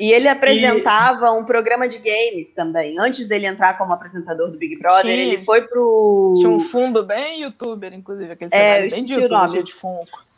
[0.00, 1.30] E ele apresentava e...
[1.30, 2.98] um programa de games também.
[2.98, 5.14] Antes dele entrar como apresentador do Big Brother, Tinha.
[5.14, 6.34] ele foi pro.
[6.38, 9.74] Tinha um fundo bem youtuber, inclusive, aquele é, bem de YouTube, de.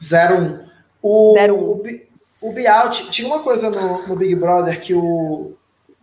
[0.05, 0.59] Zero um.
[1.03, 1.83] O, Zero um.
[2.41, 5.55] o, o Bial tinha uma coisa no, no Big Brother que o,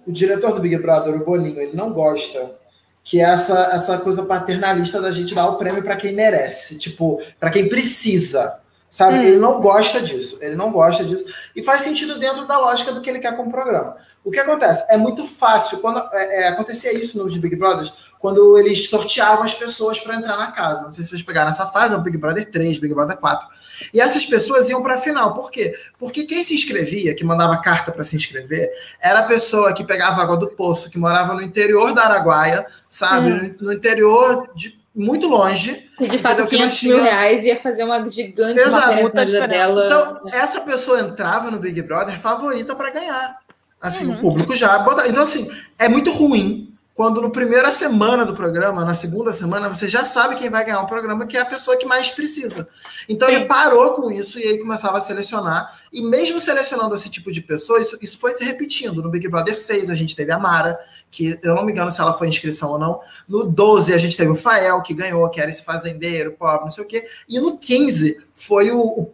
[0.08, 2.60] o diretor do Big Brother, o Boninho, ele não gosta
[3.04, 7.20] que é essa, essa coisa paternalista da gente dar o prêmio para quem merece, tipo,
[7.40, 8.60] para quem precisa.
[8.92, 9.20] Sabe?
[9.20, 9.22] Hum.
[9.22, 10.38] Ele não gosta disso.
[10.42, 11.24] Ele não gosta disso.
[11.56, 13.96] E faz sentido dentro da lógica do que ele quer com o programa.
[14.22, 14.84] O que acontece?
[14.90, 15.78] É muito fácil.
[15.78, 20.38] Quando é, é, acontecia isso no Big Brothers, quando eles sorteavam as pessoas para entrar
[20.38, 20.84] na casa.
[20.84, 23.48] Não sei se vocês pegaram essa fase, é o Big Brother 3, Big Brother 4.
[23.94, 25.34] E essas pessoas iam para a final.
[25.34, 25.74] Por quê?
[25.98, 28.70] Porque quem se inscrevia, que mandava carta para se inscrever,
[29.02, 33.32] era a pessoa que pegava água do poço, que morava no interior da Araguaia, sabe?
[33.32, 33.56] Hum.
[33.62, 35.90] No interior de muito longe.
[36.00, 36.96] E de fato, 500 tinha...
[36.96, 38.88] mil reais ia fazer uma gigante Exato.
[39.14, 39.86] na vida dela.
[39.86, 43.40] Então, essa pessoa entrava no Big Brother favorita para ganhar.
[43.82, 44.16] Assim, uhum.
[44.16, 45.08] o público já bota.
[45.08, 45.50] Então, assim,
[45.80, 50.36] é muito ruim quando no primeira semana do programa, na segunda semana, você já sabe
[50.36, 52.68] quem vai ganhar o programa, que é a pessoa que mais precisa.
[53.08, 53.36] Então Sim.
[53.36, 55.74] ele parou com isso e aí começava a selecionar.
[55.92, 59.02] E mesmo selecionando esse tipo de pessoa, isso, isso foi se repetindo.
[59.02, 60.78] No Big Brother 6, a gente teve a Mara,
[61.10, 63.00] que eu não me engano se ela foi inscrição ou não.
[63.28, 66.72] No 12, a gente teve o Fael, que ganhou, que era esse fazendeiro, pobre, não
[66.72, 67.06] sei o quê.
[67.28, 69.14] E no 15, foi o, o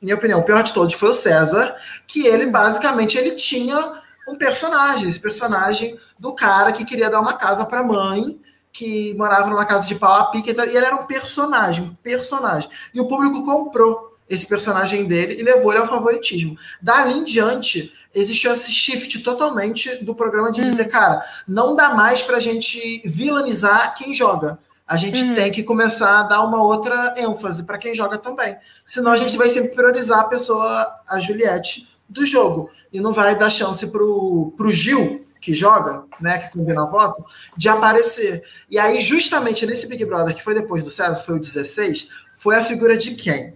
[0.00, 1.74] minha opinião, o pior de todos foi o César,
[2.06, 7.34] que ele basicamente ele tinha um personagem, esse personagem do cara que queria dar uma
[7.34, 8.38] casa para a mãe,
[8.72, 12.68] que morava numa casa de pau a pique, e ele era um personagem, um personagem.
[12.92, 16.56] E o público comprou esse personagem dele e levou ele ao favoritismo.
[16.82, 20.64] Dali em diante, existiu esse shift totalmente do programa de hum.
[20.64, 24.58] dizer, cara, não dá mais pra gente vilanizar quem joga.
[24.86, 25.34] A gente hum.
[25.34, 28.56] tem que começar a dar uma outra ênfase para quem joga também.
[28.84, 32.70] Senão a gente vai sempre priorizar a pessoa, a Juliette, do jogo.
[32.92, 37.24] E não vai dar chance pro, pro Gil, que joga, né, que combina voto,
[37.56, 38.42] de aparecer.
[38.68, 42.56] E aí, justamente nesse Big Brother, que foi depois do César, foi o 16, foi
[42.56, 43.54] a figura de quem?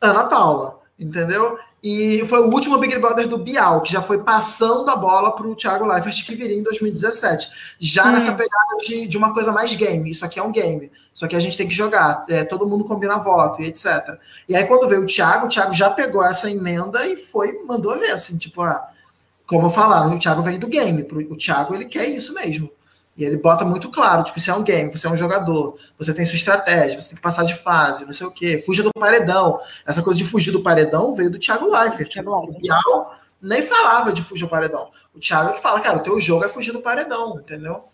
[0.00, 1.58] Ana Paula, entendeu?
[1.82, 5.46] E foi o último Big Brother do Bial, que já foi passando a bola para
[5.46, 7.76] o Thiago Leifert, que viria em 2017.
[7.78, 8.12] Já hum.
[8.12, 10.10] nessa pegada de, de uma coisa mais game.
[10.10, 10.90] Isso aqui é um game.
[11.14, 12.24] Isso aqui a gente tem que jogar.
[12.28, 14.18] É, todo mundo combina voto e etc.
[14.48, 17.96] E aí, quando veio o Thiago, o Thiago já pegou essa emenda e foi, mandou
[17.98, 18.88] ver, assim, tipo, ah,
[19.46, 21.06] como eu falar, o Thiago vem do game.
[21.30, 22.70] O Thiago, ele quer isso mesmo.
[23.16, 26.12] E ele bota muito claro, tipo, você é um game, você é um jogador, você
[26.12, 28.90] tem sua estratégia, você tem que passar de fase, não sei o quê, fuja do
[28.92, 29.58] paredão.
[29.86, 32.10] Essa coisa de fugir do paredão veio do Thiago Leifert.
[32.10, 34.90] Tipo, o Bial nem falava de fugir do paredão.
[35.14, 37.84] O Thiago é que fala, cara, o teu jogo é fugir do paredão, entendeu?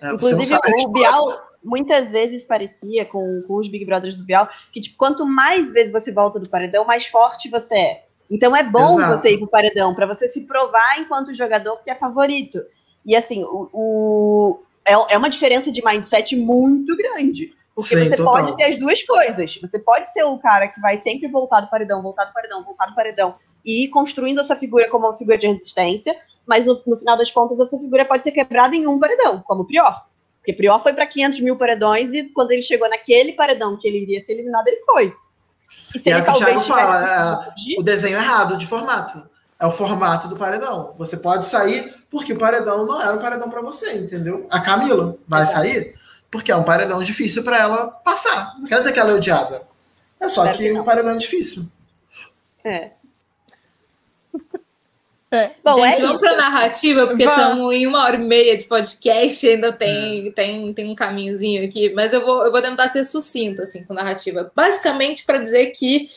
[0.00, 4.80] É, Inclusive, o Bial muitas vezes parecia com, com os Big Brothers do Bial que,
[4.80, 8.04] tipo, quanto mais vezes você volta do paredão, mais forte você é.
[8.28, 9.16] Então é bom Exato.
[9.16, 12.60] você ir pro paredão, para você se provar enquanto jogador que é favorito.
[13.04, 17.54] E assim, o, o é, é uma diferença de mindset muito grande.
[17.74, 18.32] Porque Sim, você total.
[18.32, 19.58] pode ter as duas coisas.
[19.58, 22.86] Você pode ser o cara que vai sempre voltar do paredão, voltar do paredão, voltar
[22.86, 23.34] do paredão,
[23.64, 26.14] e ir construindo a sua figura como uma figura de resistência,
[26.46, 29.62] mas no, no final das contas essa figura pode ser quebrada em um paredão, como
[29.62, 30.06] o Prior.
[30.38, 34.02] Porque Prior foi para 500 mil paredões e quando ele chegou naquele paredão que ele
[34.02, 35.14] iria ser eliminado, ele foi.
[35.94, 38.66] E se e ele é o que o Thiago fala, é, o desenho errado de
[38.66, 39.30] formato
[39.62, 40.92] é o formato do paredão.
[40.98, 44.44] Você pode sair porque o paredão não era um paredão para você, entendeu?
[44.50, 45.94] A Camila vai sair
[46.28, 48.56] porque é um paredão difícil para ela passar.
[48.58, 49.62] Não quer dizer que ela é odiada.
[50.18, 51.64] É só que, que o paredão é difícil.
[52.64, 52.90] É.
[55.30, 55.52] É.
[55.62, 59.48] Bom, Gente, é vamos para narrativa, porque estamos em uma hora e meia de podcast,
[59.48, 60.30] ainda tem, é.
[60.32, 63.94] tem, tem um caminhozinho aqui, mas eu vou, eu vou tentar ser sucinta assim, com
[63.94, 64.50] narrativa.
[64.56, 66.10] Basicamente, para dizer que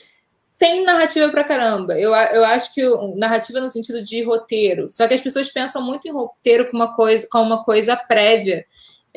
[0.58, 2.00] tem narrativa pra caramba.
[2.00, 2.82] Eu, eu acho que
[3.16, 4.90] narrativa no sentido de roteiro.
[4.90, 8.66] Só que as pessoas pensam muito em roteiro como uma coisa, como uma coisa prévia.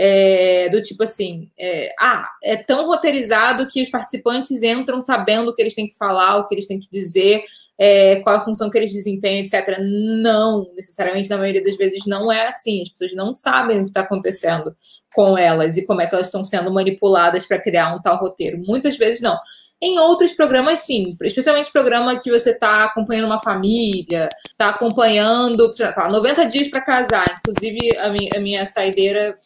[0.01, 5.52] É, do tipo assim, é, ah, é tão roteirizado que os participantes entram sabendo o
[5.52, 7.43] que eles têm que falar, o que eles têm que dizer,
[7.77, 9.78] é, qual a função que eles desempenham, etc.
[9.81, 12.82] Não, necessariamente, na maioria das vezes, não é assim.
[12.82, 14.73] As pessoas não sabem o que está acontecendo
[15.15, 18.59] com elas e como é que elas estão sendo manipuladas para criar um tal roteiro.
[18.59, 19.36] Muitas vezes não.
[19.80, 21.16] Em outros programas, sim.
[21.22, 26.84] Especialmente programa que você está acompanhando uma família, está acompanhando, sei lá, 90 dias para
[26.84, 27.40] casar.
[27.40, 29.38] Inclusive, a minha, a minha saideira.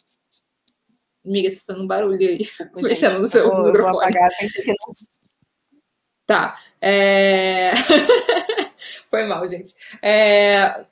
[1.25, 2.39] Amiga, você tá fazendo um barulho aí,
[2.81, 3.93] mexendo no seu vou, microfone.
[3.93, 4.75] Vou apagar, que.
[6.25, 6.59] Tá.
[6.81, 7.71] É...
[9.09, 9.73] Foi mal, gente.
[10.01, 10.85] É...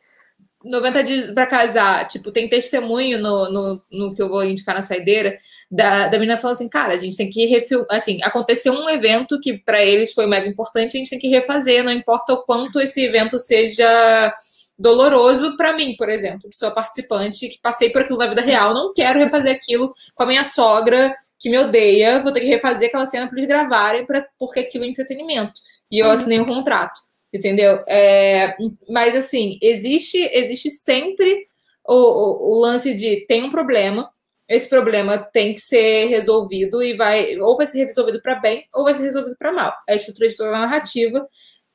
[0.64, 4.82] 90 dias para casar, tipo, tem testemunho no, no, no, que eu vou indicar na
[4.82, 5.38] saideira
[5.70, 9.40] da, da menina falando assim, cara, a gente tem que refilmar, assim, aconteceu um evento
[9.40, 12.80] que para eles foi mega importante, a gente tem que refazer, não importa o quanto
[12.80, 14.36] esse evento seja
[14.78, 18.74] doloroso para mim, por exemplo, que sou participante, que passei por aquilo na vida real,
[18.74, 22.90] não quero refazer aquilo com a minha sogra que me odeia, vou ter que refazer
[22.90, 25.54] aquela cena para eles gravarem, pra, porque aquilo é entretenimento.
[25.92, 27.00] E eu assinei um contrato
[27.34, 27.84] entendeu?
[27.88, 28.56] É,
[28.90, 31.48] mas assim, existe, existe sempre
[31.88, 34.10] o, o, o, lance de tem um problema,
[34.48, 38.84] esse problema tem que ser resolvido e vai ou vai ser resolvido para bem ou
[38.84, 39.74] vai ser resolvido para mal.
[39.88, 41.26] A estrutura de toda a narrativa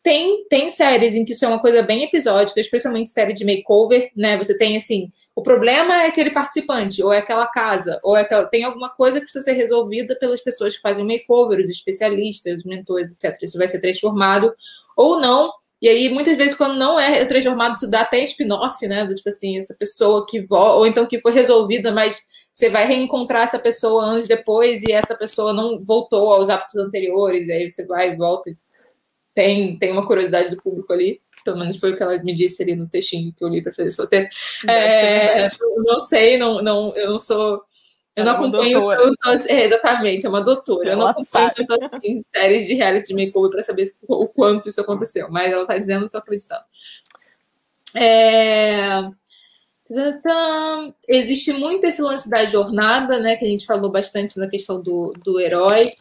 [0.06, 4.08] tem, tem séries em que isso é uma coisa bem episódica, especialmente série de makeover,
[4.14, 4.36] né?
[4.36, 8.46] Você tem assim, o problema é aquele participante, ou é aquela casa, ou é aquela,
[8.46, 12.64] tem alguma coisa que precisa ser resolvida pelas pessoas que fazem makeover, os especialistas, os
[12.64, 13.36] mentores, etc.
[13.42, 14.54] Isso vai ser transformado
[14.96, 15.52] ou não.
[15.80, 19.04] E aí, muitas vezes, quando não é transformado, isso dá até spin-off, né?
[19.04, 22.86] Do tipo assim, essa pessoa que volta, ou então que foi resolvida, mas você vai
[22.86, 27.70] reencontrar essa pessoa anos depois e essa pessoa não voltou aos hábitos anteriores, e aí
[27.70, 28.50] você vai e volta
[29.36, 31.20] tem, tem uma curiosidade do público ali.
[31.44, 33.72] Pelo menos foi o que ela me disse ali no textinho que eu li para
[33.72, 34.26] fazer esse roteiro.
[34.66, 35.46] É,
[35.76, 37.62] não sei, não, não, eu não sou.
[38.16, 40.92] Eu não é acompanho tanto, é, exatamente, é uma doutora.
[40.92, 44.80] Eu não acompanho tanto assim, séries de reality de makeover para saber o quanto isso
[44.80, 46.64] aconteceu, mas ela está dizendo, estou acreditando.
[47.94, 49.10] É...
[51.06, 53.36] Existe muito esse lance da jornada, né?
[53.36, 55.92] Que a gente falou bastante na questão do, do herói.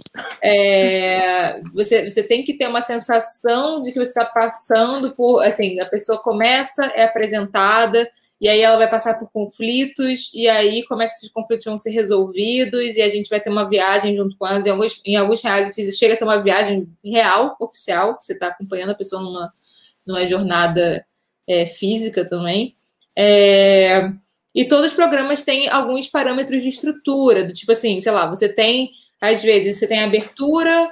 [0.41, 5.43] É, você, você tem que ter uma sensação de que você está passando por.
[5.43, 8.09] Assim, a pessoa começa, é apresentada,
[8.39, 11.77] e aí ela vai passar por conflitos, e aí como é que esses conflitos vão
[11.77, 14.65] ser resolvidos, e a gente vai ter uma viagem junto com elas.
[14.65, 18.91] Em alguns, em alguns realities chega a ser uma viagem real, oficial, você está acompanhando
[18.91, 19.53] a pessoa numa,
[20.05, 21.05] numa jornada
[21.47, 22.75] é, física também.
[23.17, 24.11] É,
[24.53, 28.49] e todos os programas têm alguns parâmetros de estrutura, do tipo assim, sei lá, você
[28.49, 30.91] tem Às vezes você tem abertura,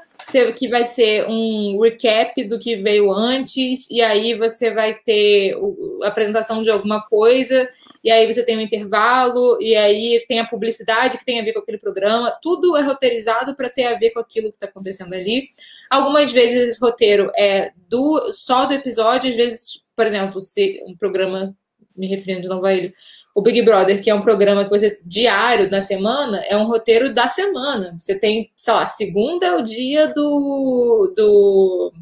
[0.57, 5.55] que vai ser um recap do que veio antes, e aí você vai ter
[6.01, 7.69] a apresentação de alguma coisa,
[8.03, 11.53] e aí você tem um intervalo, e aí tem a publicidade que tem a ver
[11.53, 12.31] com aquele programa.
[12.41, 15.49] Tudo é roteirizado para ter a ver com aquilo que está acontecendo ali.
[15.89, 20.95] Algumas vezes esse roteiro é do só do episódio, às vezes, por exemplo, se um
[20.95, 21.55] programa,
[21.95, 22.93] me referindo de novo a ele,
[23.35, 27.13] o Big Brother, que é um programa que você diário na semana, é um roteiro
[27.13, 27.95] da semana.
[27.97, 31.13] Você tem, sei lá, segunda é o dia do.
[31.15, 31.93] do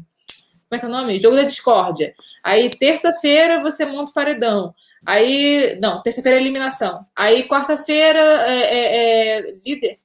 [0.68, 1.18] como é que é o nome?
[1.18, 2.14] Jogo da Discórdia.
[2.42, 4.74] Aí, terça-feira, você monta o paredão.
[5.04, 7.04] Aí, não, terça-feira é eliminação.
[7.14, 9.98] Aí, quarta-feira é, é, é líder.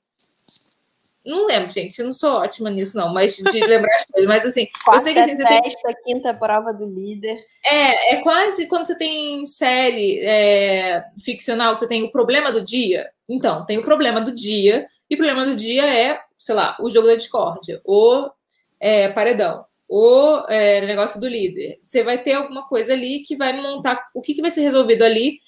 [1.28, 2.00] Não lembro, gente.
[2.00, 4.30] Eu não sou ótima nisso, não, mas de lembrar as coisas.
[4.30, 5.96] Mas assim, Quarta eu sei que assim, você festa, tem.
[6.06, 7.38] quinta prova do líder.
[7.66, 12.64] É, é quase quando você tem série é, ficcional, que você tem o problema do
[12.66, 13.12] dia.
[13.28, 16.90] Então, tem o problema do dia, e o problema do dia é, sei lá, o
[16.90, 18.30] jogo da discórdia, o
[18.80, 21.78] é, paredão, o é, negócio do líder.
[21.84, 25.04] Você vai ter alguma coisa ali que vai montar o que, que vai ser resolvido
[25.04, 25.40] ali,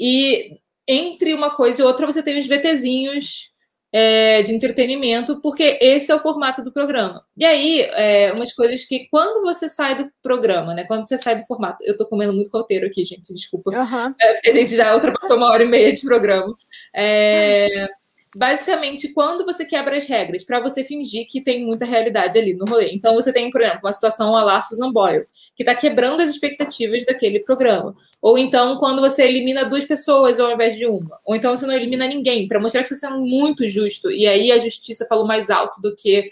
[0.00, 0.50] e
[0.88, 3.56] entre uma coisa e outra você tem os VTzinhos
[4.00, 7.24] é, de entretenimento, porque esse é o formato do programa.
[7.36, 10.84] E aí, é, umas coisas que quando você sai do programa, né?
[10.84, 13.72] Quando você sai do formato, eu tô comendo muito roteiro aqui, gente, desculpa.
[13.74, 14.14] Uhum.
[14.20, 16.54] É, a gente já ultrapassou uma hora e meia de programa.
[16.94, 17.88] É,
[18.34, 22.66] basicamente, quando você quebra as regras, para você fingir que tem muita realidade ali no
[22.66, 22.90] rolê.
[22.92, 25.26] Então, você tem, por exemplo, uma situação a lá Susan Boyle,
[25.56, 27.96] que está quebrando as expectativas daquele programa.
[28.20, 31.18] Ou então, quando você elimina duas pessoas ao invés de uma.
[31.24, 34.10] Ou então, você não elimina ninguém, para mostrar que você está sendo muito justo.
[34.10, 36.30] E aí, a justiça falou mais alto do que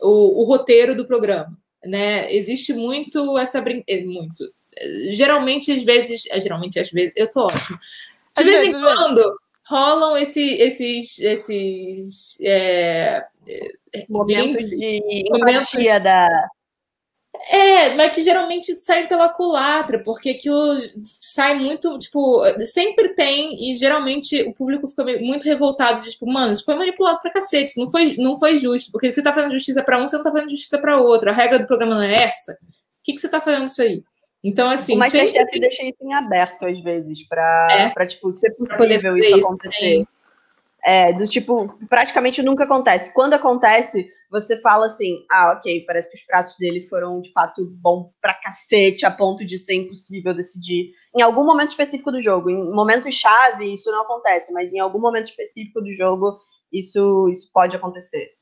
[0.00, 1.56] o, o roteiro do programa.
[1.84, 2.32] Né?
[2.34, 4.02] Existe muito essa brincadeira.
[4.02, 4.50] Eh, muito.
[5.10, 6.24] Geralmente, às vezes.
[6.30, 7.12] Eh, geralmente, às vezes.
[7.14, 7.78] Eu tô ótimo.
[8.36, 15.02] De vez em quando rolam esse, esses, esses é, é momentos de
[15.34, 16.28] empatia da.
[17.50, 20.80] É, mas que geralmente saem pela culatra, porque aquilo
[21.20, 26.52] sai muito, tipo, sempre tem, e geralmente o público fica muito revoltado, de, tipo, mano,
[26.52, 29.52] isso foi manipulado pra cacete, isso não foi, não foi justo, porque você tá fazendo
[29.52, 32.02] justiça para um, você não tá fazendo justiça para outro, a regra do programa não
[32.02, 32.52] é essa.
[32.52, 32.56] O
[33.02, 34.02] que, que você tá fazendo isso aí?
[34.44, 34.96] Então, assim.
[34.96, 35.60] Masterchef sempre...
[35.60, 38.06] deixa isso em aberto às vezes, para é.
[38.06, 40.04] tipo, ser possível isso, isso acontecer.
[40.84, 43.14] É, do tipo, praticamente nunca acontece.
[43.14, 47.64] Quando acontece, você fala assim: ah, ok, parece que os pratos dele foram de fato
[47.80, 50.90] bom pra cacete, a ponto de ser impossível decidir.
[51.16, 55.00] Em algum momento específico do jogo, em momentos chave, isso não acontece, mas em algum
[55.00, 56.38] momento específico do jogo,
[56.70, 58.33] isso, isso pode acontecer.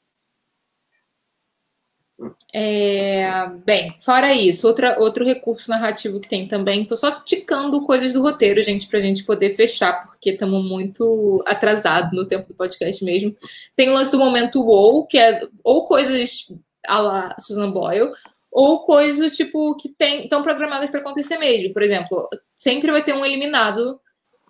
[2.53, 8.13] É, bem, fora isso, outra, outro recurso narrativo que tem também, tô só ticando coisas
[8.13, 13.03] do roteiro, gente, pra gente poder fechar, porque estamos muito atrasados no tempo do podcast
[13.05, 13.35] mesmo.
[13.75, 16.49] Tem o lance do momento WoW, que é ou coisas
[16.87, 18.11] a la Susan Boyle,
[18.51, 21.73] ou coisas tipo que estão programadas para acontecer mesmo.
[21.73, 23.99] Por exemplo, sempre vai ter um eliminado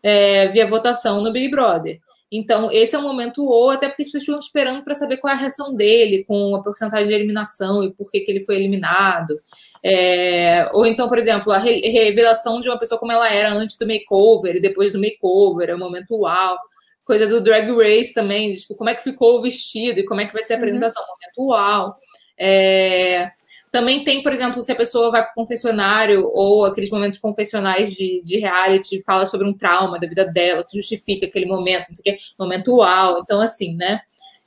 [0.02, 2.00] é, via votação no Big Brother.
[2.32, 5.30] Então, esse é o momento ou até porque as pessoas estão esperando para saber qual
[5.30, 8.56] é a reação dele com a porcentagem de eliminação e por que, que ele foi
[8.56, 9.38] eliminado.
[9.84, 13.76] É, ou então, por exemplo, a re revelação de uma pessoa como ela era antes
[13.76, 16.56] do makeover e depois do makeover, é o momento uau.
[17.04, 20.24] Coisa do Drag Race também, tipo, como é que ficou o vestido e como é
[20.24, 20.62] que vai ser a uhum.
[20.62, 21.08] apresentação, uhum.
[21.08, 21.96] momento uau.
[22.38, 23.30] É,
[23.72, 27.94] também tem, por exemplo, se a pessoa vai para o confessionário ou aqueles momentos confessionais
[27.94, 31.96] de, de reality, fala sobre um trauma da vida dela, que justifica aquele momento, não
[31.96, 33.20] sei o quê, momento uau.
[33.20, 34.02] Então, assim, né?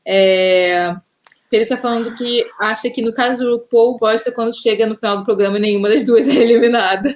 [0.06, 0.96] É...
[1.50, 5.18] Pedro está falando que acha que, no caso do RuPaul, gosta quando chega no final
[5.18, 7.16] do programa e nenhuma das duas é eliminada.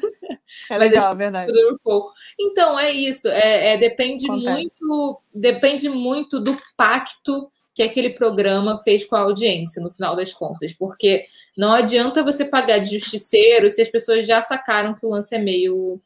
[0.67, 1.51] É legal, é verdade.
[2.39, 3.27] Então, é isso.
[3.27, 9.81] É, é depende muito depende muito do pacto que aquele programa fez com a audiência,
[9.81, 11.25] no final das contas, porque
[11.57, 15.39] não adianta você pagar de justiceiro se as pessoas já sacaram que o lance é
[15.39, 15.97] meio.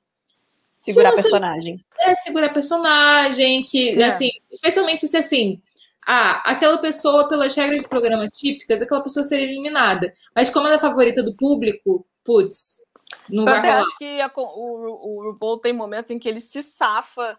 [0.76, 1.24] Segurar lance...
[1.24, 1.84] personagem.
[2.00, 4.06] É, segurar personagem, que, é.
[4.06, 5.60] assim, especialmente se assim.
[6.06, 10.14] Ah, aquela pessoa, pelas regras do programa típicas, aquela pessoa seria eliminada.
[10.36, 12.84] Mas como ela é favorita do público, putz,
[13.28, 13.82] não Eu vai até rolar.
[13.82, 17.36] acho que a, o, o RuPaul tem momentos em que ele se safa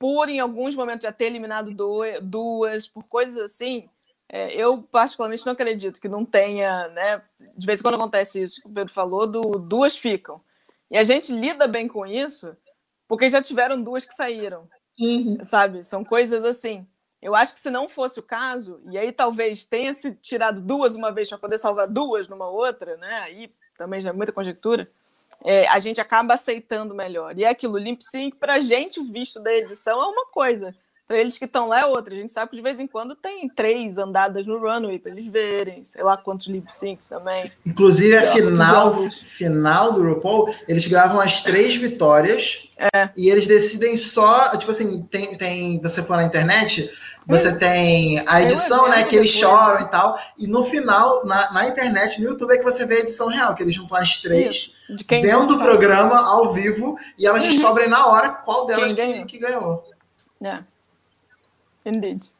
[0.00, 1.70] por em alguns momentos já ter eliminado
[2.22, 3.86] duas, por coisas assim,
[4.26, 7.22] é, eu particularmente não acredito que não tenha, né?
[7.54, 10.40] De vez em quando acontece isso que o Pedro falou, do duas ficam.
[10.90, 12.56] E a gente lida bem com isso,
[13.06, 14.66] porque já tiveram duas que saíram.
[14.98, 15.44] Uhum.
[15.44, 15.84] Sabe?
[15.84, 16.86] São coisas assim.
[17.20, 20.94] Eu acho que se não fosse o caso, e aí talvez tenha se tirado duas
[20.94, 23.18] uma vez para poder salvar duas numa outra, né?
[23.18, 24.90] Aí também já é muita conjectura
[25.44, 27.38] é, a gente acaba aceitando melhor.
[27.38, 30.74] E é aquilo, lip sync, para a gente, o visto da edição é uma coisa.
[31.10, 32.14] Para eles que estão lá é outra.
[32.14, 35.26] A gente sabe que de vez em quando tem três andadas no runway para eles
[35.26, 37.50] verem, sei lá quantos lip syncs também.
[37.66, 43.08] Inclusive, a final, final do RuPaul, eles gravam as três vitórias é.
[43.16, 44.56] e eles decidem só.
[44.56, 45.80] Tipo assim, tem, tem.
[45.80, 46.88] Você for na internet,
[47.26, 49.04] você tem a edição, né?
[49.04, 50.18] Que eles choram e tal.
[50.38, 53.54] E no final, na, na internet, no YouTube, é que você vê a edição real,
[53.54, 54.76] que eles juntam as três,
[55.08, 57.48] vendo o programa ao vivo, e elas uhum.
[57.48, 59.84] descobrem na hora qual delas que, que ganhou.
[60.42, 60.62] É.
[61.84, 62.30] Indeed.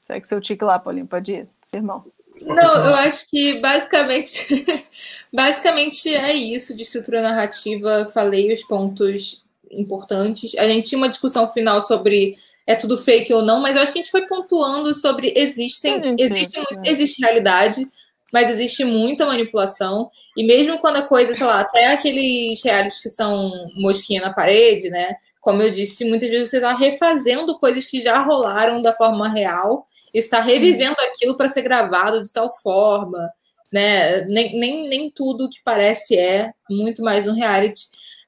[0.00, 2.04] Segue seu tique lá, Paulinho, pode ir, irmão.
[2.40, 4.64] Não, eu acho que basicamente,
[5.32, 8.08] basicamente é isso de estrutura narrativa.
[8.12, 9.41] Falei os pontos
[9.72, 10.56] importantes.
[10.56, 12.36] A gente tinha uma discussão final sobre
[12.66, 16.00] é tudo fake ou não, mas eu acho que a gente foi pontuando sobre existem,
[16.18, 17.88] existe, existe realidade,
[18.32, 20.10] mas existe muita manipulação.
[20.36, 24.88] E mesmo quando a coisa, sei lá, até aqueles reais que são mosquinha na parede,
[24.88, 25.16] né?
[25.40, 29.84] Como eu disse, muitas vezes você está refazendo coisas que já rolaram da forma real
[30.14, 31.06] e está revivendo uhum.
[31.08, 33.30] aquilo para ser gravado de tal forma,
[33.70, 34.22] né?
[34.22, 37.82] Nem, nem, nem tudo que parece é, muito mais um reality.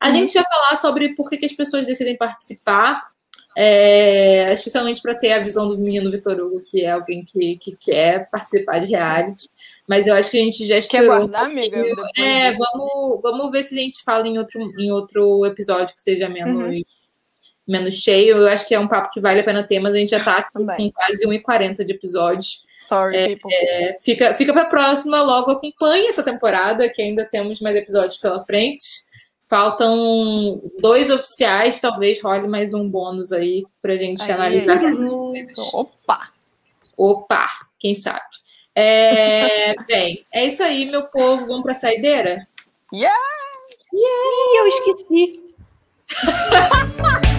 [0.05, 0.15] A uhum.
[0.15, 3.15] gente ia falar sobre por que, que as pessoas decidem participar
[3.57, 7.77] é, especialmente para ter a visão do menino Vitor Hugo, que é alguém que, que
[7.77, 9.49] quer participar de reality.
[9.89, 11.83] Mas eu acho que a gente já Quer guardar, um amiga?
[12.17, 16.29] É, vamos, vamos ver se a gente fala em outro, em outro episódio que seja
[16.29, 16.83] menos, uhum.
[17.69, 18.39] menos cheio.
[18.39, 20.19] Eu acho que é um papo que vale a pena ter, mas a gente já
[20.19, 22.65] está com quase 1,40 de episódios.
[22.81, 23.55] Sorry, é, people.
[23.55, 28.17] É, fica fica para a próxima, logo acompanhe essa temporada, que ainda temos mais episódios
[28.17, 28.83] pela frente.
[29.55, 34.81] Faltam dois oficiais, talvez role mais um bônus aí para a gente aí, analisar.
[35.73, 36.27] Opa!
[36.97, 37.49] Opa,
[37.79, 38.19] quem sabe?
[38.75, 41.47] É, bem, é isso aí, meu povo.
[41.47, 42.45] Vamos para a saideira?
[42.93, 43.17] Yeah!
[43.93, 44.59] Yeah!
[44.59, 45.41] eu esqueci.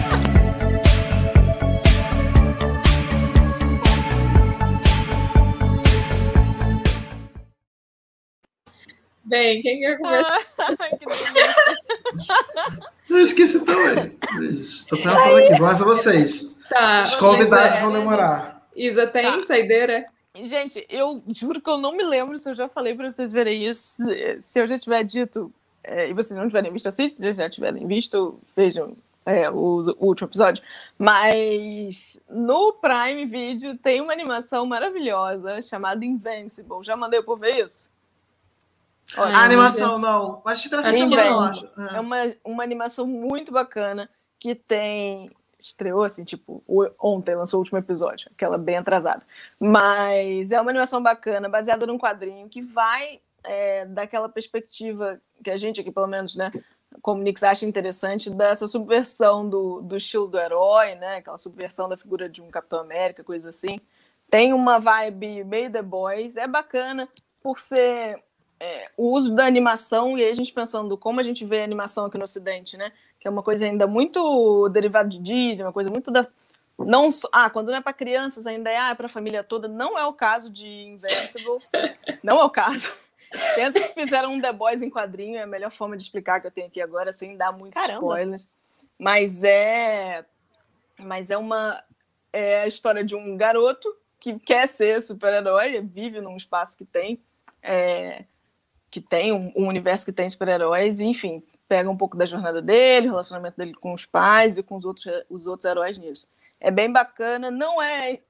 [9.26, 10.40] Bem, quem quer começar?
[13.10, 14.16] eu esqueci também.
[14.52, 16.56] Estou pensando aqui, vamos a vocês.
[16.68, 18.64] Tá, Os convidados é, vão demorar.
[18.74, 19.42] Isa, tem tá.
[19.42, 20.06] saideira?
[20.36, 23.66] Gente, eu juro que eu não me lembro se eu já falei para vocês verem
[23.66, 24.04] isso.
[24.38, 27.24] Se eu já tiver dito é, e vocês não tiverem visto, assistam.
[27.24, 30.62] Se já tiverem visto, vejam é, o, o, último episódio.
[30.96, 36.84] Mas no Prime Video tem uma animação maravilhosa chamada Invincible.
[36.84, 37.95] Já mandei por ver isso?
[39.16, 41.70] Olha, a animação não, mas te traz semana, eu acho.
[41.78, 44.08] É, é uma, uma animação muito bacana
[44.38, 45.30] que tem
[45.60, 46.62] estreou assim, tipo,
[46.98, 49.22] ontem lançou o último episódio, aquela bem atrasada.
[49.58, 55.56] Mas é uma animação bacana, baseada num quadrinho que vai é, daquela perspectiva que a
[55.56, 56.52] gente aqui, pelo menos, né,
[57.02, 61.96] como Nix acha interessante, dessa subversão do, do estilo do herói, né, aquela subversão da
[61.96, 63.80] figura de um Capitão América, coisa assim.
[64.30, 67.08] Tem uma vibe meio The Boys, é bacana
[67.42, 68.22] por ser
[68.66, 71.64] é, o uso da animação, e aí a gente pensando como a gente vê a
[71.64, 72.92] animação aqui no Ocidente, né?
[73.20, 76.26] Que é uma coisa ainda muito derivada de Disney, uma coisa muito da.
[76.78, 79.68] Não, ah, quando não é para crianças, ainda é, ah, é para a família toda.
[79.68, 81.62] Não é o caso de Invincible.
[82.22, 82.92] não é o caso.
[83.54, 86.46] Pensa que fizeram um The Boys em quadrinho, é a melhor forma de explicar que
[86.46, 88.00] eu tenho aqui agora, sem dar muitos Caramba.
[88.00, 88.48] spoilers.
[88.98, 90.24] Mas é.
[90.98, 91.82] Mas é uma.
[92.32, 93.88] É a história de um garoto
[94.18, 97.20] que quer ser super-herói, vive num espaço que tem.
[97.62, 98.24] É,
[98.96, 103.08] que tem, um, um universo que tem super-heróis, enfim, pega um pouco da jornada dele,
[103.08, 106.26] relacionamento dele com os pais e com os outros, os outros heróis nisso.
[106.58, 108.20] É bem bacana, não é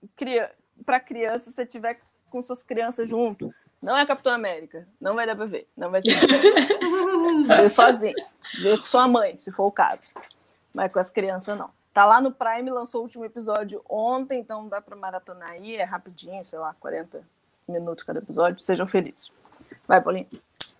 [0.84, 3.54] para criança se tiver com suas crianças junto.
[3.80, 6.16] Não é Capitão América, não vai dar para ver, não vai ser.
[7.46, 8.16] ver sozinho,
[8.60, 10.10] ver com sua mãe, se for o caso.
[10.74, 11.70] Mas com as crianças não.
[11.94, 15.84] Tá lá no Prime, lançou o último episódio ontem, então dá para maratonar aí, é
[15.84, 17.22] rapidinho, sei lá, 40
[17.68, 19.30] minutos cada episódio, sejam felizes.
[19.86, 20.26] Vai, Paulinho.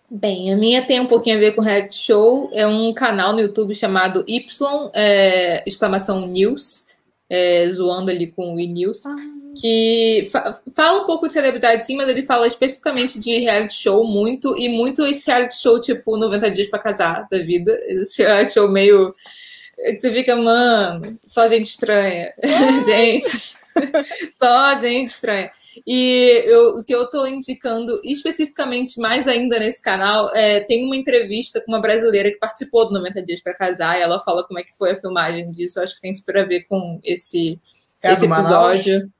[0.09, 2.49] Bem, a minha tem um pouquinho a ver com reality show.
[2.53, 6.87] É um canal no YouTube chamado Y, é, exclamação News,
[7.29, 9.15] é, zoando ali com o E-News, ah.
[9.59, 14.07] que fa fala um pouco de celebridade sim, mas ele fala especificamente de reality show
[14.07, 17.77] muito, e muito esse reality show tipo 90 dias para casar da vida.
[17.87, 19.13] Esse reality show meio.
[19.97, 22.33] Você fica, mano, só gente estranha.
[22.85, 23.57] gente.
[24.41, 25.51] só gente estranha.
[25.85, 30.95] E eu, o que eu estou indicando especificamente mais ainda nesse canal é tem uma
[30.95, 34.59] entrevista com uma brasileira que participou do 90 Dias para Casar e ela fala como
[34.59, 35.79] é que foi a filmagem disso.
[35.79, 37.59] Eu acho que tem super a ver com esse,
[38.01, 39.11] é esse episódio.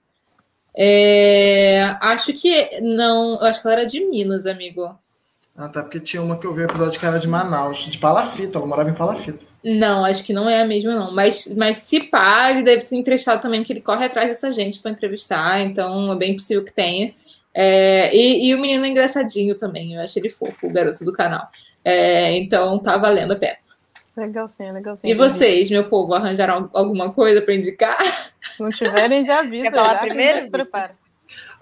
[0.80, 4.98] É, acho que não, acho que ela era de Minas, amigo.
[5.58, 7.98] Ah, tá, porque tinha uma que eu vi o episódio que era de Manaus, de
[7.98, 9.44] Palafita, ela morava em Palafita.
[9.64, 11.12] Não, acho que não é a mesma, não.
[11.12, 14.80] Mas, mas se pá, ele deve ter entrevistado também, que ele corre atrás dessa gente
[14.80, 17.12] para entrevistar, então é bem possível que tenha.
[17.56, 21.12] É, e, e, o menino é engraçadinho também, eu acho ele fofo, o garoto do
[21.12, 21.50] canal.
[21.84, 23.58] É, então tá valendo a pena.
[24.16, 25.12] Legalzinho, legalzinho.
[25.12, 27.98] E vocês, meu povo, arranjaram alguma coisa para indicar?
[28.56, 29.64] Se não tiverem, já avisa.
[29.64, 30.42] Quer falar já primeiro?
[30.42, 30.92] Se prepara.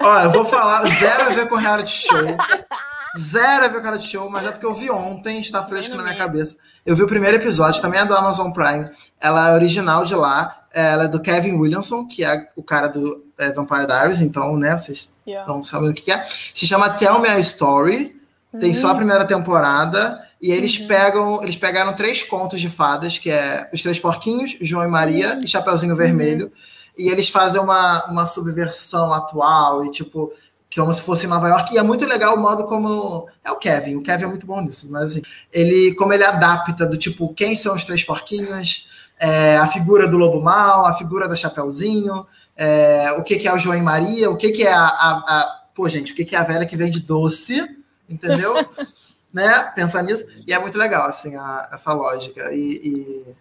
[0.02, 2.36] Ó, eu vou falar zero a ver com reality show.
[3.18, 6.04] Zero a ver com reality show, mas é porque eu vi ontem, está fresco na
[6.04, 6.58] minha cabeça.
[6.86, 8.90] Eu vi o primeiro episódio, também é do Amazon Prime.
[9.20, 10.64] Ela é original de lá.
[10.74, 14.78] Ela é do Kevin Williamson, que é o cara do é, Vampire Diaries, então, né,
[14.78, 15.50] vocês yeah.
[15.52, 16.22] não sabem o que é.
[16.54, 18.20] Se chama Tell Me a Story.
[18.60, 18.76] Tem uhum.
[18.76, 18.98] só a uhum.
[18.98, 20.22] primeira temporada.
[20.42, 20.88] E eles uhum.
[20.88, 25.34] pegam, eles pegaram três contos de fadas, que é Os Três Porquinhos, João e Maria
[25.34, 25.40] uhum.
[25.40, 26.52] e Chapeuzinho Vermelho.
[26.98, 30.32] E eles fazem uma, uma subversão atual e, tipo,
[30.76, 33.30] que é como se fosse em Nova York, e é muito legal o modo como.
[33.42, 36.86] É o Kevin, o Kevin é muito bom nisso, mas assim, ele, como ele adapta
[36.86, 41.30] do tipo, quem são os três porquinhos, é, a figura do lobo mal, a figura
[41.30, 42.28] da Chapeuzinho,
[42.58, 45.12] é, o que, que é o João e Maria, o que, que é a, a,
[45.12, 45.64] a.
[45.74, 47.66] Pô, gente, o que, que é a velha que vende doce,
[48.10, 48.54] entendeu?
[49.34, 49.72] né?
[49.74, 50.26] Pensar nisso.
[50.46, 52.54] E é muito legal, assim, a, essa lógica.
[52.54, 52.82] E.
[52.84, 53.36] e...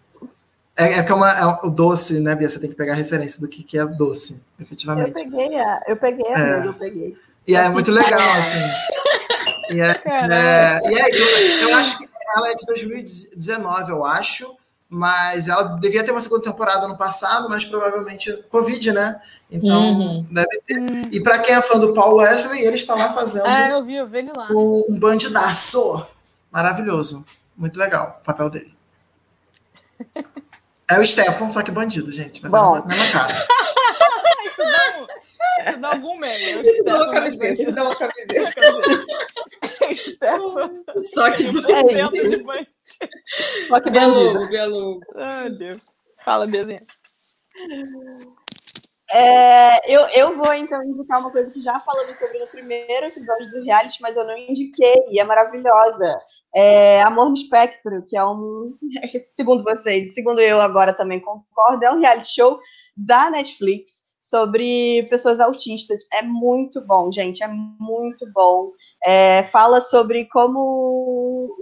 [0.77, 2.49] É, é como é, é o doce, né, Bia?
[2.49, 5.09] Você tem que pegar a referência do que, que é doce, efetivamente.
[5.09, 6.67] Eu peguei, a, eu peguei a é.
[6.67, 7.17] eu peguei.
[7.47, 9.75] E é muito legal, assim.
[9.75, 14.57] E é, é, e é, eu acho que ela é de 2019, eu acho,
[14.89, 19.21] mas ela devia ter uma segunda temporada no passado, mas provavelmente Covid, né?
[19.49, 20.27] Então uhum.
[20.29, 20.77] deve ter.
[20.77, 21.09] Uhum.
[21.11, 23.95] E para quem é fã do Paul Wesley, ele está lá fazendo é, eu vi,
[23.95, 24.49] eu vi ele lá.
[24.51, 26.05] Um, um bandidaço
[26.51, 27.25] maravilhoso.
[27.55, 28.75] Muito legal o papel dele.
[30.89, 32.41] É o Stefan, só que bandido, gente.
[32.41, 32.75] Mas Bom.
[32.75, 33.33] é a mesma cara.
[34.45, 36.67] isso, dá um, isso dá algum meme.
[36.67, 37.61] Isso dá uma camiseta.
[37.61, 38.61] Isso dá uma camiseta.
[41.13, 42.45] Só que bandido.
[43.67, 44.49] Só que bandido.
[44.49, 45.81] Belo, Ai, Deus.
[46.19, 46.83] Fala, Bezinha.
[49.11, 53.49] É, eu, eu vou então indicar uma coisa que já falamos sobre no primeiro episódio
[53.49, 56.19] do reality, mas eu não indiquei, e é maravilhosa.
[56.55, 58.73] É Amor no Espectro, que é um,
[59.35, 62.59] segundo vocês, segundo eu agora também concordo, é um reality show
[62.95, 66.01] da Netflix sobre pessoas autistas.
[66.13, 68.71] É muito bom, gente, é muito bom.
[69.03, 71.55] É, fala sobre como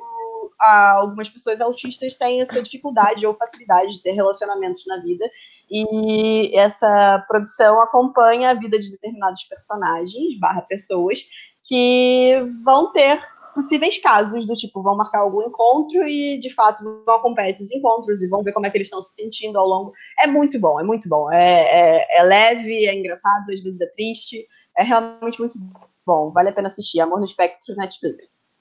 [0.59, 5.25] algumas pessoas autistas têm essa dificuldade ou facilidade de ter relacionamentos na vida.
[5.69, 11.19] E essa produção acompanha a vida de determinados personagens, barra pessoas,
[11.63, 13.21] que vão ter
[13.53, 18.21] possíveis casos do tipo, vão marcar algum encontro e, de fato, vão acompanhar esses encontros
[18.21, 19.93] e vão ver como é que eles estão se sentindo ao longo.
[20.19, 21.31] É muito bom, é muito bom.
[21.31, 24.47] É, é, é leve, é engraçado, às vezes é triste.
[24.77, 25.57] É realmente muito
[26.05, 26.31] bom.
[26.31, 26.99] Vale a pena assistir.
[26.99, 28.51] Amor no Espectro, Netflix.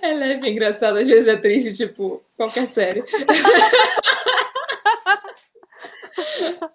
[0.00, 3.04] É leve, engraçado, às vezes é triste, tipo, qualquer série.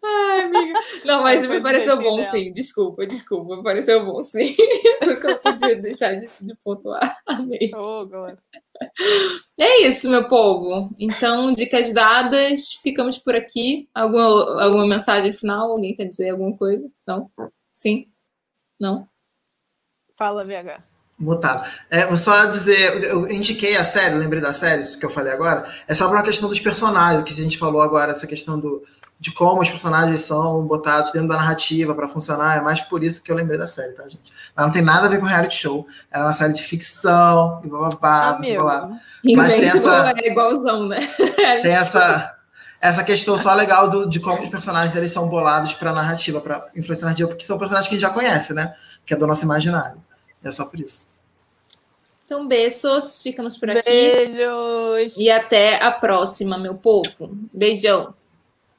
[0.03, 0.79] Ai, amiga.
[1.05, 2.51] Não, mas me pareceu bom, sim.
[2.53, 3.57] Desculpa, desculpa.
[3.57, 4.55] Me pareceu bom, sim.
[5.05, 7.19] Nunca eu podia deixar de, de pontuar.
[7.25, 7.71] Amei.
[7.75, 8.07] Oh,
[9.57, 10.89] é isso, meu povo.
[10.99, 12.73] Então, dicas dadas.
[12.81, 13.89] Ficamos por aqui.
[13.93, 15.71] Alguma, alguma mensagem final?
[15.71, 16.89] Alguém quer dizer alguma coisa?
[17.05, 17.29] Não?
[17.71, 18.07] Sim?
[18.79, 19.07] Não?
[20.17, 21.63] Fala, VH mutado.
[21.89, 25.31] É, vou só dizer, eu indiquei a série, lembrei da série, isso que eu falei
[25.31, 28.59] agora, é só por uma questão dos personagens, que a gente falou agora, essa questão
[28.59, 28.83] do,
[29.21, 32.57] de como os personagens são botados dentro da narrativa para funcionar.
[32.57, 34.33] É mais por isso que eu lembrei da série, tá, gente?
[34.55, 35.85] Mas não tem nada a ver com reality show.
[36.11, 38.99] É uma série de ficção e bababá, ah, lá.
[39.23, 40.11] Mas tem essa.
[40.17, 41.07] É igualzão, né?
[41.61, 42.35] tem essa.
[42.81, 46.59] Essa questão só legal do, de como os personagens eles são bolados para narrativa, para
[46.75, 48.73] influência narrativa, porque são personagens que a gente já conhece, né?
[49.05, 50.03] Que é do nosso imaginário.
[50.43, 51.11] É só por isso.
[52.25, 53.83] Então, beijos, ficamos por aqui.
[53.83, 55.15] Beijos.
[55.15, 57.37] E até a próxima, meu povo.
[57.53, 58.15] Beijão.